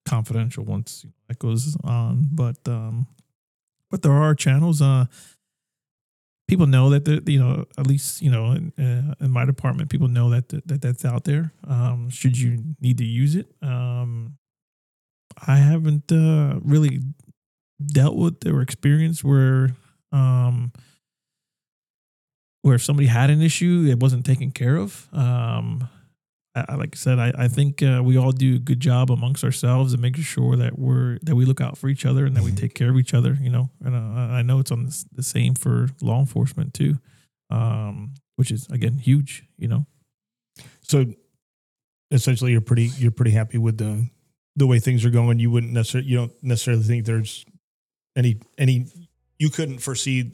confidential 0.07 0.65
once 0.65 1.05
that 1.29 1.39
goes 1.39 1.77
on, 1.85 2.29
but 2.33 2.57
um, 2.67 3.07
but 3.91 4.03
there 4.03 4.13
are 4.13 4.35
channels. 4.35 4.83
Uh, 4.83 5.07
people 6.47 6.67
know 6.67 6.91
that 6.91 7.05
the 7.05 7.23
you 7.27 7.39
know 7.39 7.65
at 7.79 7.87
least 7.87 8.21
you 8.21 8.31
know 8.31 8.53
in, 8.53 8.73
uh, 8.79 9.15
in 9.25 9.31
my 9.31 9.45
department, 9.45 9.91
people 9.91 10.09
know 10.09 10.31
that 10.31 10.49
that 10.67 10.83
that's 10.83 11.05
out 11.05 11.25
there. 11.25 11.53
Um, 11.67 12.11
should 12.11 12.39
you 12.39 12.63
need 12.81 12.99
to 12.99 13.05
use 13.05 13.35
it, 13.35 13.47
um, 13.63 14.37
I 15.47 15.57
haven't 15.57 16.11
uh, 16.11 16.59
really 16.63 17.01
dealt 17.85 18.17
with 18.17 18.47
or 18.47 18.61
experienced 18.61 19.23
where 19.23 19.71
um 20.11 20.73
where 22.63 22.75
if 22.75 22.83
somebody 22.83 23.07
had 23.07 23.31
an 23.31 23.41
issue 23.41 23.87
it 23.89 24.01
wasn't 24.01 24.27
taken 24.27 24.51
care 24.51 24.77
of 24.77 25.07
um 25.13 25.89
I, 26.69 26.75
like 26.77 26.91
I 26.95 26.97
said, 26.97 27.19
I, 27.19 27.33
I 27.37 27.49
think 27.49 27.83
uh, 27.83 28.01
we 28.05 28.17
all 28.17 28.33
do 28.33 28.57
a 28.57 28.59
good 28.59 28.81
job 28.81 29.11
amongst 29.11 29.45
ourselves 29.45 29.93
and 29.93 30.01
making 30.03 30.25
sure 30.25 30.57
that 30.57 30.79
we're 30.79 31.19
that 31.23 31.35
we 31.37 31.45
look 31.45 31.61
out 31.61 31.77
for 31.79 31.89
each 31.89 32.05
other 32.07 32.27
and 32.27 32.37
that 32.37 32.43
we 32.45 32.53
Mhm. 32.53 32.57
take 32.57 32.75
care 32.75 32.91
of 32.91 32.97
each 32.99 33.15
other. 33.15 33.37
You 33.41 33.51
know, 33.51 33.71
and 33.85 33.95
uh, 33.95 33.99
I 34.35 34.43
know 34.43 34.59
it's 34.59 34.71
on 34.73 34.85
the, 34.87 35.05
the 35.13 35.23
same 35.23 35.55
for 35.55 35.89
law 36.01 36.19
enforcement 36.21 36.75
too, 36.75 36.99
um, 37.51 38.15
which 38.37 38.51
is 38.51 38.67
again 38.71 38.99
huge. 38.99 39.45
You 39.59 39.69
know, 39.69 39.87
So 40.83 41.07
essentially, 42.11 42.53
you're 42.53 42.61
pretty 42.61 42.91
you're 42.99 43.11
pretty 43.11 43.33
happy 43.33 43.59
with 43.59 43.79
the 43.79 44.09
the 44.57 44.67
way 44.67 44.79
things 44.79 45.05
are 45.05 45.11
going. 45.11 45.39
You 45.39 45.51
wouldn't 45.51 45.73
necessarily 45.73 46.09
you 46.11 46.17
don't 46.17 46.33
necessarily 46.43 46.83
think 46.83 47.05
there's 47.07 47.45
any 48.17 48.41
any 48.57 48.87
you 49.39 49.51
couldn't 49.51 49.79
foresee 49.79 50.33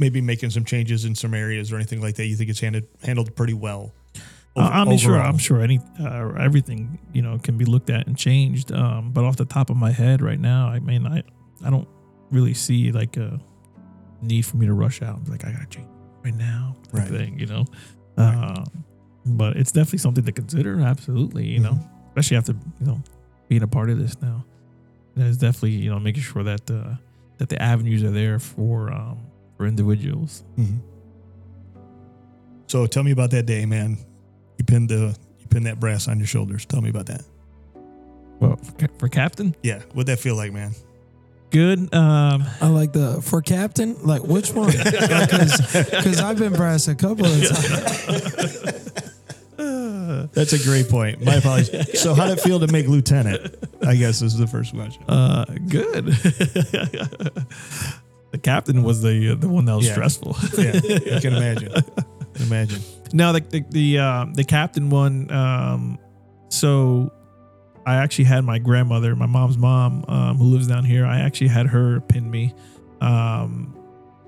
maybe 0.00 0.20
making 0.20 0.50
some 0.50 0.64
changes 0.64 1.04
in 1.04 1.14
some 1.14 1.34
areas 1.34 1.72
or 1.72 1.76
anything 1.76 2.00
like 2.00 2.14
that. 2.16 2.26
You 2.26 2.36
think 2.36 2.50
it's 2.50 2.60
handled 2.60 2.84
handled 3.02 3.34
pretty 3.36 3.54
well. 3.54 3.92
Uh, 4.56 4.60
over- 4.60 4.72
I 4.72 4.84
mean, 4.84 4.98
sure. 4.98 5.20
I'm 5.20 5.38
sure 5.38 5.60
any 5.60 5.78
uh, 6.00 6.32
everything 6.38 6.98
you 7.12 7.22
know 7.22 7.38
can 7.38 7.56
be 7.58 7.64
looked 7.64 7.90
at 7.90 8.06
and 8.06 8.16
changed. 8.16 8.72
Um, 8.72 9.12
but 9.12 9.24
off 9.24 9.36
the 9.36 9.44
top 9.44 9.70
of 9.70 9.76
my 9.76 9.92
head 9.92 10.20
right 10.22 10.40
now, 10.40 10.68
I 10.68 10.78
mean, 10.80 11.06
I 11.06 11.22
I 11.64 11.70
don't 11.70 11.88
really 12.30 12.54
see 12.54 12.90
like 12.92 13.16
a 13.16 13.38
need 14.20 14.42
for 14.46 14.56
me 14.56 14.66
to 14.66 14.72
rush 14.74 15.00
out 15.02 15.16
and 15.16 15.24
be 15.24 15.30
like 15.30 15.44
I 15.44 15.52
gotta 15.52 15.66
change 15.66 15.88
right 16.24 16.34
now, 16.34 16.76
Right. 16.92 17.06
Thing, 17.08 17.38
you 17.38 17.46
know. 17.46 17.64
Right. 18.16 18.34
Um, 18.34 18.84
but 19.26 19.56
it's 19.56 19.70
definitely 19.70 19.98
something 20.00 20.24
to 20.24 20.32
consider. 20.32 20.80
Absolutely, 20.80 21.46
you 21.46 21.60
know, 21.60 21.72
Mhm. 21.72 21.88
especially 22.08 22.36
after 22.38 22.52
you 22.80 22.86
know 22.86 23.02
being 23.48 23.62
a 23.62 23.68
part 23.68 23.90
of 23.90 23.98
this 23.98 24.20
now. 24.20 24.44
It's 25.16 25.36
definitely 25.38 25.72
you 25.72 25.90
know 25.90 26.00
making 26.00 26.22
sure 26.22 26.42
that 26.44 26.66
the 26.66 26.98
that 27.38 27.48
the 27.48 27.60
avenues 27.62 28.02
are 28.02 28.10
there 28.10 28.38
for 28.40 28.92
um 28.92 29.18
for 29.56 29.66
individuals. 29.66 30.42
Mhm. 30.58 30.80
So 32.66 32.86
tell 32.86 33.02
me 33.02 33.12
about 33.12 33.30
that 33.30 33.46
day, 33.46 33.64
man. 33.66 33.98
You 34.58 34.64
pinned 34.64 34.88
the 34.90 35.16
you 35.40 35.46
pinned 35.48 35.66
that 35.66 35.80
brass 35.80 36.06
on 36.08 36.18
your 36.18 36.26
shoulders. 36.26 36.66
Tell 36.66 36.80
me 36.82 36.90
about 36.90 37.06
that. 37.06 37.22
Well, 38.40 38.56
for, 38.56 38.72
ca- 38.72 38.92
for 38.98 39.08
captain, 39.08 39.54
Yeah, 39.62 39.80
what'd 39.94 40.06
that 40.06 40.18
feel 40.20 40.36
like, 40.36 40.52
man? 40.52 40.72
good. 41.50 41.92
Um, 41.94 42.44
I 42.60 42.66
like 42.68 42.92
the 42.92 43.22
for 43.22 43.40
captain. 43.40 43.96
Like 44.04 44.22
which 44.22 44.52
one? 44.52 44.70
Because 44.76 46.20
I've 46.20 46.38
been 46.38 46.52
brass 46.52 46.88
a 46.88 46.94
couple 46.94 47.24
of 47.26 47.32
times. 47.48 48.92
That's 50.32 50.52
a 50.52 50.58
great 50.62 50.88
point. 50.88 51.22
My 51.24 51.34
apologies. 51.36 52.00
So, 52.00 52.14
how'd 52.14 52.30
it 52.30 52.40
feel 52.40 52.60
to 52.60 52.66
make 52.68 52.86
lieutenant? 52.86 53.54
I 53.86 53.94
guess 53.96 54.20
this 54.20 54.32
is 54.34 54.38
the 54.38 54.46
first 54.46 54.74
question. 54.74 55.02
Uh, 55.08 55.44
good. 55.68 56.04
the 58.30 58.38
captain 58.42 58.82
was 58.82 59.02
the 59.02 59.30
uh, 59.32 59.34
the 59.34 59.48
one 59.48 59.64
that 59.66 59.74
was 59.76 59.86
Yeah. 59.86 59.92
stressful. 59.92 60.36
Yeah, 60.58 60.72
I 61.16 61.20
can 61.20 61.34
imagine. 61.34 61.72
Imagine. 62.40 62.80
No, 63.12 63.32
the 63.32 63.40
the 63.40 63.64
the, 63.70 63.98
uh, 63.98 64.26
the 64.32 64.44
captain 64.44 64.90
one. 64.90 65.30
Um, 65.30 65.98
so 66.48 67.12
I 67.86 67.96
actually 67.96 68.24
had 68.24 68.44
my 68.44 68.58
grandmother, 68.58 69.14
my 69.16 69.26
mom's 69.26 69.56
mom, 69.58 70.04
um, 70.08 70.36
who 70.38 70.44
lives 70.44 70.66
down 70.66 70.84
here. 70.84 71.06
I 71.06 71.20
actually 71.20 71.48
had 71.48 71.66
her 71.68 72.00
pin 72.00 72.30
me. 72.30 72.54
Um, 73.00 73.74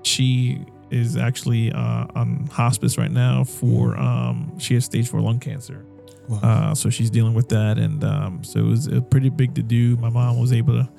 she 0.03 0.65
is 0.89 1.15
actually 1.17 1.71
uh, 1.71 2.05
on 2.15 2.47
hospice 2.51 2.97
right 2.97 3.11
now 3.11 3.43
for 3.43 3.97
um, 3.97 4.57
she 4.59 4.73
has 4.73 4.85
stage 4.85 5.07
four 5.09 5.21
lung 5.21 5.39
cancer. 5.39 5.85
Wow. 6.27 6.39
Uh, 6.43 6.75
so 6.75 6.89
she's 6.89 7.09
dealing 7.09 7.33
with 7.33 7.49
that, 7.49 7.77
and 7.77 8.03
um, 8.03 8.43
so 8.43 8.59
it 8.59 8.63
was 8.65 8.87
a 8.87 9.01
pretty 9.01 9.29
big 9.29 9.55
to 9.55 9.63
do. 9.63 9.97
My 9.97 10.09
mom 10.09 10.39
was 10.39 10.53
able 10.53 10.73
to, 10.73 10.89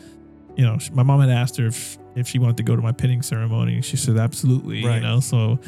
you 0.56 0.64
know, 0.64 0.78
my 0.92 1.02
mom 1.02 1.20
had 1.20 1.30
asked 1.30 1.56
her 1.56 1.66
if 1.66 1.96
if 2.14 2.28
she 2.28 2.38
wanted 2.38 2.58
to 2.58 2.62
go 2.62 2.76
to 2.76 2.82
my 2.82 2.92
pinning 2.92 3.22
ceremony. 3.22 3.80
She 3.80 3.96
said 3.96 4.18
absolutely, 4.18 4.84
Right. 4.84 4.96
you 4.96 5.00
know. 5.00 5.20
So, 5.20 5.58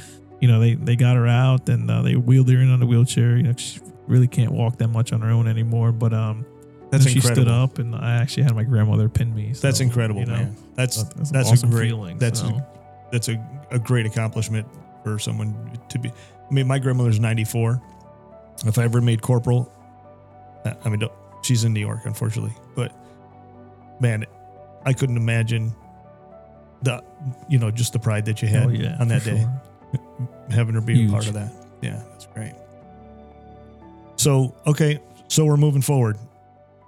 you 0.45 0.49
know, 0.49 0.61
they 0.61 0.75
they 0.75 0.95
got 0.95 1.17
her 1.17 1.27
out 1.27 1.71
and 1.71 1.91
uh, 1.91 2.03
they 2.03 2.17
wheeled 2.17 2.51
her 2.51 2.59
in 2.59 2.71
on 2.71 2.83
a 2.83 2.85
wheelchair. 2.85 3.35
You 3.39 3.45
know, 3.45 3.55
she 3.57 3.81
really 4.07 4.27
can't 4.29 4.53
walk 4.53 4.77
that 4.77 4.89
much 4.89 5.11
on 5.11 5.23
her 5.23 5.31
own 5.31 5.49
anymore. 5.49 5.91
But 5.91 6.13
um, 6.13 6.45
That's 6.91 7.09
she 7.09 7.17
incredible. 7.17 7.45
stood 7.45 7.49
up, 7.51 7.79
and 7.79 7.95
I 7.97 8.17
actually 8.17 8.43
had 8.43 8.55
my 8.55 8.63
grandmother 8.65 9.09
pin 9.09 9.35
me. 9.35 9.55
So, 9.55 9.67
That's 9.67 9.81
incredible, 9.81 10.21
you 10.21 10.27
know, 10.27 10.35
man. 10.35 10.57
That's 10.75 11.03
That's, 11.03 11.31
that's, 11.31 11.51
awesome 11.51 11.71
a 11.71 11.73
great 11.73 11.89
feeling. 11.89 12.19
That's 12.19 12.41
so. 12.41 12.49
a, 12.49 12.67
that's 13.11 13.29
a, 13.31 13.43
a 13.71 13.79
great 13.79 14.05
accomplishment 14.05 14.69
for 15.03 15.19
someone 15.19 15.81
to 15.89 15.99
be. 15.99 16.11
I 16.11 16.53
mean, 16.53 16.67
my 16.67 16.79
grandmother's 16.79 17.19
ninety 17.19 17.45
four. 17.45 17.81
If 18.67 18.77
I 18.79 18.85
ever 18.85 19.01
made 19.01 19.23
corporal, 19.23 19.73
I- 20.67 20.77
I 20.85 20.91
mean, 20.91 20.99
don't, 20.99 21.13
she's 21.43 21.65
in 21.65 21.73
New 21.73 21.81
York, 21.81 22.01
unfortunately, 22.05 22.55
but 22.77 22.93
man, 23.99 24.27
I 24.85 24.93
couldn't 24.93 25.17
imagine 25.17 25.75
the 26.83 27.03
you 27.49 27.59
know 27.59 27.71
just 27.71 27.95
the 27.95 27.99
pride 27.99 28.27
that 28.27 28.43
you 28.43 28.49
had 28.49 28.67
oh 28.67 28.69
yeah, 28.69 28.99
on 29.01 29.09
that 29.09 29.25
day. 29.25 29.41
sure. 29.41 29.63
Having 30.51 30.75
her 30.75 30.81
be 30.81 31.07
a 31.07 31.11
part 31.11 31.27
of 31.27 31.35
that. 31.35 31.53
Yeah, 31.83 32.03
that's 32.11 32.27
great. 32.27 32.55
So 34.17 34.55
okay, 34.67 35.01
so 35.29 35.45
we're 35.45 35.57
moving 35.57 35.83
forward. 35.83 36.17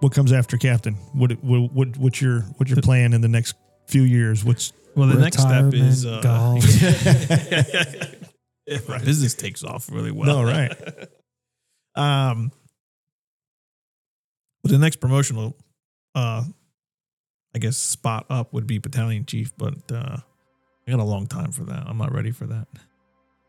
What 0.00 0.12
comes 0.12 0.32
after 0.32 0.56
captain? 0.56 0.94
What 1.12 1.32
what, 1.42 1.72
what 1.72 1.96
what's 1.96 2.20
your 2.20 2.40
what's 2.56 2.70
your 2.70 2.82
plan 2.82 3.12
in 3.12 3.20
the 3.20 3.28
next 3.28 3.54
few 3.86 4.02
years? 4.02 4.44
What's 4.44 4.72
Well, 4.94 5.08
the 5.08 5.14
next 5.14 5.40
step 5.40 5.74
is 5.74 6.06
uh, 6.06 6.20
Retirement, 6.22 6.64
if 8.66 8.88
my 8.88 8.98
business 8.98 9.34
takes 9.34 9.64
off 9.64 9.90
really 9.90 10.10
well. 10.10 10.26
no 10.26 10.44
right? 10.44 10.72
Um, 11.96 12.52
well, 14.62 14.72
the 14.72 14.76
next 14.76 14.96
promotional, 14.96 15.56
uh, 16.14 16.44
I 17.54 17.58
guess 17.58 17.78
spot 17.78 18.26
up 18.28 18.52
would 18.52 18.66
be 18.66 18.76
battalion 18.76 19.24
chief, 19.24 19.50
but 19.56 19.90
uh, 19.90 20.18
I 20.86 20.90
got 20.90 21.00
a 21.00 21.04
long 21.04 21.26
time 21.26 21.52
for 21.52 21.64
that. 21.64 21.84
I'm 21.86 21.96
not 21.96 22.12
ready 22.12 22.32
for 22.32 22.46
that. 22.48 22.68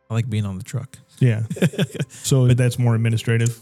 I 0.09 0.13
like 0.13 0.29
being 0.29 0.45
on 0.45 0.57
the 0.57 0.63
truck. 0.63 0.97
Yeah. 1.19 1.43
So 2.09 2.47
but 2.47 2.57
that's 2.57 2.77
more 2.79 2.95
administrative. 2.95 3.59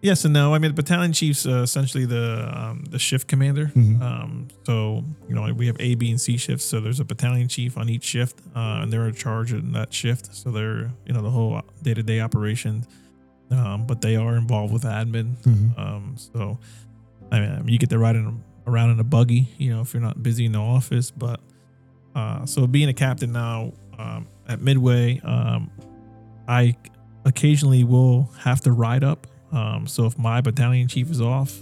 Yes 0.00 0.24
and 0.24 0.32
no. 0.32 0.54
I 0.54 0.58
mean, 0.58 0.70
the 0.70 0.80
battalion 0.82 1.12
chief's 1.12 1.44
uh, 1.46 1.62
essentially 1.62 2.04
the 2.06 2.48
um, 2.56 2.84
the 2.88 2.98
shift 3.00 3.26
commander. 3.26 3.66
Mhm. 3.74 4.00
Um, 4.00 4.48
so 4.64 5.04
you 5.28 5.34
know, 5.34 5.52
we 5.52 5.66
have 5.66 5.76
A, 5.80 5.94
B, 5.96 6.10
and 6.10 6.20
C 6.20 6.36
shifts. 6.36 6.64
So 6.64 6.80
there's 6.80 7.00
a 7.00 7.04
battalion 7.04 7.48
chief 7.48 7.76
on 7.76 7.88
each 7.88 8.04
shift, 8.04 8.38
uh, 8.54 8.80
and 8.82 8.92
they're 8.92 9.08
in 9.08 9.14
charge 9.14 9.52
in 9.52 9.72
that 9.72 9.92
shift. 9.92 10.34
So 10.34 10.50
they're 10.50 10.92
you 11.06 11.12
know 11.14 11.22
the 11.22 11.30
whole 11.30 11.60
day 11.82 11.94
to 11.94 12.02
day 12.02 12.20
operation. 12.20 12.84
Um, 13.50 13.86
but 13.86 14.00
they 14.00 14.14
are 14.14 14.36
involved 14.36 14.72
with 14.72 14.82
admin. 14.84 15.36
Mhm. 15.42 15.78
Um, 15.78 16.14
so 16.16 16.58
I 17.32 17.40
mean, 17.40 17.68
you 17.68 17.78
get 17.78 17.90
to 17.90 17.98
ride 17.98 18.14
in, 18.16 18.42
around 18.66 18.90
in 18.90 19.00
a 19.00 19.04
buggy. 19.04 19.48
You 19.58 19.74
know, 19.74 19.80
if 19.80 19.94
you're 19.94 20.02
not 20.02 20.22
busy 20.22 20.44
in 20.44 20.52
the 20.52 20.60
office. 20.60 21.10
But 21.10 21.40
uh, 22.14 22.46
so 22.46 22.66
being 22.68 22.88
a 22.88 22.94
captain 22.94 23.32
now 23.32 23.72
um, 23.98 24.28
at 24.48 24.60
Midway, 24.60 25.20
um, 25.24 25.70
I 26.48 26.76
occasionally 27.24 27.84
will 27.84 28.30
have 28.40 28.60
to 28.62 28.72
ride 28.72 29.04
up. 29.04 29.26
Um, 29.52 29.86
so 29.86 30.06
if 30.06 30.18
my 30.18 30.40
battalion 30.40 30.88
chief 30.88 31.10
is 31.10 31.20
off, 31.20 31.54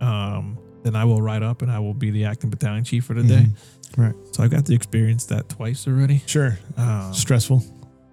um, 0.00 0.58
then 0.82 0.96
I 0.96 1.04
will 1.04 1.20
ride 1.20 1.42
up 1.42 1.62
and 1.62 1.70
I 1.70 1.78
will 1.78 1.94
be 1.94 2.10
the 2.10 2.24
acting 2.24 2.48
battalion 2.50 2.84
chief 2.84 3.04
for 3.04 3.14
the 3.14 3.22
day. 3.22 3.46
Mhm. 3.48 3.54
Right. 3.96 4.14
So 4.32 4.42
I 4.42 4.48
got 4.48 4.64
to 4.66 4.74
experience 4.74 5.26
that 5.26 5.48
twice 5.48 5.86
already. 5.86 6.22
Sure. 6.26 6.58
Um, 6.76 7.12
Stressful. 7.12 7.62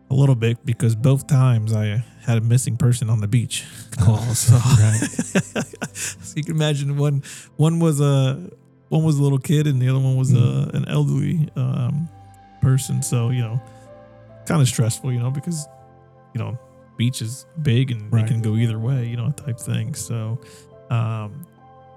a 0.10 0.14
little 0.16 0.36
bit 0.36 0.66
because 0.66 0.96
both 0.96 1.28
times 1.28 1.74
I 1.74 2.04
had 2.22 2.38
a 2.38 2.42
missing 2.42 2.78
person 2.78 3.10
on 3.10 3.20
the 3.20 3.28
beach 3.28 3.66
call. 3.98 4.18
So, 4.34 4.56
Right. 4.56 5.00
so 5.94 6.34
you 6.36 6.44
can 6.44 6.56
imagine 6.56 6.98
one 6.98 7.24
one 7.58 7.80
was 7.80 8.00
a 8.02 8.50
one 8.90 9.04
was 9.04 9.18
a 9.18 9.24
little 9.24 9.38
kid 9.40 9.68
and 9.68 9.82
the 9.82 9.90
other 9.90 10.00
one 10.00 10.16
was 10.16 10.34
a, 10.34 10.72
an 10.74 10.86
elderly 10.88 11.50
um, 11.58 12.08
person. 12.62 13.02
So 13.04 13.30
you 13.30 13.42
know, 13.42 13.62
kind 14.48 14.62
of 14.62 14.68
stressful, 14.68 15.12
you 15.14 15.20
know, 15.20 15.30
because 15.32 15.68
you 16.34 16.40
know 16.40 16.58
beach 16.98 17.22
is 17.22 17.46
big 17.62 17.92
and 17.92 18.12
Right. 18.12 18.24
it 18.24 18.28
can 18.28 18.42
go 18.42 18.56
either 18.56 18.80
way, 18.80 19.06
you 19.08 19.18
know, 19.18 19.30
type 19.32 19.60
thing. 19.60 19.94
So, 19.94 20.40
um, 20.90 21.46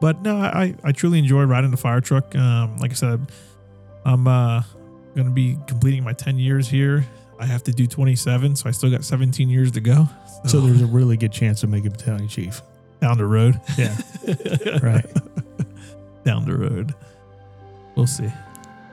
but 0.01 0.21
no, 0.23 0.37
I 0.37 0.75
I 0.85 0.93
truly 0.93 1.19
enjoy 1.19 1.45
riding 1.45 1.71
the 1.71 1.77
fire 1.77 2.01
truck. 2.01 2.35
Um, 2.37 2.77
like 2.79 2.91
I 2.91 2.95
said, 2.95 3.31
I'm 4.05 4.27
uh, 4.27 4.63
to 5.17 5.25
be 5.31 5.57
completing 5.67 6.05
my 6.05 6.13
10 6.13 6.39
years 6.39 6.69
here. 6.69 7.05
I 7.39 7.47
have 7.47 7.63
to 7.65 7.73
do 7.73 7.87
27, 7.87 8.57
so 8.57 8.69
I 8.69 8.73
still 8.73 8.91
got 8.91 9.03
17 9.05 9.49
years 9.49 9.71
to 9.73 9.81
go. 9.81 10.07
So 10.47 10.61
there's 10.61 10.83
a 10.83 10.87
really 10.87 11.17
good 11.17 11.33
chance 11.33 11.63
of 11.63 11.71
making 11.71 11.91
battalion 11.93 12.29
chief. 12.29 12.61
down 13.01 13.17
the 13.17 13.25
road. 13.27 13.59
Yeah. 13.79 13.97
Right. 14.83 15.07
down 16.25 16.45
the 16.45 16.55
road. 16.57 16.95
We'll 17.97 18.07
see. 18.07 18.29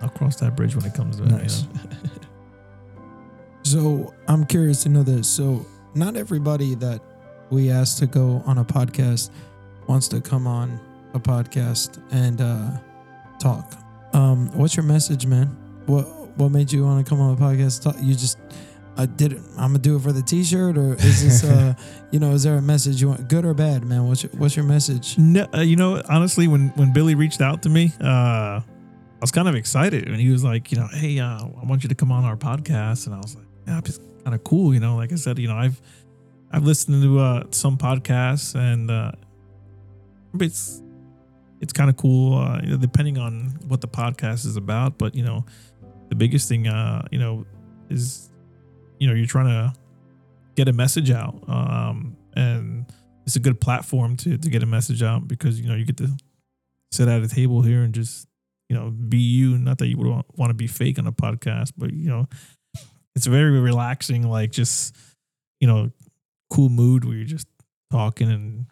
I'll 0.01 0.10
cross 0.10 0.38
that 0.38 0.55
bridge 0.55 0.76
when 0.78 0.86
it 0.86 0.93
comes 0.93 1.18
to 1.18 1.24
it. 1.24 1.30
You 1.30 1.38
know? 1.38 2.26
So 3.68 4.13
I'm 4.30 4.45
curious 4.45 4.84
to 4.84 4.89
know 4.89 5.03
this. 5.03 5.28
So 5.28 5.65
not 5.93 6.15
everybody 6.15 6.74
that 6.76 7.01
we 7.49 7.70
ask 7.70 7.97
to 7.99 8.07
go 8.07 8.41
on 8.45 8.59
a 8.59 8.63
podcast 8.63 9.30
wants 9.88 10.07
to 10.09 10.22
come 10.22 10.47
on 10.47 10.80
a 11.13 11.20
podcast 11.20 12.01
and 12.11 12.39
uh, 12.39 12.72
talk. 13.39 13.74
Um, 14.13 14.49
what's 14.53 14.78
your 14.78 14.86
message, 14.86 15.26
man? 15.26 15.47
What 15.86 16.05
what 16.38 16.49
made 16.49 16.72
you 16.72 16.86
want 16.86 17.05
to 17.05 17.09
come 17.09 17.20
on 17.20 17.36
the 17.36 17.41
podcast? 17.41 17.84
Talk? 17.84 17.97
You 17.99 18.13
just 18.13 18.38
I 18.95 19.05
did 19.05 19.34
it. 19.34 19.41
I'm 19.57 19.72
gonna 19.72 19.80
do 19.80 19.97
it 19.97 20.01
for 20.01 20.13
the 20.13 20.22
T-shirt, 20.22 20.78
or 20.78 20.93
is 20.93 21.24
this 21.24 21.43
uh, 21.43 21.74
you 22.11 22.20
know, 22.20 22.32
is 22.32 22.43
there 22.43 22.55
a 22.55 22.61
message 22.61 23.01
you 23.01 23.09
want, 23.09 23.28
good 23.28 23.43
or 23.43 23.53
bad, 23.53 23.84
man? 23.84 24.07
What's 24.07 24.24
your, 24.24 24.32
what's 24.38 24.55
your 24.55 24.65
message? 24.65 25.18
No, 25.18 25.45
uh, 25.53 25.59
you 25.59 25.76
know, 25.76 26.01
honestly, 26.07 26.47
when 26.47 26.70
when 26.70 26.93
Billy 26.93 27.15
reached 27.15 27.41
out 27.41 27.63
to 27.63 27.70
me, 27.70 27.91
uh, 28.01 28.61
I 28.61 28.63
was 29.20 29.32
kind 29.32 29.49
of 29.49 29.55
excited, 29.55 30.07
and 30.07 30.15
he 30.15 30.30
was 30.30 30.45
like, 30.45 30.72
you 30.72 30.78
know, 30.78 30.88
hey, 30.93 31.20
uh, 31.20 31.43
I 31.43 31.65
want 31.65 31.84
you 31.84 31.89
to 31.89 31.95
come 31.95 32.13
on 32.13 32.24
our 32.24 32.38
podcast, 32.38 33.07
and 33.07 33.13
I 33.13 33.18
was 33.18 33.36
like, 33.36 33.47
it's 33.68 33.99
kind 34.24 34.36
of 34.36 34.43
cool, 34.43 34.74
you 34.74 34.80
know. 34.80 34.95
Like 34.95 35.11
I 35.11 35.15
said, 35.15 35.39
you 35.39 35.47
know, 35.47 35.55
I've 35.55 35.82
I've 36.51 36.63
listened 36.63 37.01
to 37.03 37.20
uh, 37.20 37.43
some 37.51 37.78
podcasts, 37.78 38.55
and 38.55 38.89
uh, 38.89 39.11
it's 40.39 40.82
it's 41.61 41.74
kind 41.74 41.89
of 41.89 41.97
cool, 41.97 42.38
uh, 42.38 42.59
you 42.63 42.72
know, 42.72 42.78
depending 42.78 43.18
on 43.18 43.57
what 43.68 43.82
the 43.82 43.88
podcast 43.88 44.45
is 44.45 44.55
about. 44.55 44.97
But 44.97 45.15
you 45.15 45.24
know, 45.24 45.45
the 46.09 46.15
biggest 46.15 46.47
thing, 46.47 46.68
uh, 46.68 47.07
you 47.11 47.20
know, 47.20 47.45
is 47.89 48.30
you 48.99 49.07
know 49.07 49.13
you're 49.13 49.28
trying 49.28 49.47
to 49.47 49.74
get 50.55 50.68
a 50.68 50.74
message 50.74 51.11
out, 51.11 51.43
um, 51.47 52.15
and 52.36 52.86
it's 53.26 53.36
a 53.36 53.39
good 53.39 53.59
platform 53.59 54.15
to 54.18 54.38
to 54.38 54.49
get 54.49 54.63
a 54.63 54.68
message 54.68 55.03
out 55.03 55.28
because 55.28 55.59
you 55.59 55.68
know 55.68 55.76
you 55.76 55.86
get 55.86 55.97
to 55.97 56.09
sit 56.91 57.07
at 57.07 57.22
a 57.22 57.28
table 57.28 57.61
here 57.61 57.82
and 57.82 57.93
just 57.93 58.28
you 58.70 58.76
know 58.76 58.89
be 58.89 59.18
you. 59.18 59.57
Not 59.57 59.80
that 59.80 59.88
you 59.88 59.97
would 59.97 60.07
want 60.07 60.49
to 60.49 60.53
be 60.53 60.68
fake 60.68 60.99
on 60.99 61.07
a 61.07 61.11
podcast, 61.11 61.74
but 61.78 61.93
you 61.93 62.09
know 62.09 62.28
it's 63.18 63.26
very 63.26 63.59
relaxing. 63.59 64.30
Like 64.30 64.51
just 64.51 64.95
you 65.59 65.68
know 65.68 65.91
cool 66.51 66.70
mood 66.70 67.03
where 67.03 67.15
you're 67.15 67.26
just 67.26 67.47
talking 67.91 68.32
and 68.32 68.68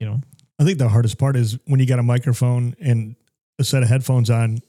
you 0.00 0.06
know 0.06 0.20
I 0.58 0.64
think 0.64 0.78
the 0.78 0.88
hardest 0.88 1.18
part 1.18 1.36
is 1.36 1.58
when 1.66 1.78
you 1.78 1.86
got 1.86 1.98
a 1.98 2.02
microphone 2.02 2.74
and 2.80 3.16
a 3.58 3.64
set 3.64 3.82
of 3.82 3.90
headphones 3.90 4.30
on. 4.30 4.60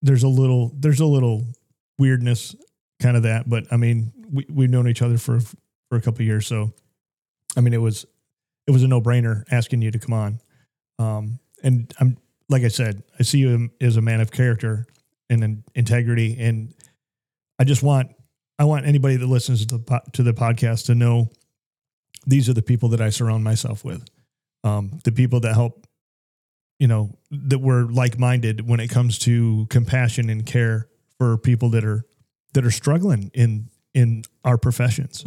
There's 0.00 0.22
a 0.22 0.28
little 0.28 0.72
there's 0.74 1.00
a 1.00 1.06
little 1.06 1.44
weirdness, 1.98 2.56
kind 3.00 3.18
of 3.18 3.24
that. 3.24 3.48
But 3.48 3.64
I 3.70 3.76
mean, 3.76 4.12
we 4.32 4.46
we've 4.50 4.70
known 4.70 4.88
each 4.88 5.02
other 5.02 5.18
for 5.18 5.40
for 5.40 5.96
a 5.96 6.00
couple 6.00 6.24
years, 6.24 6.46
so 6.46 6.72
I 7.56 7.60
mean, 7.60 7.74
it 7.74 7.82
was 7.82 8.06
it 8.66 8.70
was 8.70 8.82
a 8.82 8.88
no 8.88 9.00
brainer 9.00 9.44
asking 9.50 9.82
you 9.82 9.90
to 9.90 9.98
come 9.98 10.14
on. 10.14 10.40
Um, 10.98 11.38
and 11.62 11.92
I'm 12.00 12.16
like 12.48 12.62
I 12.62 12.68
said, 12.68 13.02
I 13.18 13.24
see 13.24 13.38
you 13.38 13.70
as 13.80 13.98
a 13.98 14.02
man 14.02 14.20
of 14.22 14.30
character 14.30 14.86
and 15.28 15.44
in- 15.44 15.64
integrity, 15.74 16.36
and 16.38 16.74
I 17.58 17.64
just 17.64 17.82
want 17.82 18.14
I 18.58 18.64
want 18.64 18.86
anybody 18.86 19.16
that 19.16 19.26
listens 19.26 19.66
to 19.66 19.78
the 19.78 20.02
to 20.12 20.22
the 20.22 20.32
podcast 20.32 20.86
to 20.86 20.94
know 20.94 21.30
these 22.26 22.48
are 22.48 22.54
the 22.54 22.62
people 22.62 22.88
that 22.90 23.00
I 23.00 23.10
surround 23.10 23.44
myself 23.44 23.84
with 23.84 24.04
um, 24.64 24.98
the 25.04 25.12
people 25.12 25.40
that 25.40 25.54
help, 25.54 25.86
you 26.78 26.88
know, 26.88 27.16
that 27.30 27.58
were 27.58 27.84
like 27.84 28.18
minded 28.18 28.66
when 28.66 28.80
it 28.80 28.88
comes 28.88 29.18
to 29.20 29.66
compassion 29.68 30.30
and 30.30 30.44
care 30.44 30.88
for 31.18 31.36
people 31.36 31.70
that 31.70 31.84
are 31.84 32.04
that 32.54 32.64
are 32.64 32.70
struggling 32.70 33.30
in 33.34 33.68
in 33.92 34.24
our 34.44 34.58
professions. 34.58 35.22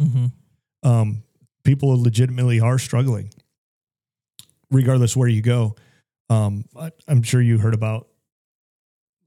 Um, 0.82 1.22
people 1.64 2.00
legitimately 2.02 2.60
are 2.60 2.78
struggling, 2.78 3.32
regardless 4.70 5.16
where 5.16 5.28
you 5.28 5.40
go. 5.42 5.76
Um, 6.30 6.64
I, 6.78 6.90
I'm 7.06 7.22
sure 7.22 7.40
you 7.40 7.58
heard 7.58 7.74
about 7.74 8.08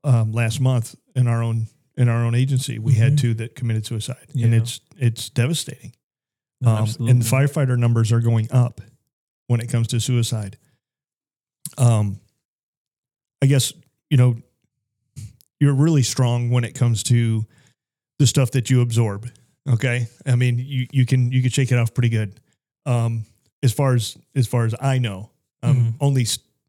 um, 0.04 0.32
last 0.34 0.60
month 0.60 0.96
in 1.16 1.28
our 1.28 1.42
own 1.42 1.68
in 2.02 2.10
our 2.10 2.26
own 2.26 2.34
agency. 2.36 2.80
We 2.80 2.96
had 2.96 3.14
Mhm. 3.14 3.20
two 3.20 3.34
that 3.36 3.56
committed 3.56 3.86
suicide, 3.86 4.28
and 4.34 4.54
it's 4.54 4.82
it's 4.98 5.30
devastating. 5.30 5.94
No, 6.60 6.76
Um, 6.78 7.08
and 7.08 7.22
firefighter 7.24 7.78
numbers 7.78 8.12
are 8.12 8.20
going 8.22 8.52
up 8.52 8.82
when 9.48 9.60
it 9.62 9.68
comes 9.68 9.88
to 9.88 10.00
suicide. 10.00 10.58
Um, 11.78 12.20
I 13.42 13.46
guess 13.46 13.74
you 14.10 14.18
know 14.18 14.42
you're 15.60 15.76
really 15.76 16.04
strong 16.04 16.50
when 16.50 16.64
it 16.64 16.74
comes 16.74 17.04
to 17.04 17.46
the 18.20 18.28
stuff 18.28 18.52
that 18.52 18.70
you 18.70 18.82
absorb. 18.82 19.30
Okay, 19.70 20.08
I 20.26 20.36
mean 20.36 20.58
you 20.60 20.88
you 20.92 21.06
can 21.06 21.32
you 21.32 21.42
can 21.42 21.52
shake 21.52 21.72
it 21.72 21.78
off 21.78 21.94
pretty 21.94 22.10
good. 22.10 22.40
Um, 22.86 23.26
as 23.64 23.72
far 23.74 23.94
as 23.94 24.18
as 24.36 24.48
far 24.48 24.66
as 24.66 24.74
I 24.82 24.98
know, 24.98 25.30
um, 25.62 25.76
Mhm. 25.78 25.96
only 26.00 26.26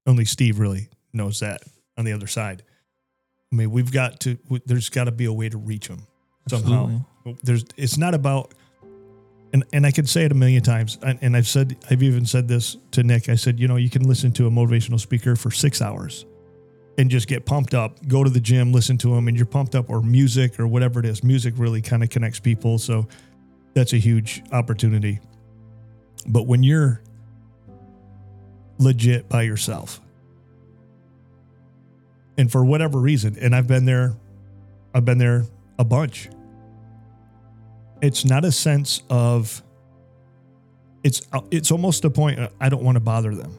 only 0.06 0.24
Steve 0.26 0.58
really 0.58 0.88
knows 1.14 1.40
that 1.40 1.62
on 1.96 2.04
the 2.04 2.12
other 2.12 2.26
side. 2.26 2.62
I 3.52 3.54
mean, 3.54 3.70
we've 3.70 3.92
got 3.92 4.18
to. 4.20 4.34
w- 4.34 4.62
There's 4.64 4.88
got 4.88 5.04
to 5.04 5.12
be 5.12 5.26
a 5.26 5.32
way 5.32 5.48
to 5.50 5.58
reach 5.58 5.88
them 5.88 6.06
somehow 6.48 7.02
Absolutely. 7.24 7.38
there's 7.44 7.64
it's 7.76 7.96
not 7.96 8.14
about 8.14 8.52
and 9.52 9.62
and 9.72 9.86
I 9.86 9.92
could 9.92 10.08
say 10.08 10.24
it 10.24 10.32
a 10.32 10.34
million 10.34 10.60
times 10.60 10.98
and, 11.02 11.16
and 11.22 11.36
I've 11.36 11.46
said 11.46 11.76
I've 11.88 12.02
even 12.02 12.26
said 12.26 12.48
this 12.48 12.76
to 12.90 13.04
Nick 13.04 13.28
I 13.28 13.36
said 13.36 13.60
you 13.60 13.68
know 13.68 13.76
you 13.76 13.88
can 13.88 14.02
listen 14.08 14.32
to 14.32 14.48
a 14.48 14.50
motivational 14.50 14.98
speaker 14.98 15.36
for 15.36 15.52
6 15.52 15.80
hours 15.80 16.26
and 16.98 17.08
just 17.08 17.28
get 17.28 17.46
pumped 17.46 17.74
up 17.74 18.04
go 18.08 18.24
to 18.24 18.28
the 18.30 18.40
gym 18.40 18.72
listen 18.72 18.98
to 18.98 19.14
them 19.14 19.28
and 19.28 19.36
you're 19.36 19.46
pumped 19.46 19.76
up 19.76 19.88
or 19.88 20.02
music 20.02 20.58
or 20.58 20.66
whatever 20.66 20.98
it 20.98 21.06
is 21.06 21.22
music 21.22 21.54
really 21.56 21.80
kind 21.80 22.02
of 22.02 22.10
connects 22.10 22.40
people 22.40 22.76
so 22.76 23.06
that's 23.74 23.92
a 23.92 23.98
huge 23.98 24.42
opportunity 24.50 25.20
but 26.26 26.48
when 26.48 26.64
you're 26.64 27.00
legit 28.78 29.28
by 29.28 29.42
yourself 29.42 30.00
and 32.38 32.50
for 32.50 32.64
whatever 32.64 32.98
reason 32.98 33.36
and 33.40 33.54
I've 33.54 33.66
been 33.66 33.84
there 33.84 34.14
I've 34.94 35.04
been 35.04 35.18
there 35.18 35.44
a 35.78 35.84
bunch 35.84 36.28
it's 38.00 38.24
not 38.24 38.44
a 38.44 38.52
sense 38.52 39.02
of 39.10 39.62
it's 41.04 41.22
it's 41.50 41.70
almost 41.70 42.04
a 42.04 42.10
point 42.10 42.38
uh, 42.38 42.48
I 42.60 42.68
don't 42.68 42.82
want 42.82 42.96
to 42.96 43.00
bother 43.00 43.34
them 43.34 43.58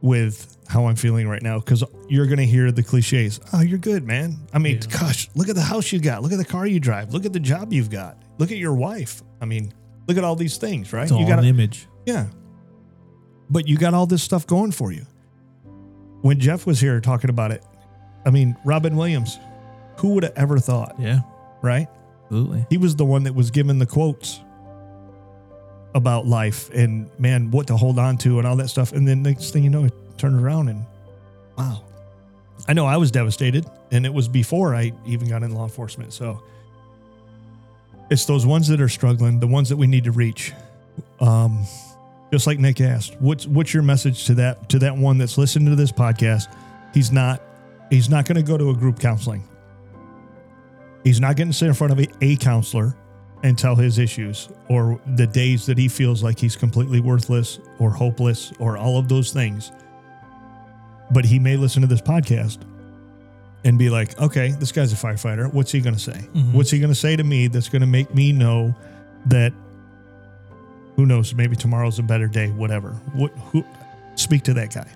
with 0.00 0.56
how 0.68 0.86
I'm 0.86 0.96
feeling 0.96 1.28
right 1.28 1.42
now 1.42 1.58
because 1.58 1.84
you're 2.08 2.26
going 2.26 2.38
to 2.38 2.46
hear 2.46 2.72
the 2.72 2.82
cliches. 2.82 3.38
Oh, 3.52 3.60
you're 3.60 3.78
good, 3.78 4.04
man. 4.04 4.36
I 4.52 4.58
mean, 4.58 4.80
Yeah. 4.80 4.98
gosh, 5.00 5.28
look 5.36 5.48
at 5.48 5.54
the 5.54 5.60
house 5.62 5.92
you 5.92 6.00
got. 6.00 6.22
Look 6.22 6.32
at 6.32 6.38
the 6.38 6.44
car 6.44 6.66
you 6.66 6.80
drive. 6.80 7.12
Look 7.12 7.24
at 7.24 7.32
the 7.32 7.38
job 7.38 7.72
you've 7.72 7.90
got. 7.90 8.20
Look 8.38 8.50
at 8.50 8.56
your 8.56 8.74
wife. 8.74 9.22
I 9.40 9.44
mean, 9.44 9.72
look 10.08 10.16
at 10.16 10.24
all 10.24 10.34
these 10.34 10.56
things, 10.56 10.92
right? 10.92 11.04
It's 11.04 11.12
all 11.12 11.20
you 11.20 11.26
got 11.28 11.38
an 11.38 11.44
image. 11.44 11.86
yeah. 12.04 12.26
But 13.48 13.68
you 13.68 13.76
got 13.76 13.94
all 13.94 14.06
this 14.06 14.22
stuff 14.24 14.44
going 14.46 14.72
for 14.72 14.90
you. 14.92 15.06
When 16.22 16.38
Jeff 16.40 16.66
was 16.66 16.80
here 16.80 17.00
talking 17.00 17.30
about 17.30 17.50
it, 17.50 17.62
I 18.24 18.30
mean, 18.30 18.56
Robin 18.64 18.96
Williams, 18.96 19.38
who 19.96 20.14
would 20.14 20.22
have 20.22 20.32
ever 20.36 20.58
thought, 20.58 20.94
Yeah, 20.98 21.20
right? 21.62 21.88
absolutely. 22.24 22.66
He 22.70 22.78
was 22.78 22.96
the 22.96 23.04
one 23.04 23.24
that 23.24 23.34
was 23.34 23.50
given 23.50 23.78
the 23.78 23.86
quotes 23.86 24.40
about 25.94 26.26
life 26.26 26.70
and 26.70 27.10
man, 27.18 27.50
what 27.50 27.66
to 27.66 27.76
hold 27.76 27.98
on 27.98 28.16
to 28.18 28.38
and 28.38 28.46
all 28.46 28.56
that 28.56 28.68
stuff. 28.68 28.92
And 28.92 29.06
then 29.06 29.22
next 29.22 29.50
thing 29.50 29.62
you 29.64 29.68
know, 29.70 29.84
it 29.84 29.92
turned 30.16 30.40
around 30.42 30.68
and 30.68 30.86
wow. 31.58 31.82
I 32.66 32.72
know 32.72 32.86
I 32.86 32.96
was 32.96 33.10
devastated, 33.10 33.66
and 33.90 34.06
it 34.06 34.14
was 34.14 34.28
before 34.28 34.72
I 34.74 34.92
even 35.04 35.28
got 35.28 35.42
in 35.42 35.52
law 35.52 35.64
enforcement. 35.64 36.12
So 36.12 36.40
it's 38.08 38.24
those 38.24 38.46
ones 38.46 38.68
that 38.68 38.80
are 38.80 38.88
struggling, 38.88 39.40
the 39.40 39.48
ones 39.48 39.68
that 39.70 39.76
we 39.76 39.88
need 39.88 40.04
to 40.04 40.12
reach. 40.12 40.52
Um, 41.18 41.66
just 42.32 42.46
like 42.46 42.58
Nick 42.58 42.80
asked, 42.80 43.14
what's 43.20 43.46
what's 43.46 43.74
your 43.74 43.82
message 43.82 44.24
to 44.26 44.34
that 44.34 44.68
to 44.70 44.78
that 44.80 44.96
one 44.96 45.18
that's 45.18 45.36
listening 45.36 45.68
to 45.68 45.76
this 45.76 45.92
podcast? 45.92 46.52
He's 46.94 47.12
not 47.12 47.42
he's 47.90 48.08
not 48.08 48.24
going 48.24 48.36
to 48.36 48.42
go 48.42 48.56
to 48.56 48.70
a 48.70 48.74
group 48.74 48.98
counseling. 48.98 49.46
He's 51.04 51.20
not 51.20 51.36
going 51.36 51.48
to 51.48 51.54
sit 51.54 51.68
in 51.68 51.74
front 51.74 51.92
of 51.92 52.00
a, 52.00 52.08
a 52.22 52.36
counselor 52.36 52.96
and 53.42 53.58
tell 53.58 53.74
his 53.74 53.98
issues 53.98 54.48
or 54.68 55.00
the 55.16 55.26
days 55.26 55.66
that 55.66 55.76
he 55.76 55.88
feels 55.88 56.22
like 56.22 56.38
he's 56.38 56.56
completely 56.56 57.00
worthless 57.00 57.58
or 57.78 57.90
hopeless 57.90 58.52
or 58.60 58.78
all 58.78 58.98
of 58.98 59.08
those 59.08 59.32
things. 59.32 59.72
But 61.10 61.24
he 61.24 61.38
may 61.38 61.56
listen 61.56 61.82
to 61.82 61.88
this 61.88 62.00
podcast 62.00 62.58
and 63.64 63.78
be 63.78 63.90
like, 63.90 64.18
okay, 64.20 64.52
this 64.52 64.72
guy's 64.72 64.92
a 64.92 64.96
firefighter. 64.96 65.52
What's 65.52 65.72
he 65.72 65.80
going 65.80 65.94
to 65.96 66.00
say? 66.00 66.28
Mhm. 66.34 66.52
What's 66.52 66.70
he 66.70 66.78
going 66.78 66.92
to 66.92 66.98
say 66.98 67.16
to 67.16 67.24
me 67.24 67.48
that's 67.48 67.68
going 67.68 67.80
to 67.82 67.86
make 67.86 68.14
me 68.14 68.32
know 68.32 68.74
that 69.26 69.52
who 70.96 71.06
knows, 71.06 71.34
maybe 71.34 71.56
tomorrow's 71.56 71.98
a 71.98 72.02
better 72.02 72.26
day, 72.26 72.48
whatever. 72.48 72.92
What 73.14 73.32
who 73.50 73.64
speak 74.14 74.42
to 74.44 74.54
that 74.54 74.74
guy. 74.74 74.90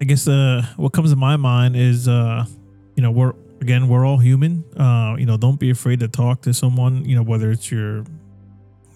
I 0.00 0.04
guess 0.04 0.26
uh, 0.26 0.66
what 0.76 0.92
comes 0.92 1.10
to 1.10 1.16
my 1.16 1.36
mind 1.36 1.76
is, 1.76 2.08
uh, 2.08 2.44
you 2.96 3.02
know, 3.02 3.10
we're 3.10 3.34
again 3.60 3.88
we're 3.88 4.06
all 4.06 4.18
human. 4.18 4.64
Uh, 4.78 5.16
you 5.18 5.26
know, 5.26 5.36
don't 5.36 5.58
be 5.58 5.70
afraid 5.70 6.00
to 6.00 6.08
talk 6.08 6.42
to 6.42 6.52
someone. 6.52 7.04
You 7.04 7.16
know, 7.16 7.22
whether 7.22 7.50
it's 7.50 7.70
your, 7.70 7.98
you 7.98 8.04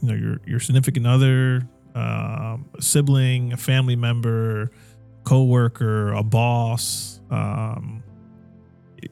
know, 0.02 0.14
your 0.14 0.40
your 0.46 0.60
significant 0.60 1.06
other, 1.06 1.66
um, 1.94 2.68
a 2.76 2.82
sibling, 2.82 3.52
a 3.52 3.56
family 3.56 3.96
member, 3.96 4.70
coworker, 5.24 6.12
a 6.12 6.22
boss. 6.22 7.20
Um, 7.30 8.02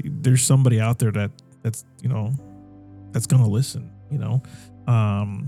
there's 0.05 0.43
somebody 0.43 0.81
out 0.81 0.99
there 0.99 1.13
that 1.13 1.31
that's 1.63 1.85
you 2.03 2.09
know 2.09 2.33
that's 3.13 3.27
gonna 3.27 3.49
listen. 3.49 3.91
You 4.11 4.19
know, 4.19 4.43
um, 4.87 5.47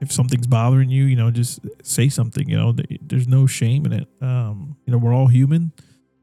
if 0.00 0.12
something's 0.12 0.46
bothering 0.46 0.90
you, 0.90 1.04
you 1.04 1.16
know, 1.16 1.30
just 1.30 1.60
say 1.82 2.08
something. 2.08 2.48
You 2.48 2.56
know, 2.56 2.74
there's 3.00 3.28
no 3.28 3.46
shame 3.46 3.86
in 3.86 3.92
it. 3.92 4.08
Um, 4.20 4.76
you 4.86 4.92
know, 4.92 4.98
we're 4.98 5.14
all 5.14 5.26
human. 5.26 5.72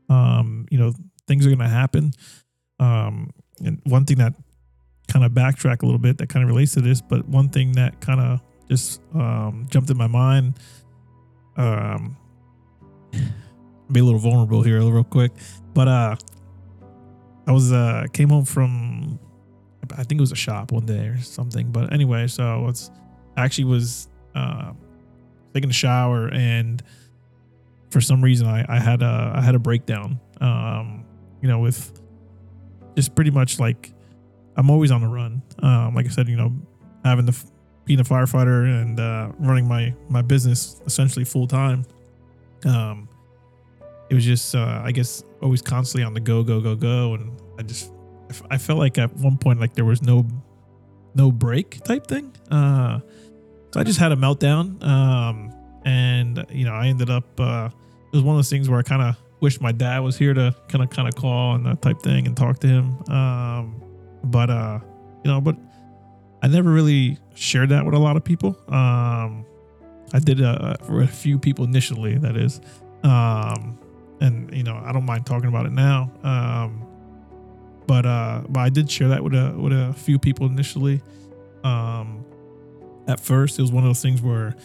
Um, 0.09 0.67
you 0.69 0.77
know, 0.77 0.93
things 1.27 1.45
are 1.45 1.49
gonna 1.49 1.69
happen. 1.69 2.13
Um, 2.79 3.31
and 3.63 3.81
one 3.85 4.05
thing 4.05 4.17
that 4.17 4.33
kind 5.07 5.25
of 5.25 5.31
backtrack 5.31 5.81
a 5.81 5.85
little 5.85 5.99
bit 5.99 6.17
that 6.19 6.29
kind 6.29 6.43
of 6.43 6.49
relates 6.49 6.73
to 6.73 6.81
this, 6.81 7.01
but 7.01 7.27
one 7.27 7.49
thing 7.49 7.73
that 7.73 7.99
kind 8.01 8.19
of 8.19 8.41
just 8.69 9.01
um, 9.13 9.67
jumped 9.69 9.89
in 9.89 9.97
my 9.97 10.07
mind. 10.07 10.59
Um, 11.57 12.17
be 13.91 13.99
a 13.99 14.03
little 14.03 14.19
vulnerable 14.19 14.63
here, 14.63 14.81
real 14.81 15.03
quick, 15.03 15.31
but 15.73 15.87
uh, 15.87 16.15
I 17.47 17.51
was 17.51 17.71
uh 17.71 18.05
came 18.13 18.29
home 18.29 18.45
from 18.45 19.19
I 19.97 20.03
think 20.03 20.19
it 20.19 20.21
was 20.21 20.31
a 20.31 20.35
shop 20.35 20.71
one 20.71 20.85
day 20.85 21.07
or 21.07 21.19
something. 21.19 21.71
But 21.71 21.93
anyway, 21.93 22.27
so 22.27 22.43
I 22.43 22.57
was 22.57 22.91
I 23.37 23.43
actually 23.43 23.65
was 23.65 24.09
uh, 24.35 24.73
taking 25.53 25.69
a 25.69 25.73
shower 25.73 26.29
and 26.29 26.81
for 27.89 28.01
some 28.01 28.23
reason 28.23 28.47
I, 28.47 28.65
I 28.67 28.79
had 28.79 29.01
a 29.01 29.33
I 29.35 29.41
had 29.41 29.55
a 29.55 29.59
breakdown. 29.59 30.19
Um, 30.41 31.05
you 31.41 31.47
know, 31.47 31.59
with 31.59 31.99
just 32.95 33.15
pretty 33.15 33.31
much 33.31 33.59
like 33.59 33.93
I'm 34.55 34.69
always 34.69 34.91
on 34.91 35.01
the 35.01 35.07
run. 35.07 35.41
Um, 35.59 35.95
like 35.95 36.05
I 36.05 36.09
said, 36.09 36.27
you 36.27 36.35
know, 36.35 36.53
having 37.03 37.25
the 37.25 37.43
being 37.85 37.99
a 37.99 38.03
firefighter 38.03 38.81
and 38.81 38.99
uh, 38.99 39.31
running 39.39 39.67
my 39.67 39.93
my 40.09 40.21
business 40.21 40.81
essentially 40.85 41.25
full 41.25 41.47
time. 41.47 41.85
Um, 42.65 43.09
it 44.09 44.15
was 44.15 44.25
just 44.25 44.55
uh, 44.55 44.81
I 44.83 44.91
guess 44.91 45.23
always 45.41 45.61
constantly 45.61 46.03
on 46.03 46.13
the 46.13 46.19
go 46.19 46.43
go 46.43 46.61
go 46.61 46.75
go, 46.75 47.15
and 47.15 47.39
I 47.59 47.63
just 47.63 47.91
I 48.49 48.57
felt 48.57 48.79
like 48.79 48.97
at 48.97 49.13
one 49.15 49.37
point 49.37 49.59
like 49.59 49.73
there 49.73 49.85
was 49.85 50.01
no 50.01 50.25
no 51.15 51.31
break 51.31 51.83
type 51.83 52.07
thing. 52.07 52.33
Uh, 52.49 52.99
so 53.71 53.79
I 53.79 53.83
just 53.83 53.99
had 53.99 54.11
a 54.11 54.15
meltdown, 54.15 54.83
um, 54.83 55.53
and 55.85 56.45
you 56.49 56.65
know 56.65 56.73
I 56.73 56.87
ended 56.87 57.09
up. 57.09 57.39
Uh, 57.39 57.69
it 58.11 58.15
was 58.15 58.23
one 58.23 58.35
of 58.35 58.37
those 58.37 58.49
things 58.49 58.69
where 58.69 58.79
I 58.79 58.83
kind 58.83 59.01
of 59.01 59.17
wish 59.39 59.59
my 59.59 59.71
dad 59.71 59.99
was 59.99 60.17
here 60.17 60.33
to 60.33 60.55
kind 60.69 60.83
of 60.83 60.89
kind 60.89 61.07
of 61.07 61.15
call 61.15 61.55
and 61.55 61.65
that 61.65 61.81
type 61.81 62.01
thing 62.01 62.27
and 62.27 62.37
talk 62.37 62.59
to 62.59 62.67
him. 62.67 63.03
Um, 63.09 63.83
but 64.23 64.49
uh, 64.49 64.79
you 65.23 65.31
know, 65.31 65.41
but 65.41 65.57
I 66.41 66.47
never 66.47 66.71
really 66.71 67.17
shared 67.35 67.69
that 67.69 67.85
with 67.85 67.93
a 67.93 67.99
lot 67.99 68.15
of 68.15 68.23
people. 68.23 68.57
Um, 68.67 69.45
I 70.13 70.19
did 70.19 70.41
uh, 70.41 70.75
for 70.83 71.01
a 71.01 71.07
few 71.07 71.39
people 71.39 71.65
initially, 71.65 72.17
that 72.19 72.37
is, 72.37 72.61
um, 73.03 73.79
and 74.21 74.53
you 74.55 74.63
know 74.63 74.79
I 74.85 74.91
don't 74.91 75.05
mind 75.05 75.25
talking 75.25 75.49
about 75.49 75.65
it 75.65 75.71
now. 75.71 76.11
Um, 76.23 76.82
but 77.87 78.05
uh, 78.05 78.41
but 78.49 78.59
I 78.59 78.69
did 78.69 78.89
share 78.89 79.09
that 79.09 79.23
with 79.23 79.33
a 79.33 79.53
with 79.57 79.73
a 79.73 79.93
few 79.93 80.19
people 80.19 80.45
initially. 80.47 81.01
Um, 81.63 82.25
at 83.07 83.19
first, 83.19 83.59
it 83.59 83.61
was 83.61 83.71
one 83.71 83.83
of 83.83 83.89
those 83.89 84.01
things 84.01 84.21
where 84.21 84.55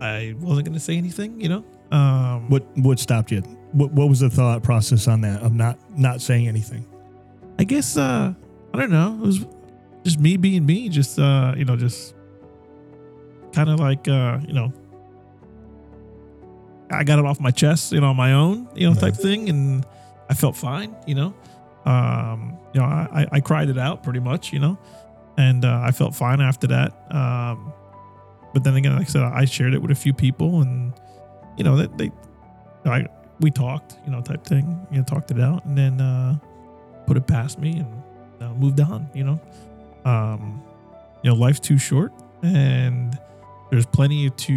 I 0.00 0.34
wasn't 0.38 0.66
going 0.66 0.74
to 0.74 0.80
say 0.80 0.96
anything, 0.96 1.40
you 1.40 1.48
know. 1.48 1.64
Um, 1.90 2.48
What 2.48 2.64
what 2.76 2.98
stopped 2.98 3.30
you? 3.30 3.40
What 3.72 3.92
what 3.92 4.08
was 4.08 4.20
the 4.20 4.30
thought 4.30 4.62
process 4.62 5.08
on 5.08 5.20
that 5.22 5.42
of 5.42 5.52
not 5.54 5.78
not 5.98 6.20
saying 6.20 6.48
anything? 6.48 6.86
I 7.58 7.64
guess 7.64 7.96
uh, 7.96 8.34
I 8.72 8.78
don't 8.78 8.90
know. 8.90 9.18
It 9.22 9.26
was 9.26 9.46
just 10.04 10.18
me 10.18 10.36
being 10.36 10.66
me, 10.66 10.88
just 10.88 11.18
uh, 11.18 11.54
you 11.56 11.64
know, 11.64 11.76
just 11.76 12.14
kind 13.52 13.70
of 13.70 13.80
like 13.80 14.08
uh, 14.08 14.40
you 14.46 14.52
know, 14.52 14.72
I 16.90 17.04
got 17.04 17.18
it 17.18 17.24
off 17.24 17.40
my 17.40 17.50
chest, 17.50 17.92
you 17.92 18.00
know, 18.00 18.08
on 18.08 18.16
my 18.16 18.32
own, 18.32 18.68
you 18.74 18.88
know, 18.88 18.94
type 18.94 19.14
thing, 19.14 19.48
and 19.48 19.86
I 20.28 20.34
felt 20.34 20.56
fine, 20.56 20.94
you 21.06 21.14
know. 21.14 21.34
Um, 21.84 22.56
you 22.72 22.80
know, 22.80 22.86
I, 22.86 23.26
I- 23.30 23.40
cried 23.40 23.68
it 23.68 23.78
out 23.78 24.02
pretty 24.02 24.20
much, 24.20 24.52
you 24.52 24.58
know, 24.58 24.78
and 25.36 25.64
uh, 25.64 25.80
I 25.84 25.90
felt 25.90 26.14
fine 26.14 26.40
after 26.40 26.66
that. 26.68 26.92
Um, 27.14 27.72
but 28.54 28.64
then 28.64 28.74
again, 28.76 28.92
like 28.96 29.02
I 29.08 29.10
said, 29.10 29.22
I 29.22 29.44
shared 29.44 29.74
it 29.74 29.82
with 29.82 29.90
a 29.90 29.94
few 29.94 30.12
people, 30.14 30.62
and 30.62 30.92
you 31.56 31.64
know, 31.64 31.76
that 31.76 31.96
they, 31.98 32.10
I 32.86 33.06
we 33.40 33.50
talked, 33.50 33.96
you 34.04 34.12
know, 34.12 34.20
type 34.22 34.44
thing, 34.44 34.86
you 34.90 34.98
know, 34.98 35.04
talked 35.04 35.30
it 35.30 35.40
out, 35.40 35.64
and 35.64 35.76
then 35.76 36.00
uh, 36.00 36.38
put 37.06 37.16
it 37.16 37.26
past 37.26 37.58
me 37.58 37.78
and 37.78 38.02
uh, 38.42 38.54
moved 38.54 38.80
on. 38.80 39.08
You 39.12 39.24
know, 39.24 39.40
um, 40.04 40.62
you 41.22 41.30
know, 41.30 41.36
life's 41.36 41.60
too 41.60 41.78
short, 41.78 42.12
and 42.42 43.18
there's 43.70 43.86
plenty 43.86 44.30
to 44.30 44.54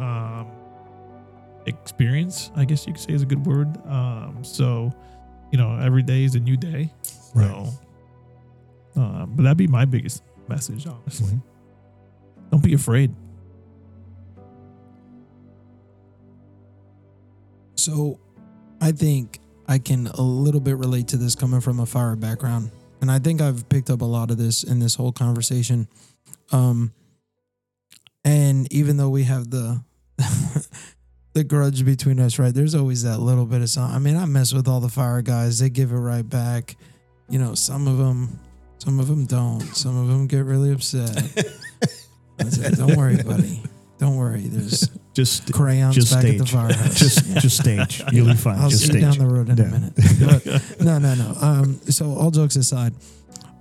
um, 0.00 0.50
experience. 1.66 2.50
I 2.56 2.64
guess 2.64 2.86
you 2.86 2.92
could 2.92 3.02
say 3.02 3.12
is 3.12 3.22
a 3.22 3.26
good 3.26 3.46
word. 3.46 3.76
Um, 3.86 4.38
so, 4.42 4.92
you 5.50 5.58
know, 5.58 5.78
every 5.78 6.02
day 6.02 6.24
is 6.24 6.34
a 6.34 6.40
new 6.40 6.56
day. 6.56 6.92
So, 7.02 7.68
uh, 8.96 9.26
but 9.26 9.42
that'd 9.42 9.56
be 9.56 9.66
my 9.66 9.84
biggest 9.84 10.22
message, 10.48 10.86
honestly. 10.86 11.38
Don't 12.50 12.62
be 12.62 12.74
afraid. 12.74 13.14
So 17.76 18.18
I 18.80 18.92
think 18.92 19.40
I 19.68 19.78
can 19.78 20.08
a 20.08 20.22
little 20.22 20.60
bit 20.60 20.76
relate 20.76 21.08
to 21.08 21.16
this 21.16 21.34
coming 21.34 21.60
from 21.60 21.78
a 21.80 21.86
fire 21.86 22.16
background. 22.16 22.70
And 23.00 23.10
I 23.10 23.18
think 23.18 23.40
I've 23.40 23.68
picked 23.68 23.90
up 23.90 24.00
a 24.00 24.04
lot 24.04 24.30
of 24.30 24.38
this 24.38 24.64
in 24.64 24.80
this 24.80 24.94
whole 24.96 25.12
conversation. 25.12 25.88
Um 26.50 26.92
and 28.24 28.70
even 28.72 28.96
though 28.96 29.10
we 29.10 29.24
have 29.24 29.50
the 29.50 29.82
the 31.34 31.44
grudge 31.44 31.84
between 31.84 32.18
us, 32.20 32.38
right? 32.38 32.54
There's 32.54 32.74
always 32.74 33.02
that 33.04 33.18
little 33.18 33.46
bit 33.46 33.60
of 33.62 33.68
something. 33.70 33.94
I 33.94 33.98
mean, 33.98 34.16
I 34.16 34.24
mess 34.26 34.52
with 34.52 34.66
all 34.68 34.80
the 34.80 34.88
fire 34.88 35.22
guys. 35.22 35.58
They 35.58 35.70
give 35.70 35.92
it 35.92 35.96
right 35.96 36.28
back. 36.28 36.76
You 37.28 37.38
know, 37.38 37.54
some 37.54 37.86
of 37.86 37.98
them 37.98 38.38
some 38.78 39.00
of 39.00 39.08
them 39.08 39.26
don't. 39.26 39.60
Some 39.76 39.96
of 39.98 40.06
them 40.08 40.26
get 40.28 40.44
really 40.44 40.72
upset. 40.72 41.10
I 42.40 42.44
said, 42.44 42.76
don't 42.76 42.96
worry, 42.96 43.20
buddy. 43.22 43.60
Don't 43.98 44.16
worry. 44.16 44.42
There's 44.42 44.88
Just 45.14 45.52
crayons 45.52 45.96
just 45.96 46.12
back 46.12 46.20
stage. 46.22 46.34
at 46.40 46.46
the 46.46 46.52
firehouse. 46.52 46.98
just 46.98 47.26
Yeah. 47.26 47.38
just 47.40 47.56
stage. 47.60 48.02
You'll 48.12 48.26
be 48.28 48.34
fine. 48.34 48.56
I'll 48.58 48.68
just 48.70 48.82
see 48.84 48.90
stage. 48.90 49.02
down 49.02 49.18
the 49.18 49.26
road 49.26 49.48
in 49.48 49.56
Yeah. 49.56 49.64
a 49.64 49.70
minute. 49.70 49.92
But 49.96 50.80
no, 50.80 50.98
no, 50.98 51.14
no. 51.16 51.34
Um, 51.40 51.80
so 51.88 52.14
all 52.14 52.30
jokes 52.30 52.54
aside, 52.54 52.94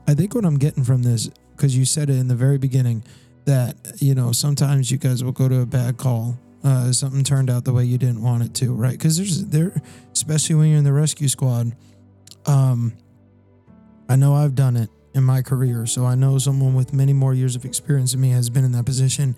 I 0.08 0.14
think 0.14 0.36
what 0.36 0.46
I'm 0.46 0.60
getting 0.60 0.84
from 0.84 1.02
this, 1.02 1.28
because 1.56 1.76
you 1.76 1.84
said 1.86 2.12
it 2.12 2.18
in 2.18 2.28
the 2.28 2.36
very 2.36 2.60
beginning, 2.60 3.04
that 3.46 3.76
you 4.00 4.14
know 4.14 4.32
sometimes 4.32 4.92
you 4.92 5.00
guys 5.00 5.24
will 5.24 5.32
go 5.32 5.50
to 5.50 5.62
a 5.62 5.66
bad 5.66 5.98
call. 5.98 6.38
Uh, 6.64 6.92
something 6.92 7.24
turned 7.24 7.50
out 7.50 7.64
the 7.66 7.74
way 7.74 7.86
you 7.86 7.98
didn't 7.98 8.22
want 8.22 8.44
it 8.44 8.54
to, 8.56 8.74
right? 8.74 8.92
Because 8.92 9.18
there's 9.18 9.46
there, 9.46 9.82
especially 10.12 10.56
when 10.56 10.70
you're 10.70 10.80
in 10.80 10.84
the 10.84 10.94
rescue 10.94 11.28
squad. 11.28 11.76
Um, 12.46 12.94
I 14.10 14.16
know 14.16 14.34
I've 14.34 14.56
done 14.56 14.76
it 14.76 14.90
in 15.14 15.24
my 15.24 15.42
career, 15.42 15.86
so 15.86 16.06
I 16.06 16.16
know 16.16 16.38
someone 16.38 16.74
with 16.74 16.94
many 16.94 17.14
more 17.14 17.34
years 17.34 17.56
of 17.56 17.66
experience 17.66 18.12
than 18.14 18.22
me 18.22 18.32
has 18.32 18.50
been 18.50 18.64
in 18.64 18.72
that 18.74 18.86
position. 18.86 19.36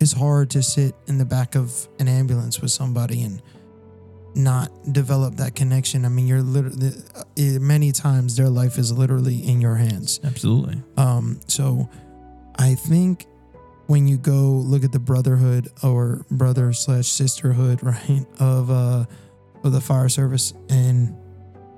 It's 0.00 0.12
hard 0.12 0.50
to 0.50 0.62
sit 0.62 0.94
in 1.06 1.18
the 1.18 1.24
back 1.24 1.54
of 1.54 1.88
an 1.98 2.08
ambulance 2.08 2.60
with 2.60 2.70
somebody 2.70 3.22
and 3.22 3.40
not 4.34 4.70
develop 4.92 5.36
that 5.36 5.54
connection. 5.54 6.04
I 6.04 6.08
mean, 6.08 6.26
you're 6.26 6.42
literally 6.42 6.92
many 7.58 7.92
times 7.92 8.36
their 8.36 8.48
life 8.48 8.78
is 8.78 8.92
literally 8.92 9.36
in 9.36 9.60
your 9.60 9.76
hands. 9.76 10.20
Absolutely. 10.24 10.82
Um, 10.96 11.40
so 11.46 11.88
I 12.56 12.74
think 12.74 13.26
when 13.86 14.08
you 14.08 14.16
go 14.16 14.32
look 14.32 14.84
at 14.84 14.92
the 14.92 14.98
brotherhood 14.98 15.68
or 15.82 16.24
brother 16.30 16.72
slash 16.72 17.08
sisterhood, 17.08 17.82
right, 17.82 18.24
of 18.38 18.70
uh 18.70 19.04
of 19.62 19.72
the 19.72 19.80
fire 19.80 20.08
service 20.08 20.52
and 20.68 21.16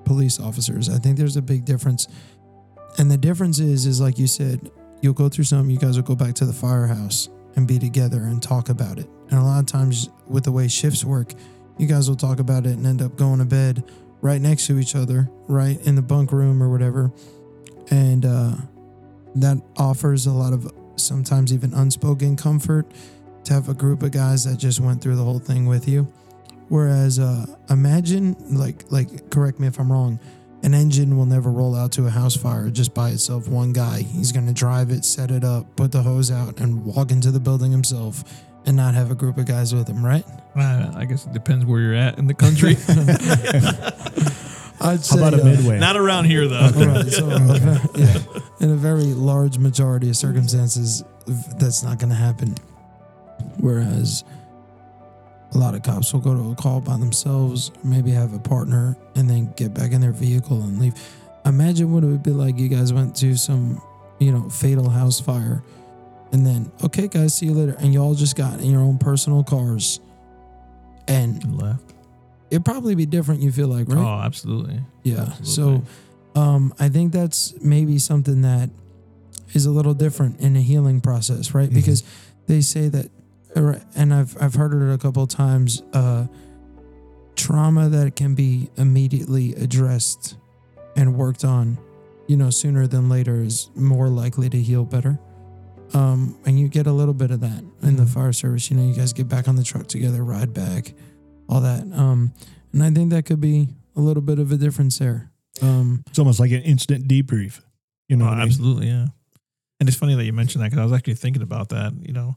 police 0.05 0.41
officers, 0.41 0.89
I 0.89 0.99
think 0.99 1.17
there's 1.17 1.37
a 1.37 1.43
big 1.43 1.65
difference. 1.65 2.09
And 2.99 3.11
the 3.11 3.17
difference 3.17 3.59
is, 3.59 3.87
is 3.87 4.01
like 4.01 4.19
you 4.19 4.27
said, 4.27 4.71
you'll 5.03 5.15
go 5.15 5.29
through 5.29 5.45
something, 5.45 5.71
you 5.71 5.79
guys 5.79 5.97
will 5.97 6.03
go 6.03 6.17
back 6.17 6.35
to 6.37 6.47
the 6.47 6.53
firehouse 6.53 7.29
and 7.55 7.67
be 7.67 7.79
together 7.79 8.23
and 8.23 8.43
talk 8.43 8.69
about 8.69 8.99
it. 8.99 9.09
And 9.31 9.39
a 9.39 9.43
lot 9.43 9.61
of 9.61 9.67
times 9.67 10.09
with 10.27 10.45
the 10.45 10.53
way 10.53 10.69
shifts 10.69 11.05
work, 11.05 11.33
you 11.79 11.87
guys 11.87 12.09
will 12.09 12.17
talk 12.17 12.39
about 12.41 12.67
it 12.67 12.73
and 12.73 12.87
end 12.87 13.03
up 13.03 13.17
going 13.17 13.39
to 13.39 13.45
bed 13.45 13.85
right 14.21 14.41
next 14.41 14.67
to 14.67 14.79
each 14.79 14.97
other, 14.97 15.29
right 15.47 15.79
in 15.87 15.95
the 15.95 16.03
bunk 16.03 16.33
room 16.33 16.63
or 16.63 16.71
whatever. 16.71 17.13
And 17.91 18.25
uh, 18.25 18.57
that 19.37 19.63
offers 19.77 20.27
a 20.27 20.33
lot 20.33 20.53
of 20.53 20.73
sometimes 20.97 21.53
even 21.53 21.73
unspoken 21.75 22.37
comfort 22.37 22.91
to 23.45 23.53
have 23.53 23.69
a 23.69 23.75
group 23.75 24.03
of 24.03 24.11
guys 24.11 24.45
that 24.45 24.59
just 24.59 24.81
went 24.81 25.01
through 25.01 25.17
the 25.17 25.25
whole 25.25 25.39
thing 25.39 25.67
with 25.67 25.89
you. 25.89 26.13
Whereas, 26.69 27.19
uh, 27.19 27.47
imagine, 27.71 28.37
like, 28.51 28.91
like, 28.91 29.31
correct 29.31 29.61
me 29.61 29.69
if 29.69 29.79
I'm 29.79 29.91
wrong, 29.91 30.19
an 30.63 30.75
engine 30.75 31.17
will 31.17 31.27
never 31.27 31.51
roll 31.51 31.77
out 31.77 31.93
to 31.93 32.07
a 32.07 32.11
house 32.11 32.37
fire 32.37 32.71
just 32.71 32.93
by 32.93 33.11
itself. 33.11 33.47
One 33.47 33.73
guy, 33.73 34.03
he's 34.03 34.33
going 34.33 34.47
to 34.47 34.53
drive 34.53 34.91
it, 34.91 35.05
set 35.05 35.31
it 35.31 35.45
up, 35.45 35.77
put 35.77 35.93
the 35.93 36.03
hose 36.03 36.31
out, 36.33 36.59
and 36.59 36.85
walk 36.85 37.13
into 37.13 37.31
the 37.31 37.39
building 37.39 37.71
himself 37.71 38.25
and 38.67 38.77
not 38.77 38.95
have 38.95 39.13
a 39.13 39.15
group 39.15 39.39
of 39.39 39.47
guys 39.47 39.73
with 39.73 39.87
him, 39.87 40.05
right? 40.05 40.25
I 40.97 41.05
guess 41.05 41.25
it 41.25 41.33
depends 41.33 41.65
where 41.65 41.81
you're 41.81 41.95
at 41.95 42.19
in 42.19 42.27
the 42.27 42.35
country. 42.35 42.77
I'd 44.81 44.97
How 44.97 44.97
say 44.97 45.19
about 45.19 45.35
a 45.35 45.43
uh, 45.43 45.45
midway? 45.45 45.79
Not 45.79 45.97
around 45.97 46.25
here 46.25 46.47
though. 46.49 46.59
All 46.61 46.87
right, 46.87 47.07
so, 47.07 47.29
uh, 47.31 47.79
yeah, 47.95 48.19
in 48.61 48.71
a 48.71 48.77
very 48.77 49.05
large 49.05 49.59
majority 49.59 50.09
of 50.11 50.17
circumstances, 50.17 51.05
that's 51.27 51.83
not 51.83 51.99
going 51.99 52.11
to 52.11 52.17
happen. 52.17 52.55
Whereas 53.59 54.25
a 55.55 55.59
lot 55.59 55.75
of 55.75 55.83
cops 55.83 56.13
will 56.13 56.21
go 56.21 56.35
to 56.35 56.51
a 56.51 56.55
call 56.55 56.81
by 56.81 56.97
themselves, 56.99 57.71
maybe 57.83 58.11
have 58.11 58.35
a 58.35 58.39
partner, 58.39 58.97
and 59.15 59.29
then 59.29 59.53
get 59.57 59.73
back 59.73 59.93
in 59.93 60.01
their 60.01 60.13
vehicle 60.13 60.63
and 60.63 60.79
leave. 60.79 60.95
Imagine 61.45 61.93
what 61.93 62.03
it 62.03 62.09
would 62.09 62.23
be 62.23 62.33
like. 62.33 62.59
You 62.59 62.69
guys 62.69 62.93
went 62.93 63.15
to 63.17 63.37
some, 63.37 63.81
you 64.19 64.33
know, 64.33 64.49
fatal 64.51 64.91
house 64.91 65.21
fire, 65.21 65.63
and 66.33 66.45
then 66.45 66.71
okay, 66.85 67.09
guys, 67.09 67.35
see 67.35 67.47
you 67.47 67.53
later, 67.53 67.77
and 67.79 67.93
you 67.95 68.03
all 68.03 68.15
just 68.15 68.37
got 68.37 68.61
in 68.61 68.71
your 68.71 68.81
own 68.81 68.99
personal 68.99 69.45
cars, 69.45 70.01
and 71.09 71.57
Left. 71.57 71.86
It'd 72.51 72.65
probably 72.65 72.95
be 72.95 73.07
different. 73.07 73.41
You 73.43 73.53
feel 73.53 73.69
like, 73.69 73.89
right? 73.89 73.99
Oh, 73.99 74.21
absolutely. 74.25 74.81
Yeah. 75.03 75.33
Absolutely. 75.39 75.87
So 76.35 76.41
um, 76.41 76.75
I 76.79 76.89
think 76.89 77.13
that's 77.13 77.55
maybe 77.61 77.99
something 77.99 78.43
that 78.43 78.71
is 79.55 79.67
a 79.67 79.71
little 79.71 79.95
different 79.95 80.41
in 80.41 80.57
a 80.57 80.61
healing 80.61 81.01
process, 81.01 81.55
right? 81.55 81.71
Mhm. 81.71 81.75
Because 81.75 82.03
they 82.47 82.61
say 82.61 82.89
that, 82.89 83.11
and 83.95 84.13
I've 84.13 84.37
I've 84.41 84.55
heard 84.55 84.75
it 84.75 84.93
a 84.93 84.99
couple 84.99 85.23
of 85.23 85.29
times. 85.31 85.83
Uh, 85.93 86.27
trauma 87.37 87.89
that 87.89 88.17
can 88.17 88.35
be 88.35 88.71
immediately 88.77 89.55
addressed 89.55 90.37
and 90.97 91.15
worked 91.17 91.45
on, 91.45 91.79
you 92.27 92.37
know, 92.37 92.51
sooner 92.51 92.87
than 92.87 93.09
later 93.09 93.43
is 93.43 93.71
more 93.75 94.09
likely 94.09 94.49
to 94.49 94.61
heal 94.61 94.85
better. 94.85 95.19
Um, 95.95 96.37
and 96.47 96.59
you 96.59 96.69
get 96.69 96.87
a 96.87 96.93
little 96.93 97.15
bit 97.15 97.31
of 97.31 97.41
that 97.41 97.63
in 97.83 97.97
the 97.97 98.03
Mhm. 98.05 98.09
fire 98.09 98.33
service. 98.33 98.71
You 98.71 98.77
know, 98.77 98.87
you 98.87 98.95
guys 98.95 99.13
get 99.13 99.29
back 99.29 99.49
on 99.49 99.57
the 99.57 99.63
truck 99.63 99.87
together, 99.87 100.25
ride 100.25 100.53
back, 100.53 100.95
all 101.49 101.61
that. 101.61 101.83
Um, 101.93 102.33
and 102.73 102.83
I 102.83 102.91
think 102.91 103.11
that 103.11 103.25
could 103.27 103.41
be 103.41 103.69
a 103.97 104.01
little 104.01 104.23
bit 104.23 104.39
of 104.39 104.53
a 104.53 104.57
difference 104.57 104.99
there. 104.99 105.31
Um, 105.63 106.03
It's 106.09 106.19
almost 106.19 106.41
like 106.41 106.51
an 106.53 106.63
instant 106.63 107.09
debrief. 107.09 107.61
You 108.09 108.17
know, 108.17 108.25
Oh, 108.27 108.29
what 108.29 108.35
I 108.35 108.41
mean? 108.41 108.47
absolutely, 108.49 108.87
yeah. 108.89 109.07
And 109.81 109.89
it's 109.89 109.99
funny 109.99 110.15
that 110.15 110.25
you 110.25 110.33
mentioned 110.33 110.63
that 110.63 110.71
because 110.71 110.81
I 110.81 110.85
was 110.85 110.93
actually 110.93 111.15
thinking 111.15 111.43
about 111.43 111.69
that. 111.71 111.93
You 112.03 112.13
know, 112.13 112.37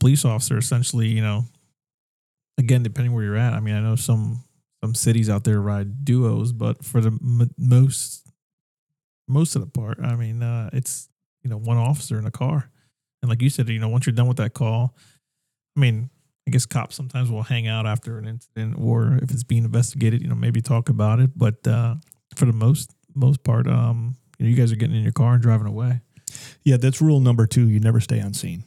police 0.00 0.24
officer 0.24 0.56
essentially, 0.58 1.08
you 1.08 1.20
know, 1.22 1.44
again, 2.58 2.82
depending 2.82 3.12
where 3.12 3.24
you're 3.24 3.36
at. 3.36 3.52
I 3.54 3.60
mean, 3.60 3.74
I 3.74 3.80
know 3.80 3.96
some 3.96 4.44
some 4.82 4.94
cities 4.94 5.30
out 5.30 5.44
there 5.44 5.60
ride 5.60 6.04
duos, 6.04 6.52
but 6.52 6.84
for 6.84 7.00
the 7.00 7.08
m- 7.08 7.50
most 7.58 8.26
most 9.28 9.54
of 9.54 9.62
the 9.62 9.68
part, 9.68 9.98
I 10.00 10.16
mean, 10.16 10.42
uh, 10.42 10.70
it's 10.72 11.08
you 11.44 11.50
know 11.50 11.56
one 11.58 11.76
officer 11.76 12.18
in 12.18 12.26
a 12.26 12.30
car, 12.30 12.70
and 13.22 13.28
like 13.28 13.40
you 13.42 13.50
said, 13.50 13.68
you 13.68 13.78
know, 13.78 13.88
once 13.88 14.06
you're 14.06 14.14
done 14.14 14.26
with 14.28 14.38
that 14.38 14.54
call, 14.54 14.94
I 15.76 15.80
mean, 15.80 16.10
I 16.46 16.50
guess 16.50 16.66
cops 16.66 16.96
sometimes 16.96 17.30
will 17.30 17.44
hang 17.44 17.68
out 17.68 17.86
after 17.86 18.18
an 18.18 18.26
incident, 18.26 18.76
or 18.78 19.18
if 19.22 19.30
it's 19.30 19.44
being 19.44 19.64
investigated, 19.64 20.22
you 20.22 20.28
know, 20.28 20.34
maybe 20.34 20.60
talk 20.60 20.88
about 20.88 21.20
it. 21.20 21.30
But 21.36 21.66
uh, 21.66 21.96
for 22.34 22.46
the 22.46 22.52
most 22.52 22.92
most 23.14 23.44
part, 23.44 23.66
um, 23.66 24.16
you, 24.38 24.46
know, 24.46 24.50
you 24.50 24.56
guys 24.56 24.72
are 24.72 24.76
getting 24.76 24.96
in 24.96 25.02
your 25.02 25.12
car 25.12 25.34
and 25.34 25.42
driving 25.42 25.66
away. 25.66 26.00
Yeah, 26.64 26.78
that's 26.78 27.00
rule 27.00 27.20
number 27.20 27.46
two. 27.46 27.68
You 27.68 27.78
never 27.78 28.00
stay 28.00 28.20
on 28.20 28.34
scene. 28.34 28.64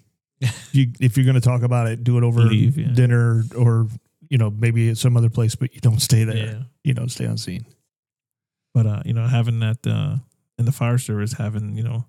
you, 0.72 0.92
if 1.00 1.18
you're 1.18 1.26
going 1.26 1.36
to 1.36 1.42
talk 1.42 1.64
about 1.64 1.88
it, 1.88 2.04
do 2.04 2.18
it 2.18 2.24
over 2.24 2.42
Leave, 2.42 2.78
yeah. 2.78 2.88
dinner 2.94 3.44
or 3.58 3.88
you 4.30 4.38
know 4.38 4.50
maybe 4.50 4.90
at 4.90 4.98
some 4.98 5.18
other 5.18 5.30
place, 5.30 5.56
but 5.56 5.74
you 5.74 5.82
don't 5.82 6.02
stay 6.02 6.24
there. 6.24 6.66
You 6.84 6.94
don't 6.94 7.10
stay 7.10 7.26
on 7.26 7.38
scene. 7.38 7.66
But 8.74 8.86
uh, 8.86 9.02
you 9.06 9.14
know, 9.14 9.28
having 9.28 9.60
that 9.60 9.86
uh, 9.88 10.18
in 10.58 10.66
the 10.66 10.72
fire 10.72 10.98
service, 10.98 11.34
having 11.34 11.76
you 11.76 11.84
know, 11.84 12.06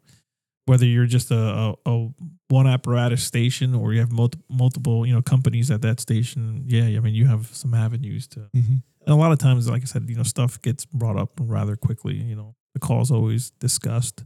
whether 0.67 0.85
you're 0.85 1.07
just 1.07 1.31
a, 1.31 1.37
a, 1.37 1.75
a 1.87 2.09
one 2.49 2.67
apparatus 2.67 3.25
station 3.25 3.75
or 3.75 3.93
you 3.93 4.01
have 4.01 4.13
multi- 4.13 4.41
multiple 4.49 5.07
you 5.07 5.15
know 5.15 5.23
companies 5.23 5.71
at 5.71 5.83
that 5.83 6.01
station, 6.01 6.65
yeah, 6.67 6.85
I 6.85 7.01
mean 7.01 7.15
you 7.15 7.27
have 7.27 7.47
some 7.55 7.73
avenues 7.75 8.27
to. 8.29 8.41
Mm-hmm. 8.55 8.77
And 9.07 9.13
a 9.13 9.17
lot 9.17 9.31
of 9.31 9.39
times, 9.39 9.69
like 9.71 9.83
I 9.83 9.85
said, 9.87 10.07
you 10.09 10.17
know, 10.17 10.25
stuff 10.25 10.61
gets 10.63 10.85
brought 10.85 11.17
up 11.17 11.31
rather 11.41 11.77
quickly. 11.77 12.17
You 12.17 12.35
know, 12.35 12.57
the 12.75 12.81
call's 12.81 13.11
always 13.11 13.51
discussed. 13.51 14.25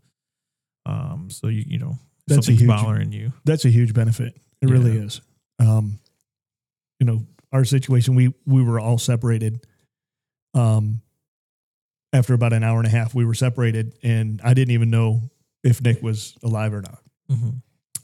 Um, 0.87 1.29
so 1.31 1.49
you 1.49 1.65
you 1.67 1.79
know, 1.79 1.99
That's 2.27 2.49
a 2.49 2.53
huge- 2.53 2.67
bothering 2.67 3.13
you. 3.13 3.33
That's 3.45 3.65
a 3.67 3.71
huge 3.71 3.93
benefit. 3.95 4.35
It 4.63 4.69
really 4.69 4.97
is. 4.97 5.21
Um, 5.59 5.99
you 6.99 7.07
know, 7.07 7.27
our 7.53 7.65
situation, 7.65 8.15
we 8.15 8.33
we 8.47 8.63
were 8.63 8.81
all 8.81 8.99
separated. 8.99 9.67
Um, 10.55 11.03
after 12.13 12.35
about 12.35 12.53
an 12.53 12.65
hour 12.65 12.79
and 12.79 12.87
a 12.87 12.91
half, 12.91 13.15
we 13.15 13.25
were 13.25 13.35
separated, 13.35 13.95
and 14.03 14.41
I 14.43 14.53
didn't 14.55 14.73
even 14.73 14.91
know 14.91 15.31
if 15.63 15.83
Nick 15.83 16.03
was 16.03 16.37
alive 16.43 16.75
or 16.75 16.83
not. 16.83 17.01
Mm-hmm. 17.31 17.51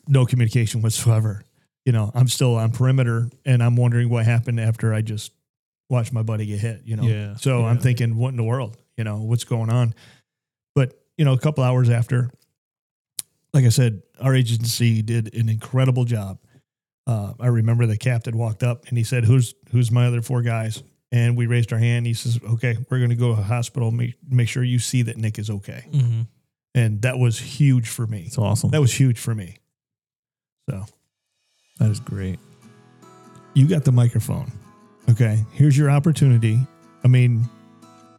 No 0.08 0.26
communication 0.26 0.82
whatsoever. 0.82 1.42
You 1.84 1.92
know, 1.92 2.10
I'm 2.14 2.28
still 2.28 2.56
on 2.56 2.72
perimeter, 2.72 3.28
and 3.44 3.62
I'm 3.62 3.76
wondering 3.76 4.08
what 4.08 4.24
happened 4.24 4.60
after 4.60 4.92
I 4.92 5.02
just 5.02 5.32
watched 5.88 6.12
my 6.12 6.22
buddy 6.22 6.46
get 6.46 6.58
hit. 6.58 6.82
You 6.84 6.96
know, 6.96 7.04
Yeah, 7.04 7.36
so 7.36 7.64
I'm 7.64 7.78
thinking, 7.78 8.16
what 8.16 8.30
in 8.30 8.36
the 8.36 8.44
world? 8.44 8.76
You 8.96 9.04
know, 9.04 9.18
what's 9.18 9.44
going 9.44 9.70
on? 9.70 9.94
But 10.74 11.00
you 11.16 11.24
know, 11.24 11.32
a 11.32 11.38
couple 11.38 11.64
hours 11.64 11.88
after, 11.88 12.30
like 13.52 13.64
I 13.64 13.70
said, 13.70 14.02
our 14.20 14.34
agency 14.34 15.02
did 15.02 15.34
an 15.34 15.48
incredible 15.48 16.04
job. 16.04 16.38
Uh, 17.06 17.34
I 17.38 17.46
remember 17.46 17.86
the 17.86 17.96
captain 17.96 18.36
walked 18.36 18.62
up 18.62 18.86
and 18.88 18.98
he 18.98 19.04
said, 19.04 19.24
"Who's 19.24 19.54
who's 19.70 19.90
my 19.92 20.06
other 20.06 20.22
four 20.22 20.42
guys?" 20.42 20.82
And 21.12 21.36
we 21.36 21.46
raised 21.46 21.72
our 21.72 21.78
hand. 21.78 22.04
He 22.04 22.14
says, 22.14 22.40
"Okay, 22.54 22.76
we're 22.90 22.98
going 22.98 23.10
to 23.10 23.16
go 23.16 23.30
to 23.30 23.36
the 23.36 23.46
hospital. 23.46 23.92
Make 23.92 24.14
make 24.28 24.48
sure 24.48 24.64
you 24.64 24.80
see 24.80 25.02
that 25.02 25.16
Nick 25.16 25.38
is 25.38 25.50
okay." 25.50 25.84
Mm-hmm. 25.92 26.22
And 26.76 27.02
that 27.02 27.18
was 27.18 27.38
huge 27.40 27.88
for 27.88 28.06
me. 28.06 28.22
It's 28.26 28.38
awesome. 28.38 28.70
That 28.70 28.80
was 28.80 28.92
huge 28.92 29.18
for 29.18 29.34
me. 29.34 29.56
So 30.70 30.84
that 31.78 31.90
is 31.90 31.98
great. 32.00 32.38
you 33.54 33.66
got 33.66 33.84
the 33.84 33.92
microphone. 33.92 34.52
Okay, 35.10 35.44
here's 35.52 35.76
your 35.76 35.90
opportunity. 35.90 36.58
I 37.04 37.08
mean, 37.08 37.48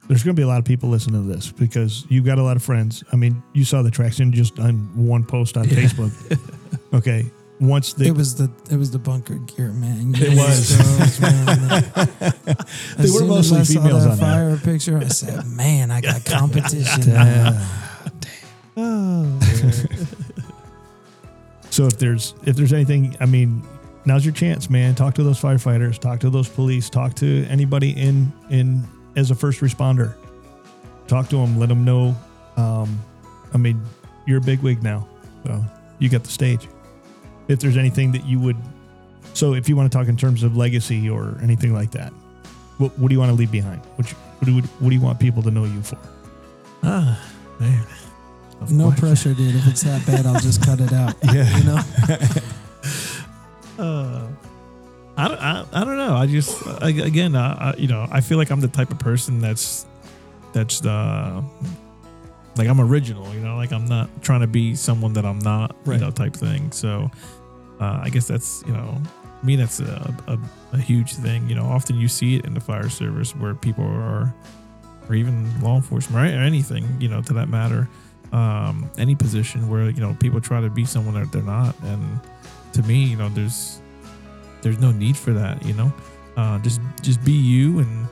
there's 0.08 0.24
going 0.24 0.36
to 0.36 0.40
be 0.40 0.44
a 0.44 0.48
lot 0.48 0.58
of 0.60 0.66
people 0.66 0.90
listening 0.90 1.22
to 1.22 1.28
this 1.34 1.52
because 1.52 2.06
you've 2.10 2.26
got 2.26 2.40
a 2.40 2.44
lot 2.44 2.56
of 2.56 2.64
friends. 2.64 3.04
I 3.12 3.16
mean, 3.18 3.44
you 3.54 3.64
saw 3.66 3.82
the 3.84 3.92
traction 3.92 4.32
just 4.32 4.58
on 4.60 4.76
one 5.06 5.24
post 5.26 5.56
on 5.58 5.66
Yeah. 5.70 5.76
Facebook. 5.76 6.12
Okay, 6.94 7.26
once 7.60 7.92
the 7.94 8.06
it 8.06 8.16
was 8.16 8.36
the 8.36 8.50
it 8.72 8.78
was 8.78 8.92
the 8.92 8.98
bunker 9.00 9.36
gear, 9.36 9.72
man. 9.74 10.14
You 10.14 10.24
It 10.28 10.36
guys 10.38 10.38
was. 10.38 10.78
girls, 10.78 11.20
man. 11.22 11.70
they 12.98 13.04
As 13.04 13.12
were 13.12 13.20
soon 13.20 13.28
mostly 13.28 13.60
as 13.60 13.70
I 13.70 13.74
saw 13.74 13.82
females 13.84 14.04
that 14.06 14.12
on 14.12 14.18
there. 14.18 14.58
fire 14.58 14.58
picture. 14.58 14.98
I 14.98 15.08
said, 15.10 15.46
"Man, 15.48 15.92
I 15.92 16.00
got 16.00 16.24
competition." 16.26 17.04
So 21.78 21.86
if 21.86 22.00
there's 22.00 22.34
if 22.44 22.56
there's 22.56 22.74
anything, 22.74 23.16
I 23.20 23.28
mean, 23.28 23.62
now's 24.04 24.26
your 24.26 24.34
chance, 24.34 24.68
man. 24.68 24.96
Talk 24.96 25.14
to 25.14 25.24
those 25.24 25.40
firefighters, 25.40 26.00
talk 26.00 26.20
to 26.22 26.32
those 26.32 26.50
police, 26.50 26.90
talk 26.90 27.14
to 27.16 27.46
anybody 27.46 27.92
in 27.92 28.34
in 28.50 28.84
as 29.16 29.30
a 29.30 29.36
first 29.36 29.62
responder. 29.62 30.16
Talk 31.06 31.30
to 31.30 31.36
them, 31.36 31.60
let 31.60 31.70
them 31.70 31.86
know. 31.86 32.16
Um, 32.56 33.00
I 33.54 33.58
mean, 33.58 33.80
you're 34.26 34.40
a 34.40 34.42
big 34.42 34.64
wig 34.64 34.82
now, 34.82 35.08
so 35.46 35.64
you 36.00 36.10
got 36.10 36.24
the 36.24 36.32
stage. 36.32 36.68
If 37.48 37.60
there's 37.60 37.78
anything 37.78 38.12
that 38.14 38.26
you 38.26 38.40
would, 38.40 38.58
so 39.36 39.54
if 39.54 39.70
you 39.70 39.76
want 39.76 39.92
to 39.92 39.96
talk 39.96 40.08
in 40.08 40.18
terms 40.18 40.42
of 40.42 40.58
legacy 40.58 41.08
or 41.08 41.38
anything 41.44 41.76
like 41.76 41.92
that, 41.92 42.12
what, 42.80 42.98
what 42.98 43.10
do 43.10 43.14
you 43.14 43.20
want 43.20 43.30
to 43.30 43.36
leave 43.36 43.52
behind? 43.52 43.82
What, 43.98 44.10
you, 44.10 44.18
what, 44.18 44.46
do, 44.48 44.68
what 44.80 44.90
do 44.90 44.96
you 44.96 45.02
want 45.02 45.20
people 45.20 45.44
to 45.44 45.52
know 45.52 45.66
you 45.66 45.84
for? 45.84 46.00
Ah, 46.82 47.24
man. 47.60 47.86
Tough 48.60 48.72
No 48.72 48.86
question. 48.90 49.00
pressure, 49.08 49.34
dude. 49.34 49.56
If 49.56 49.68
it's 49.68 49.82
that 49.84 50.06
bad, 50.06 50.26
I'll 50.26 50.40
just 50.40 50.64
cut 50.64 50.80
it 50.80 50.94
out. 50.94 51.16
Yeah. 51.34 51.58
You 51.58 51.64
know. 51.64 51.80
Uh, 53.80 54.28
I 55.18 55.28
don't, 55.28 55.40
I, 55.40 55.66
I 55.72 55.84
don't 55.84 55.98
know. 55.98 56.16
I 56.16 56.26
just 56.26 56.66
I, 56.82 56.90
again, 56.90 57.36
uh, 57.36 57.74
I, 57.76 57.80
you 57.80 57.88
know, 57.88 58.08
I 58.12 58.22
feel 58.22 58.40
like 58.40 58.50
I'm 58.50 58.60
the 58.60 58.68
type 58.68 58.90
of 58.92 58.98
person 58.98 59.40
that's 59.40 59.86
that's 60.54 60.84
uh 60.84 61.42
like 62.56 62.68
I'm 62.68 62.82
original. 62.82 63.32
You 63.36 63.42
know, 63.42 63.56
like 63.56 63.72
I'm 63.72 63.86
not 63.86 64.10
trying 64.24 64.42
to 64.42 64.48
be 64.48 64.74
someone 64.74 65.14
that 65.14 65.26
I'm 65.26 65.38
not. 65.40 65.76
Right. 65.86 66.00
You 66.00 66.06
know, 66.06 66.12
type 66.12 66.34
thing. 66.34 66.72
So 66.72 67.12
uh, 67.80 68.00
I 68.04 68.10
guess 68.10 68.28
that's 68.28 68.64
you 68.66 68.74
know, 68.74 69.00
me 69.44 69.56
that's 69.56 69.80
a, 69.80 70.12
a 70.28 70.40
a 70.74 70.78
huge 70.80 71.14
thing. 71.14 71.48
You 71.48 71.54
know, 71.56 71.66
often 71.66 71.98
you 71.98 72.08
see 72.08 72.36
it 72.38 72.46
in 72.46 72.56
the 72.56 72.62
fire 72.62 72.90
service 72.90 73.36
where 73.36 73.54
people 73.54 73.84
are, 73.86 74.34
or 75.08 75.16
even 75.16 75.48
law 75.62 75.76
enforcement, 75.76 76.16
right, 76.16 76.34
or 76.34 76.42
anything. 76.42 77.00
You 77.00 77.10
know, 77.10 77.22
to 77.22 77.34
that 77.34 77.48
matter, 77.50 77.88
um, 78.32 78.90
any 78.98 79.16
position 79.16 79.70
where 79.70 79.90
you 79.90 80.02
know 80.02 80.16
people 80.20 80.42
try 80.42 80.62
to 80.62 80.70
be 80.70 80.86
someone 80.86 81.16
that 81.16 81.32
they're 81.32 81.42
not, 81.42 81.76
and 81.84 82.20
to 82.74 82.84
me, 82.84 83.04
you 83.04 83.18
know, 83.18 83.30
there's 83.30 83.82
there's 84.62 84.80
no 84.80 84.92
need 84.92 85.18
for 85.18 85.34
that. 85.34 85.64
You 85.66 85.74
know, 85.74 85.94
uh, 86.36 86.60
just 86.60 86.82
just 87.02 87.24
be 87.24 87.34
you, 87.34 87.80
and 87.80 88.08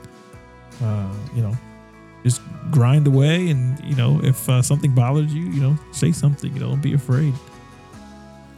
uh, 0.82 1.12
you 1.34 1.42
know, 1.42 1.56
just 2.22 2.40
grind 2.70 3.06
away. 3.06 3.50
And 3.50 3.78
you 3.84 3.96
know, 3.96 4.20
if 4.22 4.48
uh, 4.48 4.62
something 4.62 4.94
bothers 4.94 5.32
you, 5.32 5.44
you 5.44 5.60
know, 5.60 5.78
say 5.92 6.12
something. 6.12 6.52
You 6.54 6.60
know, 6.60 6.68
don't 6.70 6.82
be 6.82 6.94
afraid. 6.94 7.34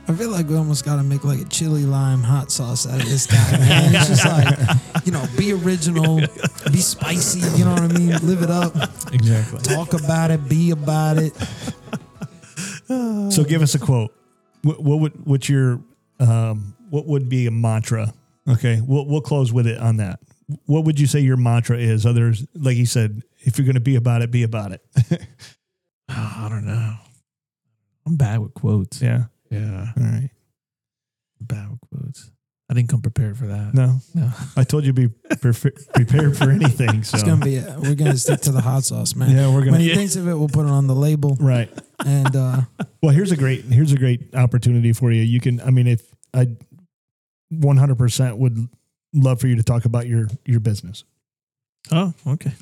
I 0.09 0.15
feel 0.15 0.31
like 0.31 0.49
we 0.49 0.57
almost 0.57 0.85
got 0.87 0.97
to 0.97 1.03
make 1.03 1.23
like 1.25 1.41
a 1.41 1.45
chili 1.45 1.85
lime 1.85 2.23
hot 2.23 2.51
sauce 2.51 2.87
out 2.87 2.99
of 3.01 3.07
this 3.09 3.27
guy, 3.27 3.59
man. 3.59 3.95
It's 3.95 4.09
just 4.09 4.25
like, 4.97 5.05
you 5.07 5.13
know, 5.13 5.23
be 5.37 5.53
original, 5.53 6.17
be 6.73 6.79
spicy, 6.79 7.41
you 7.59 7.65
know 7.67 7.73
what 7.73 7.83
I 7.83 7.89
mean? 7.89 8.11
Live 8.27 8.43
it 8.43 8.51
up, 8.51 8.75
Exactly. 9.13 9.61
talk 9.61 9.93
about 9.93 10.31
it, 10.31 10.49
be 10.49 10.71
about 10.71 11.19
it. 11.19 11.35
So 12.89 13.45
give 13.45 13.61
us 13.61 13.75
a 13.75 13.79
quote. 13.79 14.15
What, 14.63 14.83
what 14.83 14.99
would 15.01 15.27
what's 15.27 15.49
your 15.49 15.81
um, 16.21 16.75
what 16.91 17.07
would 17.07 17.29
be 17.29 17.47
a 17.47 17.51
mantra? 17.51 18.13
Okay, 18.49 18.81
we'll 18.85 19.07
we'll 19.07 19.21
close 19.21 19.53
with 19.53 19.67
it 19.67 19.79
on 19.79 19.99
that. 19.99 20.21
What 20.65 20.85
would 20.85 20.99
you 20.99 21.07
say 21.07 21.21
your 21.21 21.37
mantra 21.37 21.77
is? 21.77 22.07
Others, 22.07 22.47
like 22.55 22.79
you 22.79 22.87
said, 22.87 23.23
if 23.41 23.59
you're 23.59 23.67
going 23.67 23.75
to 23.75 23.81
be 23.81 23.97
about 23.97 24.23
it, 24.23 24.31
be 24.31 24.43
about 24.43 24.73
it. 24.73 24.81
Oh, 25.11 25.17
I 26.09 26.49
don't 26.49 26.65
know. 26.65 26.95
I'm 28.07 28.17
bad 28.17 28.39
with 28.39 28.55
quotes. 28.55 29.03
yeah. 29.03 29.25
Yeah, 29.51 29.93
All 29.97 30.03
right. 30.03 30.31
I'm 31.41 31.47
bad 31.47 31.69
quotes. 31.93 32.31
I 32.71 32.75
didn't 32.75 32.91
come 32.91 33.01
prepared 33.01 33.39
for 33.39 33.47
that. 33.47 33.73
No, 33.73 33.99
No. 34.15 34.31
I 34.55 34.63
told 34.65 34.85
you 34.85 34.93
to 34.93 35.09
be 35.09 35.15
prefe- 35.37 35.91
prepared 35.95 36.37
for 36.37 36.51
anything. 36.51 37.03
So 37.03 37.15
It's 37.17 37.25
gonna 37.25 37.43
be. 37.43 37.57
A, 37.57 37.79
we're 37.81 37.95
gonna 37.95 38.19
stick 38.19 38.41
to 38.43 38.53
the 38.53 38.61
hot 38.61 38.85
sauce, 38.85 39.15
man. 39.15 39.31
yeah, 39.35 39.47
we're 39.49 39.55
When 39.57 39.65
gonna 39.65 39.71
When 39.73 39.81
he 39.81 39.95
thinks 39.95 40.17
of 40.17 40.29
it, 40.29 40.35
we'll 40.35 40.49
put 40.49 40.67
it 40.67 40.71
on 40.71 40.87
the 40.87 40.95
label. 40.95 41.37
right. 41.41 41.71
And 42.05 42.37
uh, 42.37 42.61
Well, 43.03 43.13
here's 43.15 43.33
a 43.33 43.37
great 43.39 43.65
here's 43.65 43.93
a 43.93 43.97
great 43.99 44.35
opportunity 44.35 44.93
for 44.93 45.11
you. 45.11 45.23
You 45.23 45.41
can, 45.41 45.61
I 45.63 45.71
mean, 45.71 45.87
if 45.87 46.03
I 46.35 46.49
100 47.51 47.97
percent 47.97 48.37
would 48.37 48.69
love 49.15 49.41
for 49.41 49.47
you 49.49 49.57
to 49.57 49.63
talk 49.63 49.87
about 49.87 50.07
your 50.07 50.29
your 50.45 50.61
business, 50.61 51.05
Oh, 51.91 52.13
okay. 52.27 52.53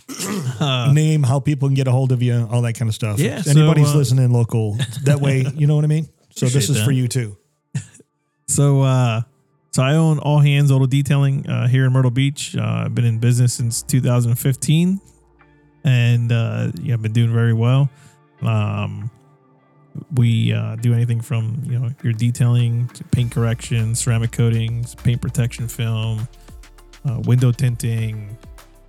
Uh, 0.61 0.93
name, 0.95 1.25
how 1.25 1.41
people 1.41 1.67
can 1.69 1.75
get 1.75 1.89
a 1.89 1.91
hold 1.91 2.13
of 2.13 2.23
you, 2.23 2.47
all 2.53 2.63
that 2.63 2.75
kind 2.75 2.89
of 2.89 2.95
stuff. 2.95 3.19
Yeah, 3.19 3.39
If 3.41 3.47
so, 3.47 3.51
anybody's 3.51 3.93
uh, 3.93 3.97
listening 3.97 4.31
local, 4.31 4.75
that 5.03 5.19
way, 5.21 5.45
you 5.57 5.67
know 5.67 5.75
what 5.75 5.83
I 5.85 5.89
mean. 5.89 6.09
So 6.37 6.47
this 6.47 6.69
is 6.69 6.83
for 6.83 6.93
you 6.93 7.09
too. 7.09 7.37
So, 8.49 8.83
uh, 8.83 9.23
so 9.73 9.83
I 9.83 9.97
own 9.97 10.21
All 10.21 10.39
Hands 10.39 10.71
Auto 10.71 10.87
Detailing 10.87 11.49
uh, 11.49 11.67
here 11.67 11.85
in 11.85 11.93
Myrtle 11.93 12.13
Beach. 12.13 12.55
Uh, 12.57 12.85
I've 12.85 12.95
been 12.95 13.05
in 13.05 13.19
business 13.19 13.55
since 13.55 13.83
2015, 13.83 15.01
and 15.83 16.31
uh, 16.31 16.71
yeah, 16.81 16.95
I've 16.95 17.03
been 17.03 17.13
doing 17.13 17.33
very 17.33 17.53
well. 17.53 17.91
Um, 18.43 19.11
we 20.15 20.53
uh, 20.53 20.77
do 20.77 20.95
anything 20.95 21.21
from 21.21 21.61
you 21.65 21.77
know 21.77 21.91
your 22.05 22.13
detailing, 22.13 22.87
to 22.91 23.03
paint 23.03 23.33
correction, 23.33 23.97
ceramic 23.97 24.31
coatings, 24.31 24.95
paint 24.95 25.21
protection 25.21 25.67
film, 25.67 26.29
uh, 27.05 27.21
window 27.25 27.51
tinting. 27.51 28.39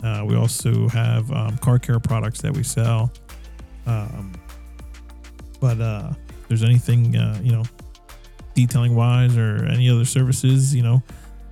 Uh, 0.04 0.24
we 0.24 0.36
also 0.36 0.88
have 0.90 1.32
um, 1.32 1.58
car 1.58 1.80
care 1.80 2.00
products 2.00 2.42
that 2.42 2.56
we 2.56 2.62
sell. 2.62 3.12
Um, 3.88 4.34
but 5.60 5.82
uh, 5.82 6.14
there's 6.48 6.64
anything 6.64 7.16
uh, 7.16 7.40
you 7.44 7.52
know 7.52 7.64
detailing 8.58 8.96
wise 8.96 9.38
or 9.38 9.64
any 9.66 9.88
other 9.90 10.06
services, 10.06 10.74
you 10.74 10.82
know, 10.82 11.04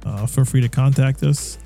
uh, 0.06 0.26
feel 0.26 0.44
free 0.44 0.62
to 0.62 0.70
contact 0.70 1.22
us. 1.22 1.60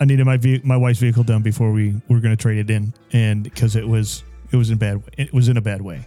I 0.00 0.04
needed 0.04 0.26
my 0.26 0.36
ve- 0.36 0.62
my 0.64 0.76
wife's 0.76 0.98
vehicle 0.98 1.22
done 1.22 1.42
before 1.42 1.70
we 1.72 1.94
were 2.08 2.18
going 2.20 2.36
to 2.36 2.42
trade 2.42 2.58
it 2.58 2.70
in, 2.70 2.92
and 3.12 3.44
because 3.44 3.76
it 3.76 3.86
was 3.86 4.24
it 4.50 4.56
was 4.56 4.70
in 4.70 4.78
bad 4.78 5.02
it 5.16 5.32
was 5.32 5.48
in 5.48 5.56
a 5.56 5.60
bad 5.60 5.80
way, 5.82 6.04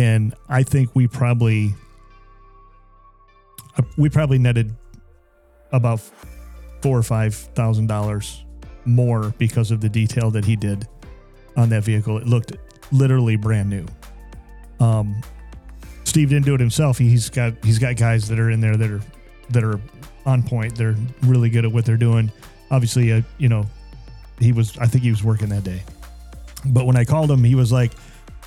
and 0.00 0.34
I 0.48 0.62
think 0.62 0.88
we 0.94 1.06
probably 1.06 1.74
uh, 3.76 3.82
we 3.98 4.08
probably 4.08 4.38
netted 4.38 4.74
about 5.72 6.00
four 6.80 6.96
or 6.96 7.02
five 7.02 7.34
thousand 7.34 7.86
dollars 7.86 8.42
more 8.86 9.34
because 9.36 9.70
of 9.70 9.82
the 9.82 9.90
detail 9.90 10.30
that 10.30 10.46
he 10.46 10.56
did 10.56 10.88
on 11.54 11.68
that 11.68 11.84
vehicle. 11.84 12.16
It 12.16 12.26
looked 12.26 12.52
literally 12.90 13.36
brand 13.36 13.68
new. 13.68 13.84
Um, 14.80 15.20
Steve 16.04 16.30
didn't 16.30 16.46
do 16.46 16.54
it 16.54 16.60
himself. 16.60 16.96
He's 16.96 17.28
got 17.28 17.62
he's 17.62 17.78
got 17.78 17.96
guys 17.96 18.26
that 18.28 18.38
are 18.38 18.50
in 18.50 18.62
there 18.62 18.78
that 18.78 18.90
are 18.90 19.02
that 19.50 19.62
are 19.62 19.78
on 20.24 20.42
point. 20.42 20.76
They're 20.76 20.96
really 21.24 21.50
good 21.50 21.66
at 21.66 21.72
what 21.72 21.84
they're 21.84 21.98
doing. 21.98 22.32
Obviously, 22.70 23.12
uh, 23.12 23.20
you 23.36 23.50
know, 23.50 23.66
he 24.38 24.52
was. 24.52 24.78
I 24.78 24.86
think 24.86 25.04
he 25.04 25.10
was 25.10 25.22
working 25.22 25.50
that 25.50 25.64
day. 25.64 25.82
But 26.64 26.86
when 26.86 26.96
I 26.96 27.04
called 27.04 27.30
him, 27.30 27.44
he 27.44 27.54
was 27.54 27.70
like, 27.70 27.92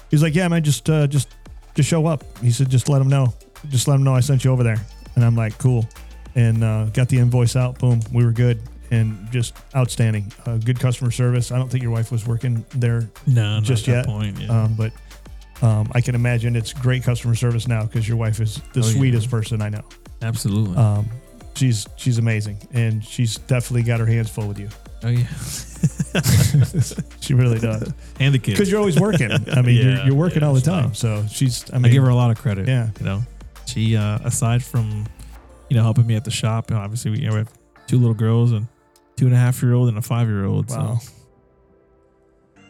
he's 0.10 0.24
like, 0.24 0.34
yeah, 0.34 0.48
man, 0.48 0.64
just 0.64 0.90
uh, 0.90 1.06
just 1.06 1.30
just 1.76 1.90
show 1.90 2.06
up. 2.06 2.24
He 2.40 2.52
said, 2.52 2.70
just 2.70 2.90
let 2.90 3.02
him 3.02 3.08
know. 3.10 3.34
Just 3.70 3.88
let 3.88 3.96
him 3.96 4.04
know 4.04 4.14
I 4.14 4.20
sent 4.20 4.44
you 4.44 4.52
over 4.52 4.64
there. 4.64 4.84
And 5.16 5.24
I'm 5.24 5.36
like, 5.36 5.58
cool. 5.58 5.88
And 6.36 6.64
uh, 6.64 6.86
got 6.86 7.10
the 7.10 7.18
invoice 7.20 7.56
out. 7.56 7.80
Boom, 7.80 8.00
we 8.12 8.26
were 8.26 8.32
good 8.32 8.62
and 8.92 9.28
just 9.32 9.56
outstanding. 9.76 10.32
Uh, 10.46 10.58
good 10.58 10.80
customer 10.80 11.12
service. 11.12 11.52
I 11.52 11.58
don't 11.58 11.70
think 11.70 11.82
your 11.84 11.92
wife 11.92 12.12
was 12.12 12.28
working 12.28 12.66
there 12.76 13.10
no 13.28 13.60
Just 13.62 13.88
at 13.88 13.94
yet? 13.96 14.06
that 14.06 14.06
point 14.08 14.40
yeah. 14.40 14.64
um, 14.64 14.76
but 14.76 14.92
um, 15.62 15.90
I 15.94 16.02
can 16.02 16.16
imagine 16.16 16.56
it's 16.56 16.74
great 16.74 17.04
customer 17.04 17.36
service 17.36 17.68
now 17.68 17.86
because 17.86 18.08
your 18.08 18.18
wife 18.18 18.40
is 18.42 18.56
the 18.74 18.82
Oh, 18.82 18.86
yeah. 18.88 18.94
sweetest 18.94 19.30
person 19.32 19.62
I 19.62 19.70
know. 19.70 19.84
absolutely 20.22 20.76
Um, 20.76 21.08
she's 21.56 21.88
she's 21.96 22.18
amazing, 22.18 22.58
and 22.74 23.04
she's 23.04 23.38
definitely 23.38 23.84
got 23.84 24.00
her 24.00 24.06
hands 24.06 24.30
full 24.30 24.48
with 24.48 24.60
you. 24.60 24.70
Oh 25.04 25.10
yeah 25.10 25.28
she 27.20 27.34
really 27.34 27.60
does 27.60 27.92
and 28.20 28.34
the 28.34 28.40
kids 28.40 28.58
because 28.58 28.70
you're 28.70 28.80
always 28.80 29.00
working. 29.00 29.32
I 29.32 29.62
mean, 29.62 29.76
you're, 29.76 30.06
you're 30.06 30.16
working 30.16 30.42
yeah, 30.42 30.48
all 30.48 30.54
the 30.54 30.62
time. 30.62 30.86
fine. 30.86 30.94
So 30.94 31.26
she's. 31.30 31.66
I 31.74 31.78
mean, 31.78 31.88
I, 31.88 31.90
give 31.90 32.04
her 32.04 32.10
a 32.10 32.16
lot 32.16 32.32
of 32.32 32.38
credit 32.38 32.68
yeah, 32.68 32.90
you 33.00 33.06
know 33.06 33.22
she 33.66 33.96
uh 33.96 34.20
aside 34.24 34.64
from 34.64 35.06
you 35.70 35.78
know 35.78 35.84
helping 35.84 36.06
me 36.06 36.16
at 36.16 36.26
the 36.26 36.32
shop 36.32 36.70
you 36.70 36.76
know, 36.76 36.82
obviously 36.82 37.12
we, 37.12 37.20
you 37.20 37.28
know, 37.28 37.34
we 37.34 37.40
have 37.40 37.52
two 37.88 37.98
little 37.98 38.14
girls 38.14 38.52
and 38.52 38.68
two 39.16 39.26
and 39.26 39.34
a 39.34 39.38
half 39.38 39.62
year 39.62 39.74
old 39.74 39.90
and 39.90 39.98
a 39.98 40.02
five 40.02 40.28
year 40.28 40.46
old 40.46 40.70
wow. 40.70 40.98
so, 40.98 41.12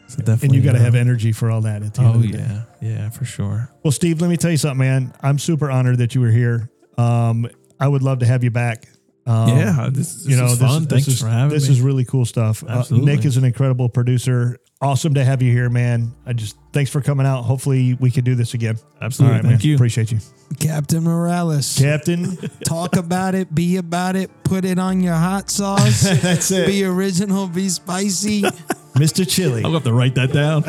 so 0.08 0.16
definitely 0.18 0.46
And 0.46 0.54
you 0.56 0.62
got 0.62 0.72
to 0.72 0.78
uh, 0.78 0.82
have 0.84 0.94
energy 0.94 1.32
for 1.32 1.50
all 1.50 1.60
that. 1.62 1.82
At 1.82 1.94
the 1.94 2.02
oh 2.02 2.14
of 2.14 2.22
the 2.22 2.28
day. 2.28 2.38
yeah 2.38 2.62
yeah 2.80 3.10
for 3.10 3.24
sure 3.24 3.70
Well, 3.82 3.92
Steve, 3.92 4.20
let 4.20 4.30
me 4.30 4.36
tell 4.36 4.50
you 4.50 4.56
something, 4.56 4.78
man. 4.78 5.12
I'm 5.22 5.38
super 5.38 5.70
honored 5.70 5.98
that 5.98 6.14
you 6.14 6.20
were 6.20 6.30
here. 6.30 6.70
Um, 6.96 7.48
I 7.78 7.88
would 7.88 8.02
love 8.02 8.20
to 8.20 8.26
have 8.26 8.44
you 8.44 8.50
back. 8.50 8.86
Um, 9.26 9.48
yeah 9.48 9.88
this, 9.90 10.14
this 10.14 10.26
you 10.26 10.36
know, 10.36 10.46
is 10.46 10.58
this 10.58 10.68
fun 10.68 10.82
is, 10.82 10.88
thanks 10.88 11.06
this 11.06 11.14
is, 11.14 11.20
for 11.20 11.28
having 11.28 11.48
this 11.50 11.68
me 11.68 11.74
is 11.74 11.80
really 11.80 12.04
cool 12.04 12.24
stuff. 12.24 12.62
Uh. 12.66 12.84
Nick 12.90 13.24
is 13.24 13.36
an 13.36 13.44
incredible 13.44 13.88
producer. 13.88 14.58
Awesome 14.80 15.14
to 15.14 15.24
have 15.24 15.40
you 15.40 15.50
here, 15.50 15.70
man. 15.70 16.12
I 16.26 16.34
just 16.34 16.56
thanks 16.74 16.90
for 16.90 17.00
coming 17.00 17.24
out. 17.24 17.42
Hopefully, 17.44 17.94
we 17.94 18.10
can 18.10 18.24
do 18.24 18.34
this 18.34 18.52
again. 18.52 18.76
absolutely 19.00 19.30
All 19.30 19.42
right, 19.42 19.48
thank 19.48 19.60
man. 19.62 19.68
you 19.68 19.74
Appreciate 19.76 20.12
you, 20.12 20.18
Captain 20.60 21.02
Morales, 21.02 21.78
Captain. 21.78 22.36
talk 22.64 22.96
about 22.96 23.34
it, 23.34 23.54
be 23.54 23.76
about 23.78 24.16
it, 24.16 24.30
put 24.44 24.64
it 24.66 24.78
on 24.78 25.00
your 25.00 25.14
hot 25.14 25.48
sauce. 25.48 26.02
That's 26.22 26.50
it, 26.50 26.66
be 26.66 26.84
original, 26.84 27.46
be 27.46 27.70
spicy. 27.70 28.42
Mr. 28.94 29.28
Chili. 29.28 29.64
I'll 29.64 29.72
have 29.72 29.82
to 29.84 29.92
write 29.92 30.14
that 30.14 30.32
down. 30.32 30.62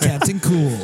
Captain 0.00 0.40
Cool. 0.40 0.76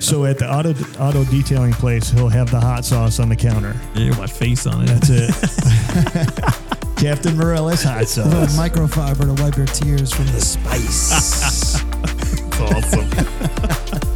So 0.00 0.24
at 0.24 0.38
the 0.38 0.46
auto 0.48 0.70
auto 1.02 1.24
detailing 1.24 1.72
place, 1.72 2.10
he'll 2.10 2.28
have 2.28 2.48
the 2.52 2.60
hot 2.60 2.84
sauce 2.84 3.18
on 3.18 3.28
the 3.28 3.34
counter. 3.34 3.74
yeah, 3.96 4.16
my 4.16 4.28
face 4.28 4.68
on 4.68 4.84
it. 4.84 4.86
That's 4.86 5.10
it. 5.10 6.94
Captain 6.96 7.36
Morales 7.36 7.82
hot 7.82 8.06
sauce. 8.06 8.26
A 8.26 8.28
little 8.28 8.46
sauce. 8.46 8.68
microfiber 8.68 9.36
to 9.36 9.42
wipe 9.42 9.56
your 9.56 9.66
tears 9.66 10.12
from 10.12 10.26
the 10.26 10.40
spice. 10.40 11.87
That's 12.58 12.92
awesome. 12.92 14.07